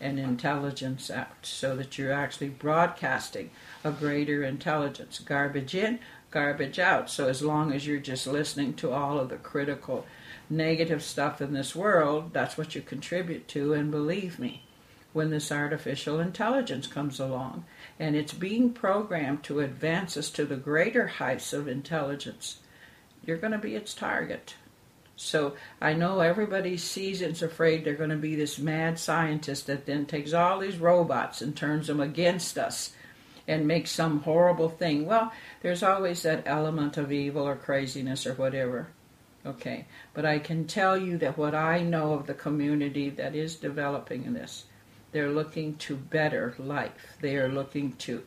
and 0.00 0.18
intelligence 0.18 1.10
out 1.10 1.36
so 1.42 1.74
that 1.76 1.98
you're 1.98 2.12
actually 2.12 2.48
broadcasting 2.48 3.50
a 3.84 3.90
greater 3.90 4.42
intelligence. 4.42 5.18
Garbage 5.20 5.74
in, 5.74 5.98
garbage 6.30 6.78
out. 6.78 7.10
So 7.10 7.28
as 7.28 7.42
long 7.42 7.72
as 7.72 7.86
you're 7.86 7.98
just 7.98 8.26
listening 8.26 8.74
to 8.74 8.92
all 8.92 9.18
of 9.18 9.28
the 9.28 9.36
critical 9.36 10.06
negative 10.50 11.02
stuff 11.02 11.40
in 11.40 11.52
this 11.52 11.74
world, 11.74 12.32
that's 12.32 12.56
what 12.56 12.74
you 12.74 12.80
contribute 12.80 13.48
to. 13.48 13.72
And 13.72 13.90
believe 13.90 14.38
me, 14.38 14.62
when 15.12 15.30
this 15.30 15.50
artificial 15.50 16.20
intelligence 16.20 16.86
comes 16.86 17.18
along, 17.18 17.64
and 17.98 18.14
it's 18.14 18.32
being 18.32 18.72
programmed 18.72 19.42
to 19.44 19.60
advance 19.60 20.16
us 20.16 20.30
to 20.30 20.44
the 20.44 20.56
greater 20.56 21.06
heights 21.06 21.52
of 21.52 21.66
intelligence, 21.66 22.58
you're 23.24 23.36
going 23.36 23.52
to 23.52 23.58
be 23.58 23.74
its 23.74 23.94
target. 23.94 24.54
So 25.16 25.54
I 25.80 25.94
know 25.94 26.20
everybody 26.20 26.76
sees 26.76 27.20
it's 27.20 27.42
afraid 27.42 27.84
they're 27.84 27.94
going 27.94 28.10
to 28.10 28.16
be 28.16 28.36
this 28.36 28.58
mad 28.58 29.00
scientist 29.00 29.66
that 29.66 29.84
then 29.84 30.06
takes 30.06 30.32
all 30.32 30.60
these 30.60 30.78
robots 30.78 31.42
and 31.42 31.56
turns 31.56 31.88
them 31.88 31.98
against 31.98 32.56
us 32.56 32.92
and 33.48 33.66
makes 33.66 33.90
some 33.90 34.20
horrible 34.20 34.68
thing. 34.68 35.06
Well, 35.06 35.32
there's 35.62 35.82
always 35.82 36.22
that 36.22 36.44
element 36.46 36.96
of 36.96 37.10
evil 37.10 37.48
or 37.48 37.56
craziness 37.56 38.26
or 38.26 38.34
whatever. 38.34 38.88
Okay, 39.44 39.86
but 40.14 40.24
I 40.24 40.38
can 40.38 40.66
tell 40.66 40.96
you 40.96 41.16
that 41.18 41.38
what 41.38 41.54
I 41.54 41.82
know 41.82 42.12
of 42.12 42.26
the 42.26 42.34
community 42.34 43.10
that 43.10 43.34
is 43.34 43.56
developing 43.56 44.24
in 44.24 44.34
this 44.34 44.66
they're 45.12 45.30
looking 45.30 45.76
to 45.76 45.96
better 45.96 46.54
life. 46.58 47.16
They 47.20 47.36
are 47.36 47.48
looking 47.48 47.92
to 47.92 48.22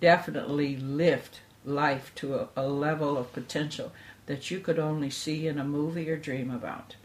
definitely 0.00 0.76
lift 0.76 1.40
life 1.64 2.12
to 2.16 2.34
a, 2.34 2.48
a, 2.56 2.68
level 2.68 3.16
of 3.16 3.32
potential 3.32 3.92
that 4.26 4.50
you 4.50 4.60
could 4.60 4.78
only 4.78 5.10
see 5.10 5.46
in 5.46 5.58
a 5.58 5.64
movie 5.64 6.10
or 6.10 6.16
dream 6.16 6.50
about. 6.50 6.96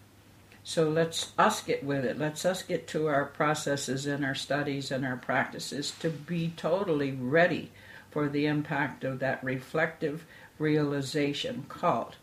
So 0.64 0.90
let's 0.90 1.32
us 1.38 1.62
get 1.62 1.84
with 1.84 2.04
it. 2.04 2.20
Let's 2.20 2.46
us 2.46 2.62
get 2.62 2.88
to 2.90 3.08
our 3.08 3.26
processes 3.26 4.06
and 4.06 4.26
our 4.26 4.36
studies 4.36 4.92
and 4.92 5.06
our 5.06 5.18
practices 5.18 5.92
to 6.02 6.10
be 6.10 6.54
totally 6.58 7.12
ready 7.12 7.72
for 8.12 8.28
the 8.28 8.46
impact 8.46 9.04
of 9.04 9.20
that 9.20 9.44
reflective 9.44 10.26
realization 10.58 11.66
called 11.70 12.18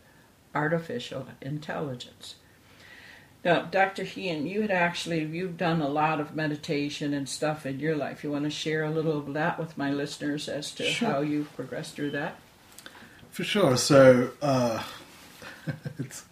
artificial 0.53 1.27
intelligence. 1.41 2.35
Now, 3.45 3.61
Dr. 3.61 4.03
Hien, 4.03 4.47
you 4.47 4.61
had 4.61 4.71
actually 4.71 5.23
you've 5.23 5.57
done 5.57 5.81
a 5.81 5.87
lot 5.87 6.19
of 6.19 6.35
meditation 6.35 7.13
and 7.13 7.29
stuff 7.29 7.65
in 7.65 7.79
your 7.79 7.95
life. 7.95 8.23
You 8.23 8.31
want 8.31 8.45
to 8.45 8.49
share 8.49 8.83
a 8.83 8.89
little 8.89 9.17
of 9.17 9.33
that 9.33 9.59
with 9.59 9.77
my 9.77 9.91
listeners 9.91 10.49
as 10.49 10.71
to 10.73 10.83
sure. 10.83 11.09
how 11.09 11.21
you've 11.21 11.53
progressed 11.55 11.95
through 11.95 12.11
that? 12.11 12.37
For 13.31 13.43
sure. 13.43 13.77
So 13.77 14.31
uh, 14.41 14.83
it's 15.99 16.25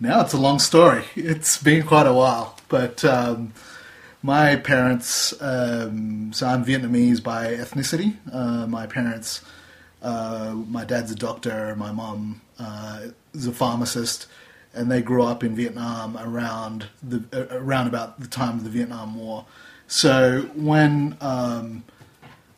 now 0.00 0.20
it's 0.20 0.32
a 0.32 0.38
long 0.38 0.58
story. 0.58 1.04
It's 1.16 1.60
been 1.62 1.84
quite 1.84 2.06
a 2.06 2.12
while, 2.12 2.56
but 2.68 3.04
um, 3.04 3.52
my 4.22 4.56
parents. 4.56 5.34
Um, 5.40 6.32
so 6.32 6.46
I'm 6.46 6.64
Vietnamese 6.64 7.22
by 7.22 7.54
ethnicity. 7.54 8.16
Uh, 8.32 8.66
my 8.66 8.86
parents. 8.86 9.42
Uh, 10.02 10.54
my 10.68 10.84
dad's 10.84 11.10
a 11.10 11.16
doctor. 11.16 11.74
My 11.74 11.90
mom 11.90 12.40
uh, 12.58 13.06
is 13.32 13.46
a 13.46 13.52
pharmacist 13.52 14.28
and 14.76 14.90
they 14.90 15.02
grew 15.02 15.22
up 15.22 15.42
in 15.42 15.56
Vietnam 15.56 16.16
around 16.16 16.86
the 17.02 17.24
uh, 17.32 17.56
around 17.56 17.88
about 17.88 18.20
the 18.20 18.26
time 18.26 18.58
of 18.58 18.64
the 18.64 18.70
Vietnam 18.70 19.16
War. 19.16 19.46
So 19.88 20.50
when 20.54 21.16
um, 21.20 21.84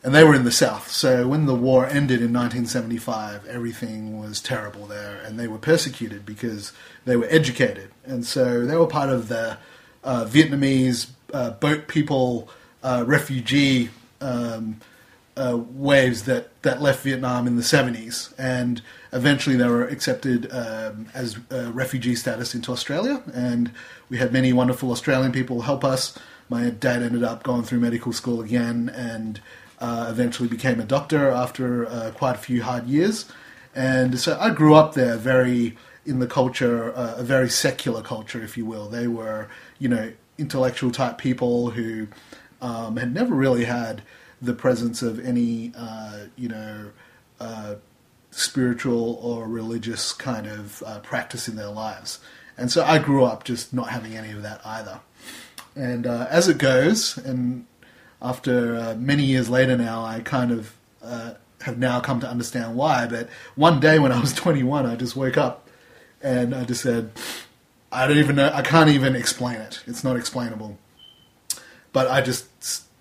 and 0.02 0.14
they 0.14 0.24
were 0.24 0.34
in 0.34 0.44
the 0.44 0.52
South. 0.52 0.90
So 0.90 1.26
when 1.26 1.46
the 1.46 1.54
war 1.54 1.86
ended 1.86 2.20
in 2.22 2.32
1975, 2.32 3.46
everything 3.46 4.18
was 4.20 4.40
terrible 4.40 4.86
there, 4.86 5.20
and 5.24 5.38
they 5.38 5.48
were 5.48 5.58
persecuted 5.58 6.24
because 6.24 6.72
they 7.04 7.16
were 7.16 7.26
educated, 7.30 7.90
and 8.04 8.24
so 8.24 8.64
they 8.64 8.76
were 8.76 8.86
part 8.86 9.10
of 9.10 9.28
the 9.28 9.58
uh, 10.04 10.24
Vietnamese 10.24 11.10
uh, 11.32 11.50
boat 11.50 11.88
people 11.88 12.48
uh, 12.82 13.04
refugee. 13.06 13.90
Um, 14.20 14.80
uh, 15.36 15.56
waves 15.56 16.24
that, 16.24 16.60
that 16.62 16.82
left 16.82 17.04
Vietnam 17.04 17.46
in 17.46 17.54
the 17.54 17.62
70s, 17.62 18.34
and 18.36 18.82
eventually 19.12 19.56
they 19.56 19.66
were 19.66 19.86
accepted 19.86 20.50
um, 20.52 21.06
as 21.14 21.38
uh, 21.50 21.70
refugee 21.72 22.14
status 22.14 22.54
into 22.54 22.72
Australia. 22.72 23.22
And 23.32 23.72
we 24.08 24.18
had 24.18 24.32
many 24.32 24.52
wonderful 24.52 24.90
Australian 24.90 25.32
people 25.32 25.62
help 25.62 25.84
us. 25.84 26.18
My 26.48 26.70
dad 26.70 27.02
ended 27.02 27.24
up 27.24 27.42
going 27.42 27.62
through 27.62 27.80
medical 27.80 28.12
school 28.12 28.40
again 28.40 28.90
and 28.94 29.40
uh, 29.80 30.06
eventually 30.10 30.48
became 30.48 30.80
a 30.80 30.84
doctor 30.84 31.30
after 31.30 31.86
uh, 31.86 32.10
quite 32.14 32.34
a 32.34 32.38
few 32.38 32.62
hard 32.62 32.86
years. 32.86 33.26
And 33.74 34.18
so 34.18 34.38
I 34.40 34.50
grew 34.50 34.74
up 34.74 34.94
there 34.94 35.16
very 35.16 35.76
in 36.04 36.20
the 36.20 36.26
culture, 36.26 36.96
uh, 36.96 37.16
a 37.18 37.22
very 37.22 37.50
secular 37.50 38.02
culture, 38.02 38.42
if 38.42 38.56
you 38.56 38.64
will. 38.64 38.88
They 38.88 39.06
were, 39.06 39.48
you 39.78 39.88
know, 39.88 40.12
intellectual 40.38 40.90
type 40.90 41.18
people 41.18 41.70
who 41.70 42.08
um, 42.62 42.96
had 42.96 43.12
never 43.12 43.34
really 43.34 43.66
had 43.66 44.02
the 44.40 44.54
presence 44.54 45.02
of 45.02 45.24
any, 45.24 45.72
uh, 45.76 46.20
you 46.36 46.48
know, 46.48 46.90
uh, 47.40 47.74
spiritual 48.30 49.18
or 49.22 49.46
religious 49.48 50.12
kind 50.12 50.46
of 50.46 50.82
uh, 50.86 51.00
practice 51.00 51.48
in 51.48 51.56
their 51.56 51.68
lives. 51.68 52.20
And 52.56 52.70
so 52.70 52.84
I 52.84 52.98
grew 52.98 53.24
up 53.24 53.44
just 53.44 53.72
not 53.72 53.90
having 53.90 54.16
any 54.16 54.32
of 54.32 54.42
that 54.42 54.60
either. 54.64 55.00
And 55.76 56.06
uh, 56.06 56.26
as 56.28 56.48
it 56.48 56.58
goes, 56.58 57.16
and 57.18 57.66
after 58.20 58.76
uh, 58.76 58.94
many 58.96 59.22
years 59.22 59.48
later 59.48 59.76
now, 59.76 60.04
I 60.04 60.20
kind 60.20 60.50
of 60.50 60.74
uh, 61.02 61.34
have 61.62 61.78
now 61.78 62.00
come 62.00 62.20
to 62.20 62.28
understand 62.28 62.74
why. 62.74 63.06
But 63.06 63.28
one 63.54 63.80
day 63.80 63.98
when 63.98 64.12
I 64.12 64.20
was 64.20 64.32
21, 64.34 64.86
I 64.86 64.96
just 64.96 65.16
woke 65.16 65.36
up 65.36 65.68
and 66.20 66.54
I 66.54 66.64
just 66.64 66.82
said, 66.82 67.12
I 67.90 68.06
don't 68.06 68.18
even 68.18 68.36
know, 68.36 68.50
I 68.52 68.62
can't 68.62 68.90
even 68.90 69.16
explain 69.16 69.56
it. 69.60 69.82
It's 69.86 70.04
not 70.04 70.16
explainable. 70.16 70.78
But 71.92 72.08
I 72.10 72.20
just 72.20 72.48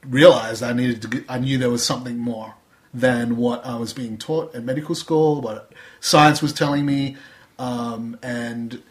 realized 0.06 0.64
I 0.64 0.74
needed 0.74 1.02
to, 1.02 1.24
I 1.28 1.40
knew 1.40 1.58
there 1.58 1.70
was 1.70 1.86
something 1.86 2.18
more 2.18 2.54
than 3.00 3.38
what 3.38 3.66
I 3.66 3.76
was 3.76 3.94
being 3.94 4.18
taught 4.18 4.56
at 4.56 4.64
medical 4.64 4.96
school, 4.96 5.42
what 5.42 5.72
science 6.00 6.42
was 6.42 6.52
telling 6.54 6.86
me. 6.86 7.16
Um, 7.60 8.18
and 8.24 8.82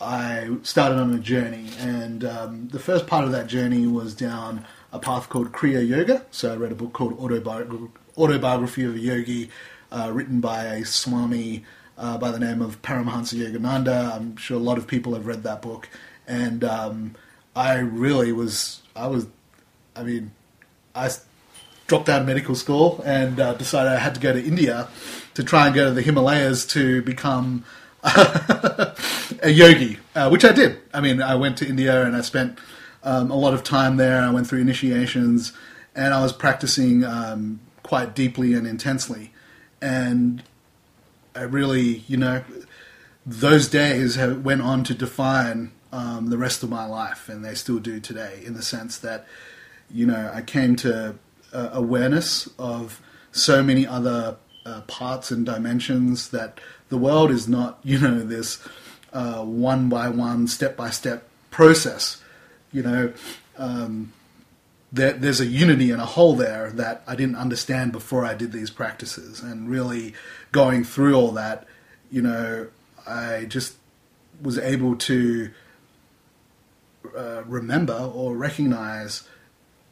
I 0.00 0.56
started 0.62 0.98
on 0.98 1.12
a 1.12 1.18
journey. 1.18 1.66
And 1.78 2.24
um, 2.24 2.68
the 2.68 2.78
first 2.78 3.06
part 3.06 3.24
of 3.24 3.32
that 3.32 3.46
journey 3.48 3.86
was 3.86 4.14
down 4.14 4.64
a 4.92 4.98
path 4.98 5.28
called 5.28 5.52
Kriya 5.52 5.86
Yoga. 5.86 6.24
So 6.30 6.52
I 6.52 6.56
read 6.56 6.72
a 6.72 6.74
book 6.74 6.92
called 6.92 7.18
Autobi- 7.18 7.90
Autobiography 8.16 8.84
of 8.84 8.94
a 8.94 8.98
Yogi, 8.98 9.50
uh, 9.92 10.10
written 10.12 10.40
by 10.40 10.64
a 10.64 10.84
Swami 10.84 11.64
uh, 11.98 12.16
by 12.16 12.30
the 12.30 12.38
name 12.38 12.62
of 12.62 12.80
Paramahansa 12.80 13.34
Yogananda. 13.34 14.16
I'm 14.16 14.36
sure 14.36 14.56
a 14.56 14.60
lot 14.60 14.78
of 14.78 14.86
people 14.86 15.12
have 15.14 15.26
read 15.26 15.42
that 15.42 15.60
book. 15.60 15.88
And 16.26 16.64
um, 16.64 17.14
I 17.54 17.78
really 17.78 18.32
was, 18.32 18.80
I 18.96 19.06
was, 19.08 19.26
I 19.94 20.02
mean, 20.02 20.32
I 20.94 21.10
dropped 21.90 22.08
out 22.08 22.20
of 22.20 22.26
medical 22.28 22.54
school 22.54 23.02
and 23.04 23.40
uh, 23.40 23.52
decided 23.54 23.90
I 23.90 23.98
had 23.98 24.14
to 24.14 24.20
go 24.20 24.32
to 24.32 24.40
India 24.40 24.86
to 25.34 25.42
try 25.42 25.66
and 25.66 25.74
go 25.74 25.86
to 25.86 25.90
the 25.90 26.02
Himalayas 26.02 26.64
to 26.66 27.02
become 27.02 27.64
a 28.04 28.94
yogi, 29.46 29.98
uh, 30.14 30.28
which 30.28 30.44
I 30.44 30.52
did. 30.52 30.78
I 30.94 31.00
mean, 31.00 31.20
I 31.20 31.34
went 31.34 31.58
to 31.58 31.66
India 31.66 32.04
and 32.04 32.14
I 32.14 32.20
spent 32.20 32.60
um, 33.02 33.32
a 33.32 33.34
lot 33.34 33.54
of 33.54 33.64
time 33.64 33.96
there. 33.96 34.22
I 34.22 34.30
went 34.30 34.46
through 34.46 34.60
initiations 34.60 35.52
and 35.96 36.14
I 36.14 36.22
was 36.22 36.32
practicing 36.32 37.02
um, 37.04 37.58
quite 37.82 38.14
deeply 38.14 38.54
and 38.54 38.68
intensely. 38.68 39.32
And 39.82 40.44
I 41.34 41.42
really, 41.42 42.04
you 42.06 42.16
know, 42.16 42.44
those 43.26 43.66
days 43.66 44.14
have, 44.14 44.44
went 44.44 44.62
on 44.62 44.84
to 44.84 44.94
define 44.94 45.72
um, 45.92 46.30
the 46.30 46.38
rest 46.38 46.62
of 46.62 46.70
my 46.70 46.86
life, 46.86 47.28
and 47.28 47.44
they 47.44 47.56
still 47.56 47.80
do 47.80 47.98
today, 47.98 48.42
in 48.46 48.54
the 48.54 48.62
sense 48.62 48.96
that, 48.98 49.26
you 49.90 50.06
know, 50.06 50.30
I 50.32 50.42
came 50.42 50.76
to 50.76 51.16
uh, 51.52 51.70
awareness 51.72 52.48
of 52.58 53.00
so 53.32 53.62
many 53.62 53.86
other 53.86 54.36
uh, 54.66 54.80
parts 54.82 55.30
and 55.30 55.46
dimensions 55.46 56.30
that 56.30 56.60
the 56.88 56.98
world 56.98 57.30
is 57.30 57.48
not, 57.48 57.78
you 57.84 57.98
know, 57.98 58.20
this 58.20 58.66
uh, 59.12 59.42
one 59.44 59.88
by 59.88 60.08
one, 60.08 60.46
step 60.46 60.76
by 60.76 60.90
step 60.90 61.28
process. 61.50 62.22
You 62.72 62.82
know, 62.82 63.12
um, 63.58 64.12
there, 64.92 65.12
there's 65.12 65.40
a 65.40 65.46
unity 65.46 65.90
and 65.90 66.00
a 66.00 66.06
whole 66.06 66.34
there 66.34 66.70
that 66.72 67.02
I 67.06 67.16
didn't 67.16 67.36
understand 67.36 67.92
before 67.92 68.24
I 68.24 68.34
did 68.34 68.52
these 68.52 68.70
practices. 68.70 69.40
And 69.40 69.68
really 69.68 70.14
going 70.52 70.84
through 70.84 71.14
all 71.14 71.32
that, 71.32 71.66
you 72.10 72.22
know, 72.22 72.68
I 73.06 73.44
just 73.46 73.76
was 74.40 74.58
able 74.58 74.96
to 74.96 75.50
uh, 77.16 77.42
remember 77.44 77.94
or 78.14 78.36
recognize 78.36 79.24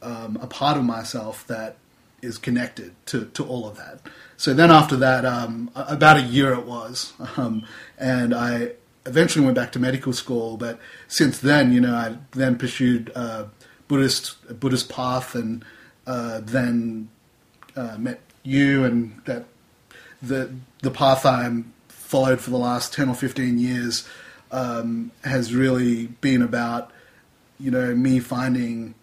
um, 0.01 0.37
a 0.41 0.47
part 0.47 0.77
of 0.77 0.83
myself 0.83 1.45
that 1.47 1.77
is 2.21 2.37
connected 2.37 2.93
to, 3.07 3.25
to 3.25 3.45
all 3.45 3.67
of 3.67 3.77
that. 3.77 4.01
So 4.37 4.53
then 4.53 4.71
after 4.71 4.95
that, 4.97 5.25
um, 5.25 5.71
about 5.75 6.17
a 6.17 6.21
year 6.21 6.53
it 6.53 6.65
was, 6.65 7.13
um, 7.37 7.65
and 7.97 8.33
I 8.33 8.73
eventually 9.05 9.43
went 9.43 9.55
back 9.55 9.71
to 9.73 9.79
medical 9.79 10.13
school. 10.13 10.57
But 10.57 10.79
since 11.07 11.39
then, 11.39 11.71
you 11.73 11.81
know, 11.81 11.93
I 11.93 12.17
then 12.31 12.57
pursued 12.57 13.11
uh, 13.15 13.45
Buddhist 13.87 14.59
Buddhist 14.59 14.89
path, 14.89 15.35
and 15.35 15.65
uh, 16.05 16.41
then 16.43 17.09
uh, 17.75 17.97
met 17.97 18.21
you, 18.43 18.83
and 18.85 19.21
that 19.25 19.45
the 20.21 20.53
the 20.81 20.91
path 20.91 21.25
I'm 21.25 21.73
followed 21.87 22.39
for 22.39 22.49
the 22.49 22.57
last 22.57 22.93
ten 22.93 23.09
or 23.09 23.15
fifteen 23.15 23.57
years 23.57 24.07
um, 24.51 25.11
has 25.23 25.53
really 25.53 26.07
been 26.07 26.41
about 26.41 26.91
you 27.59 27.71
know 27.71 27.95
me 27.95 28.19
finding 28.19 28.95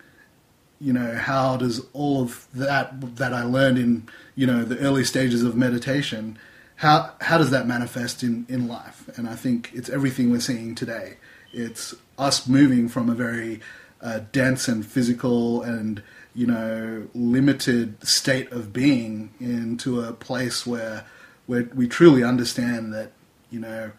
you 0.80 0.92
know 0.92 1.16
how 1.16 1.56
does 1.56 1.84
all 1.92 2.22
of 2.22 2.46
that 2.54 3.16
that 3.16 3.32
I 3.32 3.42
learned 3.42 3.78
in 3.78 4.08
you 4.34 4.46
know 4.46 4.64
the 4.64 4.78
early 4.78 5.04
stages 5.04 5.42
of 5.42 5.56
meditation 5.56 6.38
how 6.76 7.14
how 7.20 7.38
does 7.38 7.50
that 7.50 7.66
manifest 7.66 8.22
in 8.22 8.46
in 8.48 8.68
life? 8.68 9.08
And 9.16 9.28
I 9.28 9.34
think 9.34 9.70
it's 9.74 9.88
everything 9.88 10.30
we're 10.30 10.40
seeing 10.40 10.74
today. 10.74 11.16
It's 11.52 11.94
us 12.18 12.46
moving 12.46 12.88
from 12.88 13.08
a 13.08 13.14
very 13.14 13.60
uh, 14.02 14.20
dense 14.32 14.68
and 14.68 14.84
physical 14.86 15.62
and 15.62 16.02
you 16.34 16.46
know 16.46 17.08
limited 17.14 18.06
state 18.06 18.52
of 18.52 18.72
being 18.72 19.32
into 19.40 20.02
a 20.02 20.12
place 20.12 20.66
where 20.66 21.04
where 21.46 21.64
we 21.74 21.88
truly 21.88 22.22
understand 22.22 22.92
that 22.92 23.12
you 23.50 23.58
know 23.58 23.90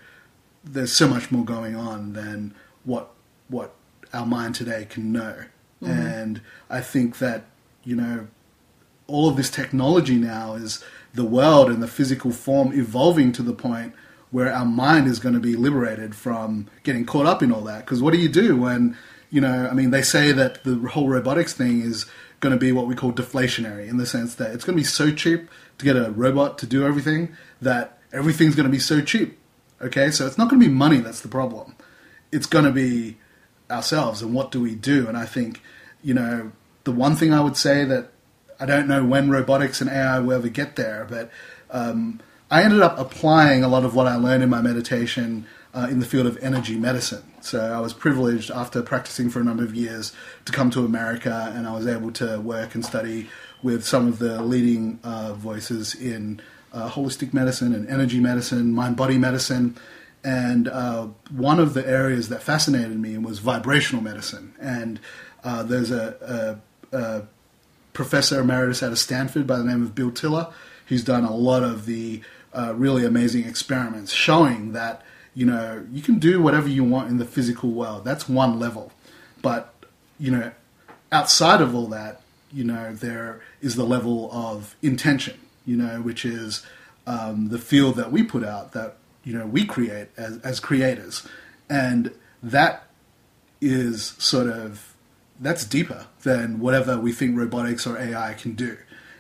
there's 0.64 0.94
so 0.94 1.08
much 1.08 1.32
more 1.32 1.44
going 1.44 1.76
on 1.76 2.14
than 2.14 2.54
what 2.84 3.12
what 3.48 3.74
our 4.14 4.26
mind 4.26 4.54
today 4.54 4.86
can 4.88 5.12
know 5.12 5.46
mm-hmm. 5.82 5.92
and 5.92 6.42
I 6.70 6.82
think 6.82 7.20
that 7.20 7.46
you 7.84 7.96
know 7.96 8.28
all 9.08 9.30
of 9.30 9.38
this 9.38 9.50
technology 9.50 10.16
now 10.16 10.54
is 10.54 10.84
the 11.14 11.24
world 11.24 11.70
and 11.70 11.82
the 11.82 11.88
physical 11.88 12.32
form 12.32 12.74
evolving 12.74 13.32
to 13.34 13.42
the 13.42 13.54
point 13.54 13.94
where 14.30 14.52
our 14.52 14.66
mind 14.66 15.08
is 15.08 15.20
going 15.20 15.34
to 15.34 15.40
be 15.40 15.56
liberated 15.56 16.14
from 16.14 16.68
getting 16.84 17.06
caught 17.06 17.26
up 17.26 17.42
in 17.42 17.52
all 17.52 17.62
that 17.62 17.86
because 17.86 18.02
what 18.02 18.14
do 18.14 18.20
you 18.20 18.28
do 18.28 18.58
when 18.58 18.98
you 19.30 19.42
know, 19.42 19.68
I 19.70 19.74
mean, 19.74 19.92
they 19.92 20.02
say 20.02 20.32
that 20.32 20.64
the 20.64 20.76
whole 20.90 21.10
robotics 21.10 21.54
thing 21.54 21.82
is 21.82 22.06
going 22.40 22.54
to 22.54 22.60
be 22.60 22.72
what 22.72 22.88
we 22.88 22.96
call 22.96 23.12
deflationary 23.12 23.88
in 23.88 23.98
the 23.98 24.06
sense 24.06 24.36
that 24.36 24.52
it's 24.54 24.64
going 24.64 24.76
to 24.76 24.82
be 24.82 24.86
so 24.86 25.12
cheap 25.12 25.50
to 25.80 25.86
get 25.86 25.96
a 25.96 26.12
robot 26.12 26.58
to 26.60 26.66
do 26.66 26.86
everything 26.86 27.36
that 27.62 28.00
everything's 28.14 28.56
going 28.56 28.66
to 28.66 28.72
be 28.72 28.80
so 28.80 29.02
cheap. 29.02 29.38
Okay, 29.82 30.10
so 30.12 30.26
it's 30.26 30.38
not 30.38 30.50
going 30.50 30.62
to 30.62 30.68
be 30.68 30.74
money 30.74 31.00
that's 31.00 31.22
the 31.22 31.28
problem. 31.28 31.76
It's 32.32 32.48
going 32.48 32.66
to 32.66 32.72
be 32.72 33.18
ourselves 33.70 34.22
and 34.22 34.34
what 34.34 34.52
do 34.52 34.62
we 34.62 34.76
do? 34.76 35.08
And 35.08 35.18
I 35.18 35.26
think, 35.26 35.62
you 36.04 36.14
know, 36.14 36.52
the 36.84 36.92
one 36.92 37.16
thing 37.16 37.34
I 37.34 37.42
would 37.42 37.58
say 37.58 37.84
that 37.86 38.12
I 38.60 38.66
don't 38.66 38.88
know 38.88 39.04
when 39.04 39.30
robotics 39.30 39.82
and 39.82 39.90
AI 39.90 40.20
will 40.20 40.34
ever 40.34 40.50
get 40.50 40.76
there, 40.76 41.06
but 41.10 41.30
um, 41.70 42.22
I 42.50 42.64
ended 42.64 42.82
up 42.82 42.98
applying 42.98 43.64
a 43.64 43.68
lot 43.68 43.84
of 43.84 43.94
what 43.94 44.08
I 44.08 44.16
learned 44.16 44.44
in 44.44 44.50
my 44.50 44.62
meditation 44.62 45.46
uh, 45.74 45.88
in 45.92 46.00
the 46.00 46.06
field 46.06 46.26
of 46.26 46.38
energy 46.42 46.76
medicine. 46.76 47.24
So 47.42 47.60
I 47.60 47.80
was 47.80 47.94
privileged 47.94 48.50
after 48.50 48.82
practicing 48.82 49.30
for 49.30 49.40
a 49.40 49.44
number 49.44 49.64
of 49.64 49.76
years 49.76 50.14
to 50.46 50.52
come 50.52 50.72
to 50.72 50.86
America, 50.86 51.52
and 51.56 51.68
I 51.68 51.74
was 51.74 51.86
able 51.86 52.12
to 52.14 52.40
work 52.40 52.74
and 52.74 52.84
study 52.84 53.30
with 53.62 53.86
some 53.86 54.08
of 54.08 54.20
the 54.20 54.42
leading 54.42 55.00
uh, 55.04 55.34
voices 55.34 55.94
in 55.94 56.42
uh, 56.74 56.90
holistic 56.90 57.34
medicine 57.34 57.74
and 57.74 57.88
energy 57.90 58.20
medicine, 58.20 58.74
mind 58.74 58.96
body 58.96 59.18
medicine. 59.18 59.76
And 60.24 60.68
uh, 60.68 61.08
one 61.32 61.60
of 61.60 61.74
the 61.74 61.88
areas 61.88 62.30
that 62.30 62.44
fascinated 62.44 63.00
me 63.00 63.18
was 63.18 63.40
vibrational 63.40 64.04
medicine. 64.04 64.54
And 64.60 65.00
uh, 65.44 65.64
there's 65.64 65.92
a, 65.92 66.60
a, 66.92 66.98
a 66.98 67.28
professor 67.94 68.42
emeritus 68.42 68.84
out 68.84 68.92
of 68.92 69.00
Stanford 69.00 69.48
by 69.48 69.58
the 69.58 69.64
name 69.64 69.84
of 69.84 69.96
Bill 69.96 70.12
Tiller. 70.12 70.52
He's 70.86 71.04
done 71.04 71.24
a 71.24 71.36
lot 71.36 71.64
of 71.64 71.86
the 71.86 72.22
uh, 72.54 72.74
really 72.76 73.06
amazing 73.06 73.46
experiments 73.46 74.12
showing 74.12 74.74
that 74.74 75.04
you 75.38 75.46
know, 75.46 75.86
you 75.92 76.02
can 76.02 76.18
do 76.18 76.42
whatever 76.42 76.68
you 76.68 76.84
want 76.84 77.12
in 77.12 77.18
the 77.18 77.26
physical 77.26 77.70
world. 77.70 78.04
That's 78.04 78.28
one 78.28 78.60
level. 78.60 78.92
But, 79.44 79.72
you 80.20 80.32
know, 80.32 80.52
outside 81.12 81.62
of 81.62 81.76
all 81.76 81.86
that, 81.90 82.22
you 82.52 82.64
know, 82.64 82.92
there 82.96 83.40
is 83.62 83.76
the 83.76 83.84
level 83.84 84.32
of 84.32 84.76
intention, 84.82 85.38
you 85.64 85.78
know, 85.78 86.02
which 86.02 86.26
is 86.26 86.66
um, 87.06 87.50
the 87.50 87.60
field 87.60 87.98
that 87.98 88.12
we 88.12 88.24
put 88.24 88.44
out, 88.44 88.72
that, 88.72 88.96
you 89.28 89.38
know, 89.38 89.46
we 89.46 89.66
create 89.66 90.08
as, 90.16 90.38
as 90.40 90.62
creators. 90.62 91.28
And 91.70 92.14
that 92.42 92.88
is 93.60 94.16
sort 94.20 94.48
of, 94.48 94.96
that's 95.38 95.66
deeper 95.66 96.08
than 96.24 96.60
whatever 96.62 96.98
we 96.98 97.12
think 97.12 97.38
robotics 97.38 97.86
or 97.86 97.98
AI 97.98 98.36
can 98.36 98.54
do. 98.54 98.78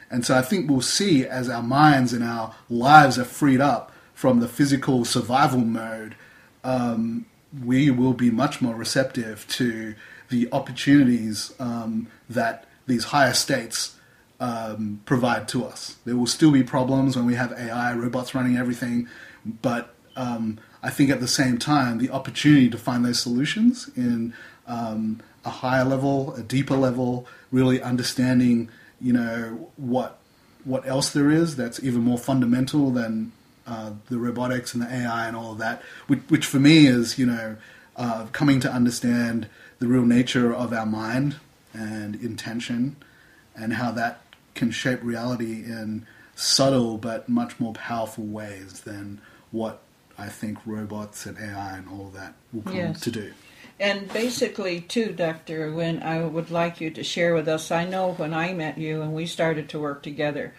And 0.09 0.25
so 0.25 0.37
I 0.37 0.41
think 0.41 0.69
we'll 0.69 0.79
see 0.79 1.25
as 1.25 1.49
our 1.49 1.61
minds 1.61 2.13
and 2.13 2.23
our 2.23 2.55
lives 2.69 3.19
are 3.19 3.25
freed 3.25 3.59
up 3.59 3.91
from 4.13 4.39
the 4.39 4.47
physical 4.47 5.03
survival 5.03 5.59
mode, 5.59 6.15
um, 6.63 7.25
we 7.65 7.91
will 7.91 8.13
be 8.13 8.31
much 8.31 8.61
more 8.61 8.75
receptive 8.75 9.45
to 9.49 9.93
the 10.29 10.47
opportunities 10.53 11.53
um, 11.59 12.07
that 12.29 12.65
these 12.87 13.05
higher 13.05 13.33
states 13.33 13.97
um, 14.39 15.01
provide 15.05 15.49
to 15.49 15.65
us. 15.65 15.97
There 16.05 16.15
will 16.15 16.27
still 16.27 16.51
be 16.51 16.63
problems 16.63 17.17
when 17.17 17.25
we 17.25 17.35
have 17.35 17.51
AI, 17.51 17.93
robots 17.93 18.33
running 18.33 18.55
everything, 18.55 19.09
but 19.61 19.93
um, 20.17 20.59
I 20.83 20.89
think 20.89 21.09
at 21.09 21.21
the 21.21 21.27
same 21.27 21.57
time, 21.57 21.99
the 21.99 22.09
opportunity 22.09 22.69
to 22.69 22.77
find 22.77 23.05
those 23.05 23.21
solutions 23.21 23.89
in 23.95 24.33
um, 24.67 25.21
a 25.45 25.49
higher 25.49 25.85
level, 25.85 26.33
a 26.35 26.41
deeper 26.41 26.75
level, 26.75 27.25
really 27.51 27.81
understanding, 27.81 28.69
you 28.99 29.13
know, 29.13 29.71
what 29.77 30.19
what 30.65 30.85
else 30.85 31.11
there 31.11 31.31
is 31.31 31.55
that's 31.55 31.81
even 31.81 32.01
more 32.01 32.17
fundamental 32.17 32.91
than 32.91 33.31
uh, 33.65 33.91
the 34.09 34.17
robotics 34.17 34.73
and 34.73 34.83
the 34.83 34.93
AI 34.93 35.27
and 35.27 35.35
all 35.37 35.53
of 35.53 35.59
that, 35.59 35.81
which, 36.07 36.19
which 36.27 36.45
for 36.45 36.59
me 36.59 36.87
is, 36.87 37.17
you 37.17 37.25
know, 37.25 37.55
uh, 37.95 38.25
coming 38.33 38.59
to 38.59 38.69
understand 38.69 39.47
the 39.79 39.87
real 39.87 40.03
nature 40.05 40.53
of 40.53 40.73
our 40.73 40.85
mind 40.85 41.37
and 41.73 42.15
intention 42.15 42.97
and 43.55 43.73
how 43.73 43.91
that 43.91 44.21
can 44.55 44.71
shape 44.71 44.99
reality 45.01 45.63
in 45.63 46.05
subtle 46.35 46.97
but 46.97 47.29
much 47.29 47.59
more 47.59 47.73
powerful 47.73 48.25
ways 48.25 48.81
than 48.81 49.21
what 49.51 49.81
I 50.17 50.27
think 50.29 50.57
robots 50.65 51.25
and 51.25 51.37
AI 51.37 51.77
and 51.77 51.87
all 51.87 52.11
that 52.15 52.33
will 52.51 52.63
come 52.63 52.75
Yes. 52.75 53.01
to 53.01 53.11
do. 53.11 53.33
And 53.79 54.11
basically, 54.11 54.81
too, 54.81 55.11
Dr. 55.13 55.69
Nguyen, 55.69 56.01
I 56.03 56.23
would 56.23 56.49
like 56.49 56.81
you 56.81 56.89
to 56.91 57.03
share 57.03 57.35
with 57.35 57.47
us. 57.47 57.69
I 57.69 57.85
know 57.85 58.13
when 58.13 58.33
I 58.33 58.53
met 58.53 58.79
you 58.79 59.01
and 59.03 59.13
we 59.13 59.27
started 59.27 59.69
to 59.69 59.79
work 59.79 60.01
together, 60.01 60.53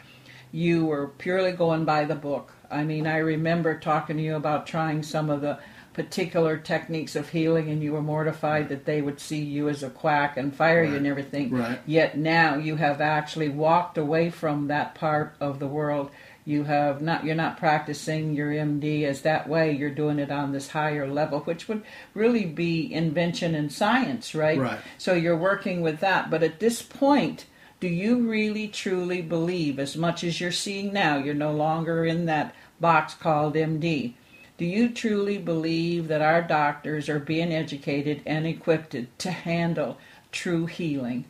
you 0.53 0.87
were 0.87 1.09
purely 1.09 1.51
going 1.53 1.85
by 1.85 2.05
the 2.05 2.15
book. 2.15 2.53
I 2.71 2.85
mean, 2.85 3.07
I 3.07 3.17
remember 3.17 3.77
talking 3.79 4.19
to 4.19 4.23
you 4.23 4.37
about 4.37 4.67
trying 4.69 5.03
some 5.03 5.31
of 5.31 5.41
the 5.41 5.59
particular 5.95 6.57
techniques 6.57 7.17
of 7.17 7.29
healing, 7.31 7.69
and 7.71 7.83
you 7.83 7.93
were 7.93 8.03
mortified 8.03 8.69
that 8.69 8.85
they 8.85 9.03
would 9.03 9.19
see 9.19 9.43
you 9.43 9.69
as 9.69 9.83
a 9.83 9.91
quack 9.91 10.37
and 10.37 10.55
fire 10.55 10.85
you 10.85 10.95
and 10.95 11.07
everything. 11.09 11.51
Right. 11.51 11.81
Yet 11.87 12.17
now 12.17 12.55
you 12.57 12.77
have 12.77 13.01
actually 13.01 13.49
walked 13.49 13.99
away 13.99 14.31
from 14.31 14.69
that 14.69 14.95
part 14.95 15.35
of 15.41 15.59
the 15.59 15.67
world. 15.67 16.13
You 16.49 16.65
have 16.65 17.03
not. 17.03 17.27
You're 17.27 17.35
not 17.35 17.59
practicing 17.59 18.33
your 18.33 18.51
MD 18.51 19.03
as 19.03 19.21
that 19.21 19.51
way. 19.51 19.71
You're 19.71 19.91
doing 19.91 20.19
it 20.19 20.31
on 20.31 20.53
this 20.53 20.69
higher 20.69 21.07
level, 21.07 21.41
which 21.41 21.69
would 21.69 21.83
really 22.15 22.47
be 22.47 22.91
invention 22.91 23.55
and 23.55 23.71
science, 23.71 24.35
right? 24.35 24.59
Right. 24.59 24.81
So 24.97 25.13
you're 25.13 25.37
working 25.37 25.83
with 25.83 26.01
that. 26.01 26.31
But 26.31 26.43
at 26.43 26.59
this 26.59 26.81
point, 26.81 27.45
do 27.81 27.87
you 27.87 28.27
really 28.27 28.67
truly 28.67 29.21
believe, 29.21 29.79
as 29.79 29.95
much 29.95 30.25
as 30.25 30.41
you're 30.41 30.51
seeing 30.51 30.91
now, 30.91 31.19
you're 31.19 31.35
no 31.35 31.53
longer 31.53 32.07
in 32.07 32.25
that 32.25 32.55
box 32.81 33.13
called 33.13 33.55
MD? 33.55 34.15
Do 34.57 34.65
you 34.65 34.89
truly 34.89 35.37
believe 35.37 36.09
that 36.09 36.23
our 36.23 36.41
doctors 36.41 37.11
are 37.11 37.21
being 37.21 37.53
educated 37.53 38.23
and 38.25 38.47
equipped 38.47 38.97
to 39.19 39.31
handle 39.31 39.99
true 40.33 40.65
healing? 40.65 41.27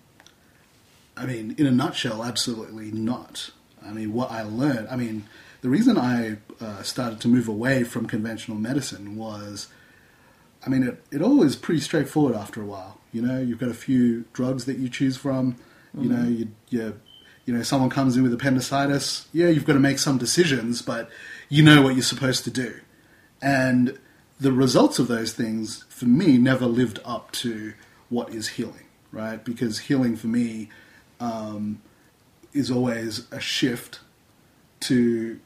I 1.16 1.26
mean, 1.26 1.56
in 1.58 1.66
a 1.66 1.72
nutshell, 1.72 2.22
absolutely 2.22 2.92
not. 2.92 3.50
I 3.84 3.92
mean, 3.92 4.12
what 4.12 4.30
I 4.30 4.42
learned, 4.42 4.88
I 4.90 4.96
mean, 4.96 5.24
the 5.60 5.68
reason 5.68 5.98
I 5.98 6.38
uh, 6.60 6.82
started 6.82 7.20
to 7.22 7.28
move 7.28 7.48
away 7.48 7.84
from 7.84 8.06
conventional 8.06 8.56
medicine 8.56 9.16
was, 9.16 9.68
I 10.64 10.68
mean, 10.68 10.82
it, 10.82 11.02
it 11.10 11.22
all 11.22 11.42
is 11.42 11.56
pretty 11.56 11.80
straightforward 11.80 12.34
after 12.34 12.62
a 12.62 12.66
while. 12.66 12.98
You 13.12 13.22
know, 13.22 13.40
you've 13.40 13.58
got 13.58 13.70
a 13.70 13.74
few 13.74 14.24
drugs 14.32 14.66
that 14.66 14.78
you 14.78 14.88
choose 14.88 15.16
from. 15.16 15.56
You 15.96 16.08
know, 16.10 16.28
you, 16.28 16.48
you, 16.68 17.00
you 17.46 17.54
know, 17.54 17.62
someone 17.62 17.90
comes 17.90 18.16
in 18.16 18.22
with 18.22 18.32
appendicitis. 18.32 19.26
Yeah, 19.32 19.48
you've 19.48 19.64
got 19.64 19.72
to 19.72 19.80
make 19.80 19.98
some 19.98 20.18
decisions, 20.18 20.82
but 20.82 21.10
you 21.48 21.62
know 21.62 21.82
what 21.82 21.94
you're 21.94 22.02
supposed 22.02 22.44
to 22.44 22.50
do. 22.50 22.80
And 23.40 23.98
the 24.38 24.52
results 24.52 24.98
of 24.98 25.08
those 25.08 25.32
things, 25.32 25.84
for 25.88 26.04
me, 26.04 26.38
never 26.38 26.66
lived 26.66 27.00
up 27.04 27.32
to 27.32 27.72
what 28.10 28.32
is 28.34 28.48
healing, 28.48 28.86
right? 29.10 29.42
Because 29.42 29.78
healing 29.80 30.16
for 30.16 30.28
me 30.28 30.68
um, 31.20 31.80
is 32.58 32.70
always 32.70 33.26
a 33.30 33.40
shift 33.40 34.00
to 34.80 35.38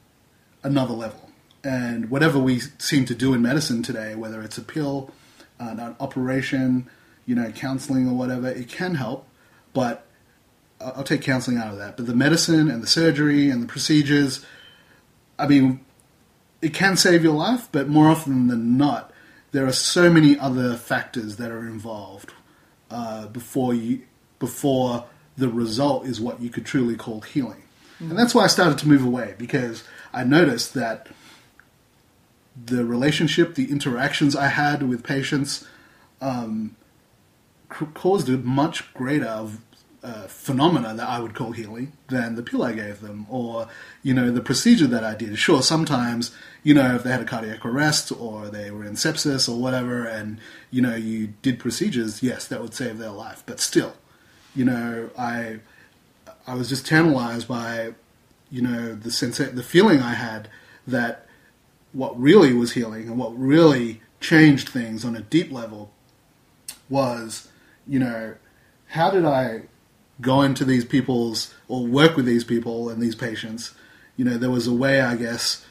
another 0.63 0.95
level. 0.95 1.31
And 1.63 2.11
whatever 2.11 2.39
we 2.39 2.61
seem 2.79 3.05
to 3.05 3.15
do 3.15 3.35
in 3.35 3.43
medicine 3.43 3.83
today, 3.83 4.15
whether 4.15 4.43
it's 4.43 4.59
a 4.59 4.63
pill, 4.63 5.13
an, 5.59 5.79
an 5.79 5.95
operation, 6.01 6.89
you 7.27 7.35
know, 7.35 7.53
counseling 7.53 8.09
or 8.09 8.15
whatever, 8.15 8.49
it 8.49 8.69
can 8.69 8.97
help, 8.97 9.29
but 9.73 10.07
I'll 10.81 10.95
I'll 10.97 11.05
take 11.05 11.23
counseling 11.23 11.59
out 11.59 11.69
of 11.69 11.79
that. 11.79 11.97
But 11.97 12.07
the 12.07 12.15
medicine 12.15 12.69
and 12.69 12.83
the 12.83 12.89
surgery 12.89 13.49
and 13.49 13.63
the 13.63 13.67
procedures, 13.67 14.45
I 15.39 15.47
mean, 15.47 15.85
it 16.61 16.75
can 16.75 16.97
save 16.97 17.23
your 17.23 17.35
life, 17.35 17.69
but 17.71 17.89
more 17.89 18.09
often 18.09 18.49
than 18.49 18.77
not, 18.77 19.13
there 19.53 19.67
are 19.67 19.73
so 19.73 20.11
many 20.11 20.39
other 20.39 20.75
factors 20.75 21.37
that 21.37 21.51
are 21.51 21.67
involved 21.67 22.33
uh, 22.91 23.27
before 23.29 23.75
you 23.75 24.03
before 24.39 25.07
the 25.37 25.49
result 25.49 26.07
is 26.07 26.21
what 26.21 26.41
you 26.41 26.51
could 26.51 26.67
truly 26.67 26.97
call 26.97 27.21
healing. 27.21 27.63
And 28.01 28.19
that's 28.19 28.35
why 28.35 28.45
I 28.45 28.49
started 28.49 28.79
to 28.79 28.89
move 28.89 29.05
away 29.05 29.35
because 29.39 29.85
I 30.13 30.25
noticed 30.25 30.75
that 30.75 31.09
the 32.67 32.85
relationship, 32.85 33.55
the 33.55 33.71
interactions 33.71 34.35
I 34.35 34.49
had 34.49 34.83
with 34.83 35.05
patients, 35.05 35.65
um, 36.21 36.77
caused 37.69 38.29
a 38.29 38.39
much 38.39 38.93
greater 38.93 39.49
uh, 40.03 40.27
phenomena 40.27 40.95
that 40.95 41.09
I 41.09 41.21
would 41.21 41.35
call 41.35 41.53
healing 41.53 41.93
than 42.09 42.35
the 42.35 42.43
pill 42.43 42.63
I 42.63 42.73
gave 42.73 43.01
them, 43.01 43.27
or 43.31 43.69
you 44.03 44.13
know 44.13 44.31
the 44.31 44.41
procedure 44.41 44.89
that 44.89 45.05
I 45.05 45.15
did. 45.15 45.39
Sure, 45.39 45.63
sometimes 45.63 46.35
you 46.65 46.75
know 46.75 46.97
if 46.97 47.05
they 47.05 47.11
had 47.11 47.21
a 47.21 47.25
cardiac 47.25 47.65
arrest 47.65 48.13
or 48.13 48.49
they 48.49 48.71
were 48.71 48.85
in 48.85 48.95
sepsis 48.95 49.49
or 49.49 49.61
whatever, 49.61 50.05
and 50.05 50.39
you 50.71 50.83
know 50.83 50.97
you 50.97 51.35
did 51.43 51.61
procedures, 51.61 52.23
yes, 52.23 52.49
that 52.49 52.61
would 52.61 52.75
save 52.75 52.99
their 52.99 53.11
life. 53.11 53.45
But 53.47 53.61
still, 53.61 53.95
you 54.55 54.65
know, 54.65 55.11
I 55.19 55.61
I 56.47 56.55
was 56.55 56.69
just 56.69 56.87
tantalized 56.87 57.49
by 57.49 57.95
you 58.51 58.63
know 58.63 58.95
the 58.95 59.11
sense 59.11 59.39
the 59.39 59.63
feeling 59.63 60.01
I 60.01 60.15
had 60.15 60.49
that 60.87 61.27
what 61.93 62.19
really 62.21 62.53
was 62.53 62.73
healing 62.73 63.09
and 63.09 63.19
what 63.19 63.39
really 63.39 64.01
changed 64.21 64.69
things 64.69 65.05
on 65.05 65.15
a 65.15 65.21
deep 65.21 65.53
level 65.53 65.93
was, 66.89 67.49
you 67.87 67.99
know, 67.99 68.35
how 68.89 69.11
did 69.11 69.25
I 69.25 69.63
go 70.21 70.43
into 70.43 70.65
these 70.65 70.85
people's 70.85 71.55
or 71.69 71.87
work 71.87 72.17
with 72.17 72.27
these 72.27 72.45
people 72.45 72.89
and 72.89 73.03
these 73.03 73.15
patients? 73.15 73.75
You 74.17 74.25
know, 74.25 74.39
there 74.39 74.51
was 74.51 74.67
a 74.67 74.73
way, 74.73 75.01
I 75.01 75.17
guess, 75.17 75.65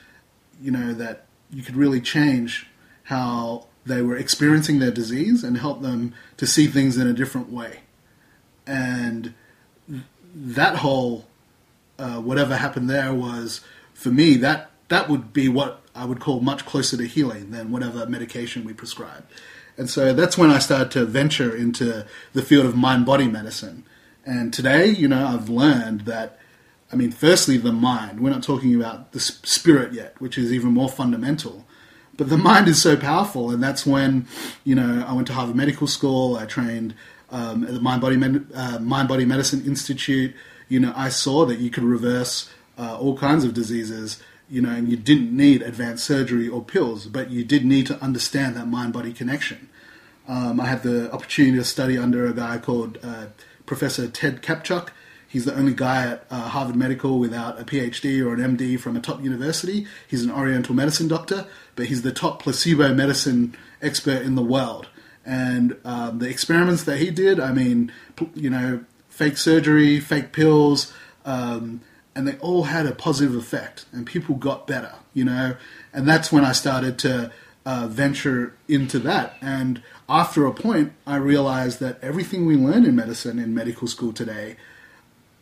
you 0.62 0.72
know, 0.72 0.94
that 0.94 1.26
you 1.52 1.64
could 1.64 1.76
really 1.76 2.02
change 2.02 2.68
how 3.04 3.68
they 3.86 4.02
were 4.02 4.18
experiencing 4.18 4.80
their 4.80 4.92
disease 4.92 5.44
and 5.44 5.58
help 5.58 5.82
them 5.82 6.14
to 6.38 6.46
see 6.46 6.68
things 6.68 6.98
in 6.98 7.08
a 7.08 7.14
different 7.14 7.52
way. 7.52 7.82
And 8.66 9.34
that 10.34 10.78
whole 10.78 11.26
uh, 12.00 12.20
whatever 12.20 12.56
happened 12.56 12.90
there 12.90 13.14
was 13.14 13.62
for 13.94 14.10
me 14.10 14.38
that 14.38 14.72
that 14.88 15.10
would 15.10 15.32
be 15.32 15.48
what 15.48 15.82
I 15.96 16.06
would 16.06 16.20
call 16.20 16.40
much 16.40 16.66
closer 16.66 16.98
to 16.98 17.06
healing 17.06 17.52
than 17.52 17.72
whatever 17.72 18.06
medication 18.06 18.64
we 18.64 18.74
prescribe. 18.74 19.26
And 19.78 19.90
so 19.90 20.14
that's 20.14 20.38
when 20.38 20.52
I 20.52 20.60
started 20.60 20.92
to 20.92 21.06
venture 21.06 21.56
into 21.56 22.06
the 22.34 22.42
field 22.42 22.66
of 22.66 22.76
mind 22.76 23.06
body 23.06 23.28
medicine. 23.28 23.86
And 24.26 24.54
today, 24.54 24.88
you 24.88 25.08
know, 25.08 25.26
I've 25.26 25.50
learned 25.50 26.02
that, 26.02 26.40
I 26.92 26.96
mean, 26.96 27.12
firstly, 27.12 27.58
the 27.58 27.72
mind. 27.72 28.20
We're 28.20 28.30
not 28.30 28.44
talking 28.44 28.76
about 28.76 29.14
the 29.14 29.20
spirit 29.20 29.94
yet, 29.94 30.20
which 30.20 30.38
is 30.38 30.52
even 30.52 30.72
more 30.74 30.90
fundamental. 30.90 31.66
But 32.18 32.30
the 32.30 32.38
mind 32.38 32.68
is 32.68 32.82
so 32.82 32.98
powerful, 32.98 33.50
and 33.50 33.64
that's 33.64 33.86
when, 33.86 34.28
you 34.64 34.76
know, 34.76 35.06
I 35.08 35.14
went 35.14 35.28
to 35.28 35.34
Harvard 35.34 35.56
Medical 35.56 35.88
School. 35.88 36.36
I 36.36 36.46
trained 36.46 36.94
um, 37.32 37.64
at 37.64 37.74
the 37.74 37.80
Mind 37.80 38.02
Body 38.02 38.18
uh, 38.54 38.80
Mind 38.80 39.08
Body 39.08 39.26
Medicine 39.26 39.66
Institute. 39.66 40.36
You 40.68 40.80
know, 40.80 40.94
I 40.96 41.10
saw 41.10 41.46
that 41.46 41.60
you 41.60 41.70
could 41.70 41.84
reverse 41.84 42.50
uh, 42.78 42.98
all 42.98 43.18
kinds 43.18 43.44
of 43.44 43.54
diseases. 43.54 44.22
You 44.50 44.62
know, 44.62 44.70
and 44.70 44.90
you 44.90 44.98
didn't 44.98 45.36
need 45.36 45.62
advanced 45.62 46.04
surgery 46.04 46.50
or 46.50 46.62
pills, 46.62 47.06
but 47.08 47.30
you 47.30 47.46
did 47.46 47.64
need 47.64 47.88
to 47.88 47.98
understand 48.04 48.58
that 48.58 48.68
mind-body 48.68 49.14
connection. 49.14 49.70
Um, 50.28 50.60
I 50.60 50.66
had 50.66 50.84
the 50.84 51.10
opportunity 51.14 51.58
to 51.58 51.64
study 51.64 51.98
under 51.98 52.28
a 52.28 52.34
guy 52.34 52.58
called 52.58 52.98
uh, 53.02 53.28
Professor 53.66 54.10
Ted 54.10 54.42
Kaptchuk. 54.42 54.90
He's 55.28 55.46
the 55.46 55.56
only 55.56 55.74
guy 55.74 56.06
at 56.12 56.26
uh, 56.30 56.50
Harvard 56.50 56.76
Medical 56.76 57.18
without 57.18 57.58
a 57.58 57.64
PhD 57.64 58.22
or 58.26 58.34
an 58.34 58.58
MD 58.58 58.78
from 58.78 58.98
a 58.98 59.00
top 59.00 59.24
university. 59.24 59.88
He's 60.06 60.26
an 60.26 60.32
Oriental 60.32 60.76
medicine 60.76 61.08
doctor, 61.08 61.48
but 61.78 61.86
he's 61.86 62.02
the 62.02 62.12
top 62.12 62.44
placebo 62.44 62.94
medicine 62.94 63.56
expert 63.82 64.24
in 64.24 64.36
the 64.36 64.42
world. 64.42 64.90
And 65.26 65.78
um, 65.86 66.20
the 66.20 66.30
experiments 66.30 66.84
that 66.84 66.98
he 66.98 67.12
did, 67.12 67.40
I 67.40 67.52
mean, 67.52 67.92
you 68.34 68.50
know, 68.50 68.84
fake 69.10 69.38
surgery, 69.38 70.00
fake 70.00 70.32
pills, 70.32 70.92
um, 71.26 71.82
and 72.16 72.28
they 72.28 72.38
all 72.38 72.64
had 72.64 72.86
a 72.86 72.92
positive 72.92 73.36
effect, 73.36 73.86
and 73.92 74.06
people 74.06 74.36
got 74.36 74.68
better, 74.68 74.94
you 75.14 75.24
know. 75.24 75.56
And 75.94 76.08
that's 76.08 76.32
when 76.32 76.44
I 76.44 76.52
started 76.52 76.98
to 77.00 77.32
uh, 77.66 77.88
venture 77.88 78.56
into 78.68 79.00
that. 79.00 79.38
And 79.42 79.82
after 80.10 80.46
a 80.46 80.54
point, 80.54 80.94
I 81.06 81.18
realized 81.18 81.80
that 81.80 82.00
everything 82.02 82.46
we 82.46 82.56
learn 82.56 82.86
in 82.86 82.96
medicine 82.96 83.40
in 83.40 83.54
medical 83.54 83.88
school 83.88 84.12
today, 84.12 84.58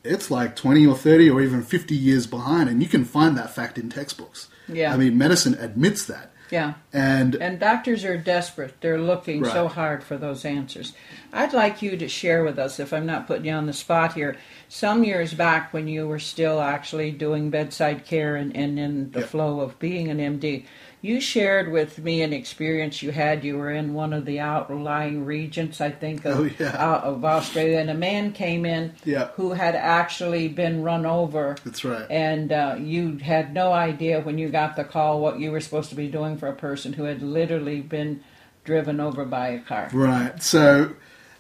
it's 0.03 0.29
like 0.29 0.55
20 0.55 0.85
or 0.85 0.95
30 0.95 1.29
or 1.29 1.41
even 1.41 1.63
50 1.63 1.95
years 1.95 2.27
behind, 2.27 2.69
and 2.69 2.81
you 2.81 2.89
can 2.89 3.05
find 3.05 3.37
that 3.37 3.53
fact 3.53 3.77
in 3.77 3.89
textbooks. 3.89 4.47
Yeah. 4.67 4.93
I 4.93 4.97
mean, 4.97 5.17
medicine 5.17 5.55
admits 5.55 6.05
that. 6.05 6.31
Yeah. 6.49 6.73
And 6.91 7.35
And 7.35 7.59
doctors 7.59 8.03
are 8.03 8.17
desperate. 8.17 8.75
They're 8.81 8.99
looking 8.99 9.45
so 9.45 9.67
hard 9.67 10.03
for 10.03 10.17
those 10.17 10.45
answers. 10.45 10.93
I'd 11.31 11.53
like 11.53 11.81
you 11.81 11.95
to 11.97 12.07
share 12.07 12.43
with 12.43 12.57
us, 12.57 12.79
if 12.79 12.91
I'm 12.91 13.05
not 13.05 13.27
putting 13.27 13.45
you 13.45 13.53
on 13.53 13.67
the 13.67 13.73
spot 13.73 14.13
here, 14.13 14.35
some 14.67 15.03
years 15.03 15.33
back 15.33 15.73
when 15.73 15.87
you 15.87 16.07
were 16.07 16.19
still 16.19 16.59
actually 16.59 17.11
doing 17.11 17.49
bedside 17.49 18.05
care 18.05 18.35
and, 18.35 18.55
and 18.55 18.79
in 18.79 19.11
the 19.11 19.21
flow 19.21 19.59
of 19.61 19.77
being 19.79 20.09
an 20.09 20.17
MD, 20.17 20.65
You 21.01 21.21
shared 21.21 21.71
with 21.71 21.97
me 21.99 22.21
an 22.21 22.33
experience 22.33 23.01
you 23.01 23.11
had. 23.11 23.45
You 23.45 23.57
were 23.57 23.71
in 23.71 23.93
one 23.93 24.11
of 24.11 24.25
the 24.25 24.41
outlying 24.41 25.23
regions, 25.23 25.79
I 25.79 25.91
think, 25.91 26.25
of, 26.25 26.39
Oh, 26.39 26.49
yeah. 26.59 26.71
uh, 26.71 26.99
of 27.05 27.23
Australia, 27.23 27.77
and 27.79 27.89
a 27.89 27.93
man 27.93 28.33
came 28.33 28.65
in 28.65 28.93
Yeah. 29.05 29.27
who 29.35 29.53
had 29.53 29.75
actually 29.75 30.49
been 30.49 30.83
run 30.83 31.05
over. 31.05 31.55
That's 31.63 31.85
right. 31.85 32.05
And 32.09 32.51
uh, 32.51 32.75
you 32.79 33.17
had 33.17 33.53
no 33.53 33.71
idea 33.71 34.19
when 34.19 34.37
you 34.37 34.49
got 34.49 34.75
the 34.75 34.83
call 34.83 35.21
what 35.21 35.39
you 35.39 35.51
were 35.51 35.61
supposed 35.61 35.89
to 35.91 35.95
be 35.95 36.07
doing 36.09 36.37
for 36.37 36.47
a 36.47 36.53
person 36.55 36.91
who 36.93 37.03
had 37.05 37.21
literally 37.21 37.79
been 37.79 38.21
driven 38.65 38.99
over 38.99 39.23
by 39.23 39.47
a 39.49 39.59
car. 39.59 39.89
Right. 39.93 40.43
So, 40.43 40.91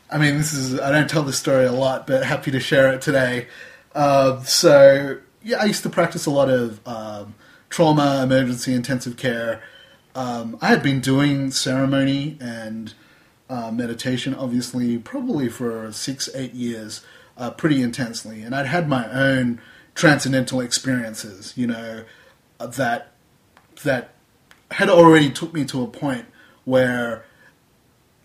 I 0.09 0.17
mean, 0.19 0.37
this 0.37 0.53
is, 0.53 0.79
I 0.79 0.89
don't 0.91 1.09
tell 1.09 1.23
this 1.23 1.37
story 1.37 1.65
a 1.65 1.71
lot, 1.73 2.07
but 2.07 2.23
happy 2.23 2.51
to 2.51 2.61
share 2.61 2.93
it 2.93 3.01
today. 3.01 3.47
Uh, 3.93 4.41
so, 4.43 5.17
yeah, 5.43 5.57
I 5.61 5.65
used 5.65 5.83
to 5.83 5.89
practice 5.89 6.25
a 6.27 6.31
lot 6.31 6.49
of 6.49 6.79
um, 6.87 7.35
trauma, 7.69 8.21
emergency, 8.23 8.73
intensive 8.73 9.17
care. 9.17 9.61
Um, 10.15 10.57
I 10.61 10.67
had 10.67 10.83
been 10.83 10.99
doing 10.99 11.51
ceremony 11.51 12.37
and 12.41 12.93
uh, 13.49 13.71
meditation, 13.71 14.33
obviously, 14.35 14.97
probably 14.97 15.49
for 15.49 15.91
six, 15.91 16.29
eight 16.35 16.53
years, 16.53 17.05
uh, 17.37 17.51
pretty 17.51 17.81
intensely. 17.81 18.41
And 18.41 18.53
I'd 18.53 18.65
had 18.65 18.89
my 18.89 19.09
own 19.11 19.61
transcendental 19.95 20.61
experiences, 20.61 21.53
you 21.55 21.67
know, 21.67 22.03
that 22.59 23.11
that 23.83 24.13
had 24.71 24.89
already 24.89 25.29
took 25.29 25.53
me 25.53 25.65
to 25.65 25.83
a 25.83 25.87
point 25.87 26.25
where 26.65 27.25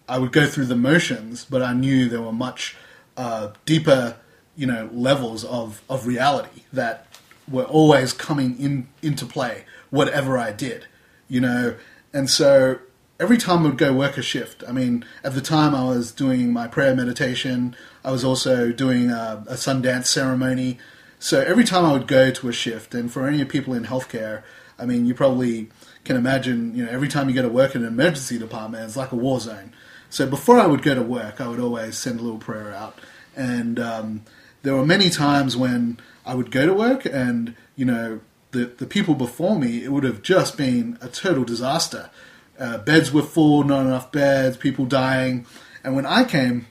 I 0.09 0.19
would 0.19 0.33
go 0.33 0.47
through 0.47 0.67
the 0.67 0.77
motions, 0.77 1.45
but 1.45 1.63
I 1.63 1.73
knew 1.73 2.09
there 2.09 2.21
were 2.21 2.33
much 2.33 2.77
uh, 3.17 3.53
deeper, 3.65 4.17
you 4.57 4.67
know, 4.67 4.91
levels 4.93 5.45
of, 5.45 5.83
of 5.89 6.07
reality 6.07 6.63
that 6.73 7.07
were 7.49 7.65
always 7.65 8.13
coming 8.13 8.59
in 8.59 8.89
into 9.03 9.27
play, 9.27 9.65
whatever 9.91 10.39
I 10.39 10.53
did, 10.53 10.87
you 11.29 11.41
know. 11.41 11.77
And 12.13 12.31
so 12.31 12.79
every 13.21 13.39
time 13.39 13.61
I 13.61 13.69
would 13.69 13.79
go 13.79 13.93
work 13.93 14.17
a 14.17 14.23
shift, 14.23 14.65
I 14.67 14.73
mean, 14.73 15.05
at 15.23 15.35
the 15.35 15.41
time 15.41 15.75
I 15.75 15.85
was 15.85 16.13
doing 16.13 16.53
my 16.53 16.67
prayer 16.67 16.95
meditation, 16.95 17.77
I 18.05 18.11
was 18.11 18.25
also 18.25 18.73
doing 18.73 19.11
a, 19.11 19.45
a 19.47 19.55
Sundance 19.55 20.07
ceremony. 20.07 20.79
So 21.19 21.41
every 21.41 21.65
time 21.65 21.85
I 21.85 21.93
would 21.93 22.07
go 22.07 22.31
to 22.31 22.49
a 22.49 22.53
shift, 22.53 22.95
and 22.95 23.11
for 23.13 23.27
any 23.27 23.45
people 23.45 23.75
in 23.75 23.85
healthcare, 23.85 24.43
I 24.79 24.87
mean, 24.87 25.07
you 25.07 25.15
probably 25.15 25.71
can 26.05 26.17
imagine, 26.17 26.77
you 26.77 26.85
know, 26.85 26.91
every 26.91 27.09
time 27.09 27.29
you 27.29 27.35
go 27.35 27.43
to 27.43 27.49
work 27.49 27.75
in 27.75 27.83
an 27.83 27.89
emergency 27.89 28.39
department, 28.39 28.85
it's 28.85 28.97
like 28.97 29.13
a 29.13 29.17
war 29.17 29.41
zone. 29.41 29.73
So 30.11 30.27
before 30.27 30.59
I 30.59 30.67
would 30.67 30.83
go 30.83 30.95
to 30.95 31.03
work, 31.03 31.41
I 31.41 31.49
would 31.49 31.61
always 31.61 31.97
send 31.97 32.21
a 32.21 32.23
little 32.23 32.39
prayer 32.39 32.75
out. 32.75 32.99
And 33.37 33.81
um, 33.81 34.23
there 34.63 34.75
were 34.75 34.87
many 34.87 35.11
times 35.11 35.57
when 35.57 35.99
I 36.27 36.35
would 36.35 36.51
go 36.51 36.67
to 36.67 36.75
work 36.75 37.05
and, 37.05 37.55
you 37.77 37.85
know, 37.85 38.21
the, 38.53 38.67
the 38.67 38.87
people 38.87 39.15
before 39.15 39.59
me, 39.59 39.85
it 39.85 39.93
would 39.93 40.05
have 40.05 40.23
just 40.23 40.57
been 40.57 40.97
a 41.01 41.09
total 41.09 41.45
disaster. 41.45 42.11
Uh, 42.59 42.79
beds 42.79 43.13
were 43.13 43.23
full, 43.23 43.65
not 43.65 43.81
enough 43.85 44.13
beds, 44.13 44.57
people 44.57 44.87
dying. 44.87 45.45
And 45.83 45.95
when 45.97 46.07
I 46.07 46.25
came, 46.25 46.67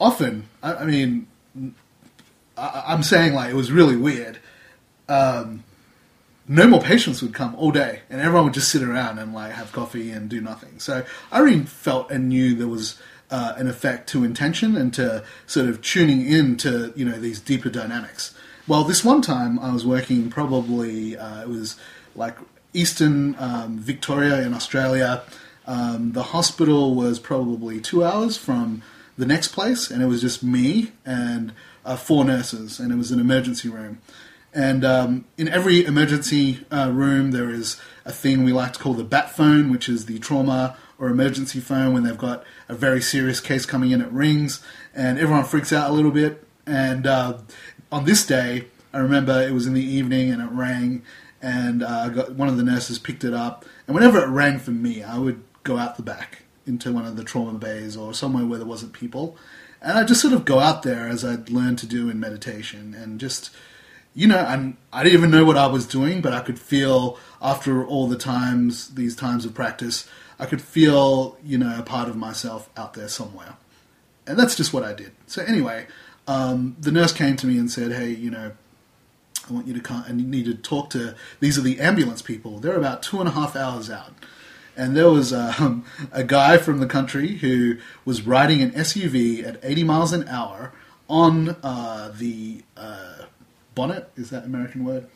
often, 0.00 0.48
I, 0.62 0.74
I 0.74 0.84
mean, 0.84 1.26
I, 2.56 2.84
I'm 2.88 3.02
saying 3.02 3.34
like 3.34 3.50
it 3.50 3.56
was 3.56 3.72
really 3.72 3.96
weird. 3.96 4.38
Um, 5.08 5.64
no 6.46 6.66
more 6.66 6.80
patients 6.80 7.22
would 7.22 7.34
come 7.34 7.54
all 7.56 7.70
day, 7.70 8.00
and 8.10 8.20
everyone 8.20 8.44
would 8.44 8.54
just 8.54 8.70
sit 8.70 8.82
around 8.82 9.18
and 9.18 9.32
like 9.32 9.52
have 9.52 9.72
coffee 9.72 10.10
and 10.10 10.28
do 10.28 10.40
nothing. 10.40 10.78
So 10.78 11.04
I 11.32 11.38
really 11.40 11.64
felt 11.64 12.10
and 12.10 12.28
knew 12.28 12.54
there 12.54 12.68
was 12.68 13.00
uh, 13.30 13.54
an 13.56 13.66
effect 13.66 14.08
to 14.10 14.24
intention 14.24 14.76
and 14.76 14.92
to 14.94 15.24
sort 15.46 15.68
of 15.68 15.80
tuning 15.80 16.26
in 16.26 16.56
to 16.58 16.92
you 16.96 17.04
know 17.04 17.18
these 17.18 17.40
deeper 17.40 17.70
dynamics. 17.70 18.33
Well, 18.66 18.84
this 18.84 19.04
one 19.04 19.20
time 19.20 19.58
I 19.58 19.72
was 19.72 19.84
working 19.84 20.30
probably 20.30 21.18
uh, 21.18 21.42
it 21.42 21.48
was 21.50 21.76
like 22.16 22.38
Eastern 22.72 23.36
um, 23.38 23.78
Victoria 23.78 24.40
in 24.40 24.54
Australia. 24.54 25.22
Um, 25.66 26.12
the 26.12 26.22
hospital 26.22 26.94
was 26.94 27.18
probably 27.18 27.78
two 27.78 28.02
hours 28.02 28.38
from 28.38 28.82
the 29.18 29.26
next 29.26 29.48
place, 29.48 29.90
and 29.90 30.02
it 30.02 30.06
was 30.06 30.22
just 30.22 30.42
me 30.42 30.92
and 31.04 31.52
uh, 31.84 31.96
four 31.96 32.24
nurses, 32.24 32.80
and 32.80 32.90
it 32.90 32.96
was 32.96 33.10
an 33.10 33.20
emergency 33.20 33.68
room. 33.68 34.00
And 34.54 34.82
um, 34.82 35.24
in 35.36 35.46
every 35.48 35.84
emergency 35.84 36.64
uh, 36.70 36.90
room, 36.90 37.32
there 37.32 37.50
is 37.50 37.78
a 38.06 38.12
thing 38.12 38.44
we 38.44 38.52
like 38.52 38.72
to 38.74 38.78
call 38.78 38.94
the 38.94 39.04
bat 39.04 39.30
phone, 39.30 39.70
which 39.70 39.90
is 39.90 40.06
the 40.06 40.18
trauma 40.18 40.76
or 40.98 41.08
emergency 41.08 41.60
phone 41.60 41.92
when 41.92 42.04
they've 42.04 42.16
got 42.16 42.44
a 42.68 42.74
very 42.74 43.02
serious 43.02 43.40
case 43.40 43.66
coming 43.66 43.90
in. 43.90 44.00
It 44.00 44.10
rings, 44.10 44.64
and 44.94 45.18
everyone 45.18 45.44
freaks 45.44 45.72
out 45.72 45.90
a 45.90 45.92
little 45.92 46.12
bit. 46.12 46.46
And 46.66 47.06
uh, 47.06 47.38
on 47.94 48.04
this 48.04 48.26
day, 48.26 48.64
I 48.92 48.98
remember 48.98 49.40
it 49.40 49.52
was 49.52 49.68
in 49.68 49.74
the 49.74 49.84
evening, 49.84 50.32
and 50.32 50.42
it 50.42 50.50
rang, 50.50 51.02
and 51.40 51.80
uh, 51.80 52.08
got 52.08 52.32
one 52.32 52.48
of 52.48 52.56
the 52.56 52.64
nurses 52.64 52.98
picked 52.98 53.22
it 53.22 53.32
up. 53.32 53.64
And 53.86 53.94
whenever 53.94 54.20
it 54.20 54.26
rang 54.26 54.58
for 54.58 54.72
me, 54.72 55.04
I 55.04 55.16
would 55.18 55.44
go 55.62 55.78
out 55.78 55.96
the 55.96 56.02
back 56.02 56.42
into 56.66 56.92
one 56.92 57.06
of 57.06 57.16
the 57.16 57.22
trauma 57.22 57.56
bays 57.56 57.96
or 57.96 58.12
somewhere 58.12 58.44
where 58.44 58.58
there 58.58 58.66
wasn't 58.66 58.94
people, 58.94 59.36
and 59.80 59.96
I 59.96 60.02
just 60.02 60.20
sort 60.20 60.34
of 60.34 60.44
go 60.44 60.58
out 60.58 60.82
there 60.82 61.06
as 61.08 61.24
I'd 61.24 61.50
learned 61.50 61.78
to 61.80 61.86
do 61.86 62.10
in 62.10 62.18
meditation, 62.18 62.94
and 62.94 63.20
just 63.20 63.50
you 64.12 64.26
know, 64.26 64.38
and 64.38 64.76
I 64.92 65.04
didn't 65.04 65.18
even 65.18 65.30
know 65.30 65.44
what 65.44 65.56
I 65.56 65.68
was 65.68 65.86
doing, 65.86 66.20
but 66.20 66.32
I 66.32 66.40
could 66.40 66.58
feel 66.58 67.18
after 67.40 67.84
all 67.84 68.08
the 68.08 68.18
times, 68.18 68.94
these 68.94 69.14
times 69.14 69.44
of 69.44 69.54
practice, 69.54 70.08
I 70.38 70.46
could 70.46 70.62
feel, 70.62 71.36
you 71.44 71.58
know, 71.58 71.78
a 71.78 71.82
part 71.82 72.08
of 72.08 72.16
myself 72.16 72.70
out 72.76 72.94
there 72.94 73.08
somewhere. 73.08 73.56
And 74.26 74.38
that's 74.38 74.56
just 74.56 74.72
what 74.72 74.84
I 74.84 74.94
did. 74.94 75.12
So 75.26 75.42
anyway, 75.42 75.86
um, 76.26 76.76
the 76.80 76.90
nurse 76.90 77.12
came 77.12 77.36
to 77.36 77.46
me 77.46 77.58
and 77.58 77.70
said, 77.70 77.92
hey, 77.92 78.10
you 78.10 78.30
know, 78.30 78.52
I 79.48 79.52
want 79.52 79.66
you 79.66 79.74
to 79.74 79.80
come 79.80 80.04
and 80.06 80.20
you 80.20 80.26
need 80.26 80.46
to 80.46 80.54
talk 80.54 80.90
to, 80.90 81.14
these 81.40 81.58
are 81.58 81.62
the 81.62 81.80
ambulance 81.80 82.22
people. 82.22 82.58
They're 82.58 82.76
about 82.76 83.02
two 83.02 83.20
and 83.20 83.28
a 83.28 83.32
half 83.32 83.56
hours 83.56 83.90
out. 83.90 84.14
And 84.76 84.96
there 84.96 85.10
was 85.10 85.32
um, 85.32 85.84
a 86.12 86.24
guy 86.24 86.56
from 86.56 86.80
the 86.80 86.86
country 86.86 87.36
who 87.36 87.76
was 88.04 88.22
riding 88.22 88.60
an 88.62 88.72
SUV 88.72 89.46
at 89.46 89.60
80 89.62 89.84
miles 89.84 90.12
an 90.12 90.26
hour 90.28 90.72
on 91.08 91.56
uh, 91.62 92.12
the 92.16 92.62
uh, 92.76 93.26
bonnet. 93.74 94.10
Is 94.16 94.30
that 94.30 94.44
American 94.44 94.84
word? 94.84 95.06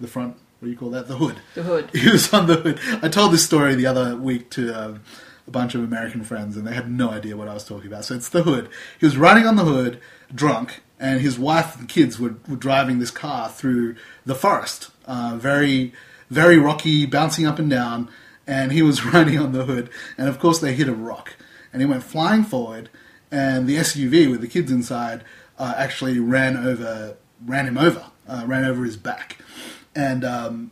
The 0.00 0.08
front. 0.08 0.36
What 0.58 0.66
do 0.66 0.70
you 0.70 0.76
call 0.76 0.90
that? 0.90 1.08
The 1.08 1.16
hood. 1.16 1.36
The 1.54 1.62
hood. 1.62 1.90
He 1.94 2.10
was 2.10 2.32
on 2.32 2.46
the 2.46 2.56
hood. 2.56 2.80
I 3.02 3.08
told 3.08 3.32
this 3.32 3.44
story 3.44 3.74
the 3.74 3.86
other 3.86 4.16
week 4.16 4.50
to 4.50 4.72
um, 4.72 5.02
a 5.46 5.50
bunch 5.50 5.74
of 5.74 5.82
American 5.82 6.24
friends, 6.24 6.56
and 6.56 6.66
they 6.66 6.74
had 6.74 6.90
no 6.90 7.10
idea 7.10 7.36
what 7.36 7.48
I 7.48 7.54
was 7.54 7.64
talking 7.64 7.86
about. 7.86 8.04
So 8.04 8.14
it's 8.14 8.28
the 8.28 8.42
hood. 8.42 8.68
He 8.98 9.06
was 9.06 9.16
riding 9.16 9.46
on 9.46 9.56
the 9.56 9.64
hood, 9.64 10.00
drunk, 10.34 10.80
and 10.98 11.20
his 11.20 11.38
wife 11.38 11.78
and 11.78 11.88
kids 11.88 12.18
were, 12.18 12.36
were 12.48 12.56
driving 12.56 12.98
this 12.98 13.10
car 13.10 13.48
through 13.48 13.96
the 14.24 14.34
forest. 14.34 14.90
Uh, 15.06 15.36
very, 15.36 15.92
very 16.30 16.56
rocky, 16.56 17.04
bouncing 17.04 17.46
up 17.46 17.58
and 17.58 17.68
down, 17.68 18.08
and 18.46 18.72
he 18.72 18.82
was 18.82 19.04
riding 19.14 19.38
on 19.38 19.52
the 19.52 19.64
hood. 19.64 19.90
And 20.16 20.28
of 20.28 20.38
course, 20.38 20.60
they 20.60 20.74
hit 20.74 20.88
a 20.88 20.94
rock, 20.94 21.34
and 21.72 21.82
he 21.82 21.86
went 21.86 22.04
flying 22.04 22.44
forward, 22.44 22.88
and 23.30 23.68
the 23.68 23.76
SUV 23.76 24.30
with 24.30 24.40
the 24.40 24.48
kids 24.48 24.70
inside 24.70 25.24
uh, 25.58 25.74
actually 25.76 26.18
ran 26.18 26.56
over, 26.56 27.16
ran 27.44 27.66
him 27.66 27.78
over, 27.78 28.06
uh, 28.26 28.44
ran 28.46 28.64
over 28.64 28.84
his 28.84 28.96
back, 28.96 29.38
and 29.94 30.24
um, 30.24 30.70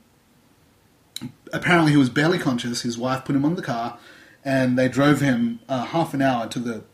apparently 1.52 1.92
he 1.92 1.98
was 1.98 2.08
barely 2.10 2.38
conscious. 2.38 2.82
His 2.82 2.96
wife 2.96 3.24
put 3.24 3.36
him 3.36 3.44
on 3.44 3.54
the 3.54 3.62
car, 3.62 3.98
and 4.44 4.78
they 4.78 4.88
drove 4.88 5.20
him 5.20 5.60
uh, 5.68 5.84
half 5.84 6.14
an 6.14 6.22
hour 6.22 6.46
to 6.48 6.58
the 6.58 6.84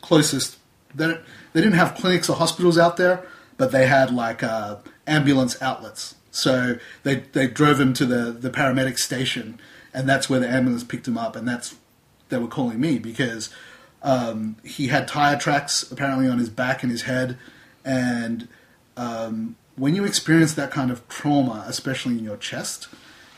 closest. 0.00 0.58
They, 0.94 1.06
they 1.52 1.60
didn't 1.60 1.74
have 1.74 1.94
clinics 1.94 2.28
or 2.28 2.36
hospitals 2.36 2.78
out 2.78 2.96
there, 2.96 3.26
but 3.56 3.72
they 3.72 3.86
had 3.86 4.12
like 4.12 4.42
uh, 4.42 4.76
ambulance 5.06 5.60
outlets. 5.62 6.14
So 6.30 6.78
they 7.02 7.16
they 7.16 7.46
drove 7.46 7.80
him 7.80 7.92
to 7.94 8.06
the 8.06 8.32
the 8.32 8.50
paramedic 8.50 8.98
station, 8.98 9.60
and 9.92 10.08
that's 10.08 10.30
where 10.30 10.40
the 10.40 10.48
ambulance 10.48 10.84
picked 10.84 11.08
him 11.08 11.18
up, 11.18 11.36
and 11.36 11.46
that's 11.46 11.74
they 12.28 12.38
were 12.38 12.46
calling 12.46 12.80
me 12.80 12.98
because 12.98 13.50
um, 14.02 14.56
he 14.64 14.86
had 14.86 15.08
tire 15.08 15.36
tracks 15.36 15.90
apparently 15.90 16.28
on 16.28 16.38
his 16.38 16.48
back 16.48 16.82
and 16.82 16.92
his 16.92 17.02
head, 17.02 17.36
and 17.84 18.46
um, 18.96 19.56
when 19.76 19.94
you 19.94 20.04
experience 20.04 20.54
that 20.54 20.70
kind 20.70 20.90
of 20.90 21.06
trauma, 21.08 21.64
especially 21.66 22.18
in 22.18 22.24
your 22.24 22.36
chest, 22.36 22.88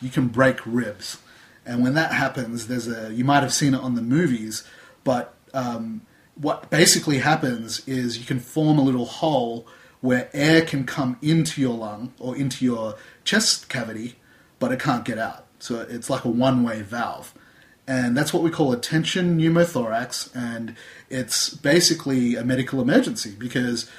you 0.00 0.10
can 0.10 0.28
break 0.28 0.58
ribs. 0.66 1.18
And 1.64 1.82
when 1.82 1.94
that 1.94 2.12
happens, 2.12 2.66
there's 2.66 2.88
a 2.88 3.12
you 3.12 3.24
might 3.24 3.42
have 3.42 3.52
seen 3.52 3.74
it 3.74 3.80
on 3.80 3.94
the 3.94 4.02
movies, 4.02 4.64
but 5.04 5.34
um, 5.54 6.02
what 6.34 6.70
basically 6.70 7.18
happens 7.18 7.86
is 7.86 8.18
you 8.18 8.24
can 8.24 8.40
form 8.40 8.78
a 8.78 8.82
little 8.82 9.04
hole 9.04 9.66
where 10.00 10.28
air 10.32 10.62
can 10.62 10.84
come 10.84 11.16
into 11.22 11.60
your 11.60 11.76
lung 11.76 12.12
or 12.18 12.36
into 12.36 12.64
your 12.64 12.96
chest 13.24 13.68
cavity, 13.68 14.16
but 14.58 14.72
it 14.72 14.80
can't 14.80 15.04
get 15.04 15.18
out. 15.18 15.46
So 15.60 15.80
it's 15.88 16.10
like 16.10 16.24
a 16.24 16.28
one-way 16.28 16.82
valve. 16.82 17.32
And 17.86 18.16
that's 18.16 18.32
what 18.32 18.42
we 18.42 18.50
call 18.50 18.72
a 18.72 18.76
tension 18.76 19.38
pneumothorax, 19.38 20.34
and 20.34 20.76
it's 21.10 21.50
basically 21.50 22.36
a 22.36 22.44
medical 22.44 22.80
emergency 22.80 23.34
because 23.36 23.90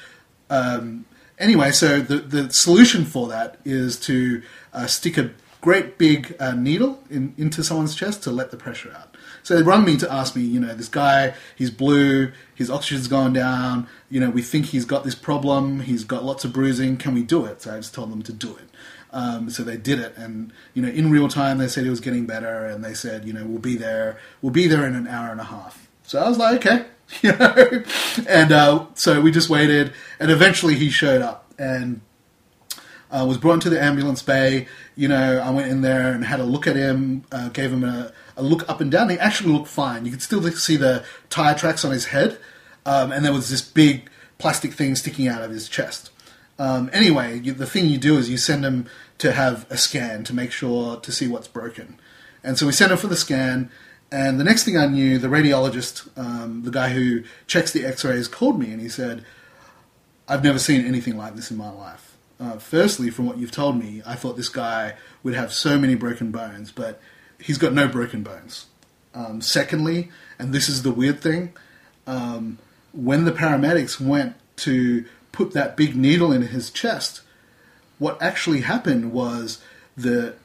um, 0.50 1.06
anyway, 1.38 1.72
so 1.72 2.00
the, 2.00 2.18
the 2.18 2.52
solution 2.52 3.06
for 3.06 3.28
that 3.28 3.58
is 3.66 4.00
to 4.02 4.42
uh, 4.74 4.88
stick 4.88 5.18
a 5.18 5.32
great 5.64 5.98
big 5.98 6.36
uh, 6.42 6.52
needle 6.52 7.02
in, 7.10 7.34
into 7.38 7.64
someone's 7.64 7.96
chest 7.96 8.22
to 8.22 8.30
let 8.30 8.52
the 8.52 8.58
pressure 8.58 8.94
out. 8.94 9.16
So 9.44 9.56
they 9.56 9.64
rung 9.64 9.86
me 9.86 9.96
to 9.96 10.12
ask 10.12 10.36
me, 10.36 10.42
you 10.42 10.60
know, 10.60 10.76
this 10.76 10.90
guy, 10.90 11.36
he's 11.56 11.72
blue, 11.72 12.34
his 12.54 12.70
oxygen's 12.70 13.08
gone 13.08 13.32
down, 13.32 13.88
you 14.10 14.20
know, 14.20 14.30
we 14.30 14.42
think 14.42 14.68
he's 14.68 14.84
got 14.84 15.06
this 15.06 15.16
problem, 15.16 15.80
he's 15.80 16.04
got 16.04 16.26
lots 16.26 16.44
of 16.44 16.52
bruising, 16.52 16.98
can 16.98 17.14
we 17.14 17.24
do 17.24 17.46
it? 17.46 17.62
So 17.62 17.74
I 17.74 17.78
just 17.78 17.94
told 17.94 18.12
them 18.12 18.22
to 18.24 18.34
do 18.34 18.58
it. 18.58 18.70
Um, 19.12 19.50
so 19.50 19.64
they 19.64 19.78
did 19.78 20.00
it, 20.00 20.18
and 20.18 20.52
you 20.74 20.82
know, 20.82 20.90
in 20.90 21.12
real 21.12 21.30
time, 21.30 21.60
they 21.60 21.68
said 21.68 21.84
he 21.84 21.90
was 21.90 22.00
getting 22.02 22.26
better, 22.26 22.66
and 22.66 22.84
they 22.84 22.96
said, 22.96 23.26
you 23.26 23.32
know, 23.32 23.46
we'll 23.46 23.60
be 23.60 23.78
there, 23.78 24.18
we'll 24.42 24.52
be 24.52 24.68
there 24.68 24.86
in 24.86 24.96
an 24.96 25.08
hour 25.08 25.32
and 25.32 25.40
a 25.40 25.46
half. 25.46 25.88
So 26.02 26.20
I 26.20 26.28
was 26.28 26.40
like, 26.40 26.66
okay, 26.66 26.86
you 27.22 27.32
know, 27.32 27.84
and 28.28 28.52
uh, 28.52 28.88
so 28.96 29.22
we 29.22 29.32
just 29.32 29.50
waited, 29.50 29.94
and 30.20 30.30
eventually 30.30 30.76
he 30.76 30.90
showed 30.90 31.22
up, 31.22 31.54
and 31.60 32.02
uh, 33.14 33.26
was 33.26 33.38
brought 33.38 33.54
into 33.54 33.70
the 33.70 33.82
ambulance 33.82 34.24
bay. 34.24 34.68
You 34.96 35.08
know, 35.08 35.40
I 35.40 35.52
went 35.52 35.70
in 35.70 35.82
there 35.82 36.12
and 36.12 36.26
had 36.26 36.40
a 36.40 36.44
look 36.44 36.66
at 36.66 36.76
him, 36.76 37.24
uh, 37.32 37.50
gave 37.50 37.72
him 37.72 37.84
a, 37.84 38.12
a, 38.36 38.42
look 38.42 38.68
up 38.68 38.82
and 38.82 38.92
down. 38.92 39.10
He 39.10 39.20
actually 39.20 39.54
looked 39.54 39.68
fine. 39.68 40.06
You 40.06 40.12
could 40.12 40.22
still 40.22 40.42
see 40.52 40.78
the 40.78 41.06
tire 41.30 41.56
tracks 41.56 41.86
on 41.86 41.92
his 41.92 42.06
head, 42.06 42.40
um, 42.86 43.12
and 43.12 43.24
there 43.24 43.32
was 43.32 43.50
this 43.50 43.62
big 43.62 44.10
plastic 44.40 44.74
thing 44.74 44.96
sticking 44.96 45.28
out 45.28 45.44
of 45.44 45.52
his 45.52 45.70
chest. 45.70 46.10
Um, 46.58 46.90
anyway, 46.92 47.40
you, 47.40 47.54
the 47.54 47.66
thing 47.66 47.86
you 47.86 47.98
do 47.98 48.18
is 48.18 48.30
you 48.30 48.38
send 48.38 48.66
him 48.66 48.88
to 49.20 49.32
have 49.32 49.66
a 49.70 49.78
scan 49.78 50.24
to 50.26 50.34
make 50.34 50.52
sure 50.52 50.98
to 50.98 51.12
see 51.12 51.28
what's 51.28 51.48
broken. 51.48 52.00
And 52.44 52.58
so 52.58 52.66
we 52.66 52.72
sent 52.72 52.92
him 52.92 52.98
for 52.98 53.08
the 53.08 53.16
scan. 53.16 53.72
And 54.12 54.40
the 54.40 54.44
next 54.44 54.64
thing 54.64 54.78
I 54.78 54.86
knew, 54.86 55.18
the 55.18 55.28
radiologist, 55.28 56.08
um, 56.18 56.64
the 56.64 56.72
guy 56.72 56.90
who 56.90 57.24
checks 57.48 57.72
the 57.72 57.86
x 57.86 58.04
rays, 58.06 58.28
called 58.28 58.60
me 58.60 58.72
and 58.72 58.82
he 58.82 58.90
said, 58.90 59.26
I've 60.28 60.44
never 60.44 60.60
seen 60.60 60.86
anything 60.86 61.18
like 61.18 61.36
this 61.36 61.50
in 61.50 61.58
my 61.58 61.72
life. 61.72 62.13
Uh, 62.44 62.58
firstly, 62.58 63.10
from 63.10 63.26
what 63.26 63.38
you've 63.38 63.52
told 63.52 63.78
me, 63.78 64.02
I 64.06 64.16
thought 64.16 64.36
this 64.36 64.50
guy 64.50 64.96
would 65.24 65.34
have 65.34 65.54
so 65.54 65.80
many 65.80 65.96
broken 65.96 66.30
bones, 66.30 66.74
but 66.74 67.00
he's 67.40 67.58
got 67.58 67.72
no 67.72 67.88
broken 67.88 68.22
bones. 68.22 68.66
Um, 69.14 69.40
secondly, 69.40 70.12
and 70.38 70.54
this 70.54 70.68
is 70.68 70.84
the 70.84 70.92
weird 70.92 71.22
thing, 71.22 71.54
um, 72.06 72.58
when 72.92 73.24
the 73.24 73.32
paramedics 73.32 73.98
went 73.98 74.36
to 74.58 75.06
put 75.32 75.54
that 75.54 75.78
big 75.78 75.96
needle 75.96 76.34
in 76.34 76.42
his 76.42 76.70
chest, 76.70 77.22
what 77.98 78.22
actually 78.22 78.62
happened 78.62 79.14
was 79.14 79.62
the 79.96 80.36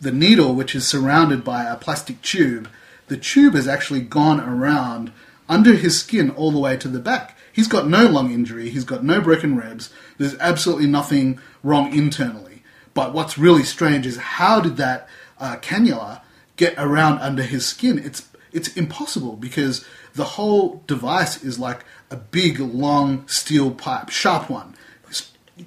the 0.00 0.12
needle, 0.12 0.54
which 0.54 0.74
is 0.74 0.88
surrounded 0.88 1.44
by 1.44 1.64
a 1.64 1.76
plastic 1.76 2.22
tube, 2.22 2.68
the 3.06 3.16
tube 3.16 3.54
has 3.54 3.68
actually 3.68 4.00
gone 4.00 4.40
around 4.40 5.12
under 5.48 5.74
his 5.74 6.00
skin 6.00 6.30
all 6.30 6.50
the 6.50 6.58
way 6.58 6.76
to 6.76 6.88
the 6.88 6.98
back. 6.98 7.36
He's 7.52 7.68
got 7.68 7.86
no 7.86 8.06
lung 8.06 8.32
injury, 8.32 8.70
he's 8.70 8.84
got 8.84 9.04
no 9.04 9.20
broken 9.20 9.56
ribs, 9.56 9.90
there's 10.18 10.36
absolutely 10.38 10.86
nothing 10.86 11.38
wrong 11.62 11.94
internally. 11.94 12.62
But 12.94 13.12
what's 13.12 13.38
really 13.38 13.64
strange 13.64 14.06
is 14.06 14.16
how 14.16 14.60
did 14.60 14.76
that 14.76 15.08
uh, 15.38 15.56
cannula 15.56 16.22
get 16.56 16.74
around 16.76 17.18
under 17.18 17.42
his 17.42 17.66
skin? 17.66 17.98
It's 17.98 18.28
it's 18.52 18.76
impossible 18.76 19.36
because 19.36 19.84
the 20.14 20.24
whole 20.24 20.82
device 20.86 21.42
is 21.42 21.58
like 21.58 21.84
a 22.10 22.16
big, 22.16 22.60
long 22.60 23.26
steel 23.26 23.70
pipe, 23.70 24.10
sharp 24.10 24.50
one. 24.50 24.74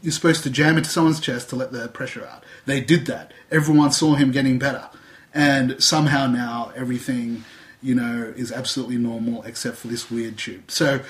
You're 0.02 0.12
supposed 0.12 0.44
to 0.44 0.50
jam 0.50 0.78
into 0.78 0.90
someone's 0.90 1.20
chest 1.20 1.50
to 1.50 1.56
let 1.56 1.72
the 1.72 1.88
pressure 1.88 2.26
out. 2.26 2.44
They 2.66 2.82
did 2.82 3.08
that. 3.08 3.34
Everyone 3.52 3.92
saw 3.92 4.16
him 4.16 4.32
getting 4.32 4.60
better. 4.60 4.90
And 5.34 5.82
somehow 5.82 6.28
now 6.28 6.72
everything, 6.76 7.44
you 7.82 7.96
know, 7.96 8.34
is 8.36 8.52
absolutely 8.52 8.98
normal 8.98 9.44
except 9.44 9.78
for 9.78 9.88
this 9.88 10.10
weird 10.10 10.38
tube. 10.38 10.70
So 10.70 11.02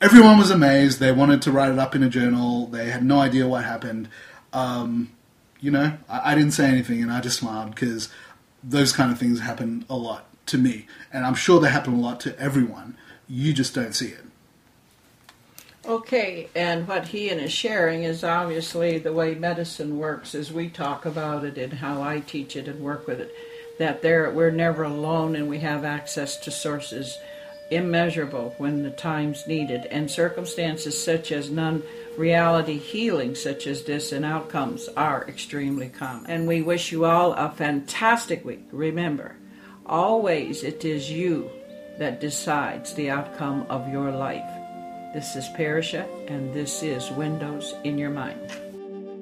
everyone 0.00 0.38
was 0.38 0.50
amazed. 0.50 1.00
They 1.00 1.12
wanted 1.12 1.42
to 1.42 1.52
write 1.52 1.72
it 1.72 1.78
up 1.78 1.94
in 1.94 2.02
a 2.02 2.08
journal. 2.08 2.66
They 2.66 2.90
had 2.90 3.04
no 3.04 3.20
idea 3.20 3.46
what 3.46 3.64
happened. 3.64 4.08
Um, 4.52 5.10
you 5.60 5.70
know, 5.70 5.96
I, 6.08 6.32
I 6.32 6.34
didn't 6.34 6.52
say 6.52 6.66
anything 6.66 7.02
and 7.02 7.12
I 7.12 7.20
just 7.20 7.38
smiled 7.38 7.74
because 7.74 8.08
those 8.62 8.92
kind 8.92 9.10
of 9.10 9.18
things 9.18 9.40
happen 9.40 9.84
a 9.88 9.96
lot 9.96 10.26
to 10.46 10.58
me. 10.58 10.86
And 11.12 11.24
I'm 11.24 11.34
sure 11.34 11.60
they 11.60 11.70
happen 11.70 11.94
a 11.94 12.00
lot 12.00 12.20
to 12.20 12.38
everyone. 12.38 12.96
You 13.28 13.52
just 13.52 13.74
don't 13.74 13.94
see 13.94 14.08
it. 14.08 14.24
Okay, 15.86 16.48
and 16.54 16.88
what 16.88 17.08
Hien 17.08 17.38
is 17.38 17.52
sharing 17.52 18.04
is 18.04 18.24
obviously 18.24 18.96
the 18.96 19.12
way 19.12 19.34
medicine 19.34 19.98
works 19.98 20.34
as 20.34 20.50
we 20.50 20.70
talk 20.70 21.04
about 21.04 21.44
it 21.44 21.58
and 21.58 21.74
how 21.74 22.00
I 22.00 22.20
teach 22.20 22.56
it 22.56 22.68
and 22.68 22.80
work 22.80 23.06
with 23.06 23.20
it. 23.20 23.30
That 23.78 24.00
there 24.00 24.30
we're 24.30 24.50
never 24.50 24.84
alone 24.84 25.36
and 25.36 25.46
we 25.46 25.58
have 25.58 25.84
access 25.84 26.38
to 26.38 26.50
sources 26.50 27.18
immeasurable 27.70 28.54
when 28.58 28.82
the 28.82 28.90
time's 28.90 29.46
needed 29.46 29.86
and 29.86 30.10
circumstances 30.10 31.02
such 31.02 31.32
as 31.32 31.50
none 31.50 31.82
reality 32.16 32.78
healing 32.78 33.34
such 33.34 33.66
as 33.66 33.84
this 33.84 34.12
and 34.12 34.24
outcomes 34.24 34.88
are 34.96 35.26
extremely 35.28 35.88
common. 35.88 36.30
And 36.30 36.46
we 36.46 36.62
wish 36.62 36.92
you 36.92 37.04
all 37.04 37.32
a 37.32 37.50
fantastic 37.50 38.44
week. 38.44 38.66
Remember, 38.72 39.36
always 39.86 40.62
it 40.62 40.84
is 40.84 41.10
you 41.10 41.50
that 41.98 42.20
decides 42.20 42.94
the 42.94 43.10
outcome 43.10 43.66
of 43.68 43.88
your 43.88 44.10
life. 44.10 44.50
This 45.12 45.36
is 45.36 45.44
Parisha, 45.56 46.06
and 46.28 46.52
this 46.52 46.82
is 46.82 47.10
Windows 47.12 47.74
in 47.84 47.98
Your 47.98 48.10
Mind. 48.10 48.63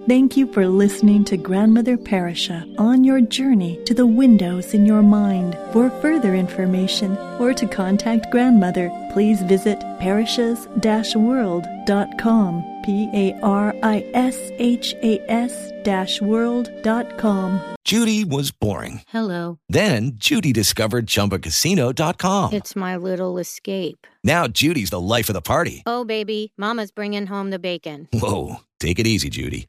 Thank 0.08 0.36
you 0.36 0.52
for 0.52 0.66
listening 0.66 1.24
to 1.26 1.36
Grandmother 1.36 1.96
Parisha 1.96 2.76
on 2.76 3.04
your 3.04 3.20
journey 3.20 3.78
to 3.84 3.94
the 3.94 4.04
windows 4.04 4.74
in 4.74 4.84
your 4.84 5.00
mind. 5.00 5.56
For 5.72 5.90
further 6.00 6.34
information 6.34 7.16
or 7.38 7.54
to 7.54 7.68
contact 7.68 8.32
Grandmother, 8.32 8.90
please 9.12 9.42
visit 9.42 9.78
parishas-world.com, 10.00 12.80
P 12.84 13.10
A 13.12 13.38
R 13.42 13.74
I 13.82 14.04
S 14.14 14.38
H 14.58 14.94
A 15.02 15.20
S 15.30 15.72
world.com. 16.20 17.60
Judy 17.84 18.24
was 18.24 18.50
boring. 18.52 19.02
Hello. 19.08 19.58
Then 19.68 20.12
Judy 20.14 20.52
discovered 20.52 21.06
chumbacasino.com. 21.06 22.52
It's 22.52 22.76
my 22.76 22.96
little 22.96 23.38
escape. 23.38 24.06
Now 24.24 24.46
Judy's 24.48 24.90
the 24.90 25.00
life 25.00 25.28
of 25.28 25.34
the 25.34 25.42
party. 25.42 25.82
Oh, 25.86 26.04
baby, 26.04 26.52
Mama's 26.56 26.92
bringing 26.92 27.26
home 27.26 27.50
the 27.50 27.58
bacon. 27.58 28.08
Whoa. 28.12 28.56
Take 28.80 28.98
it 28.98 29.06
easy, 29.06 29.28
Judy. 29.30 29.68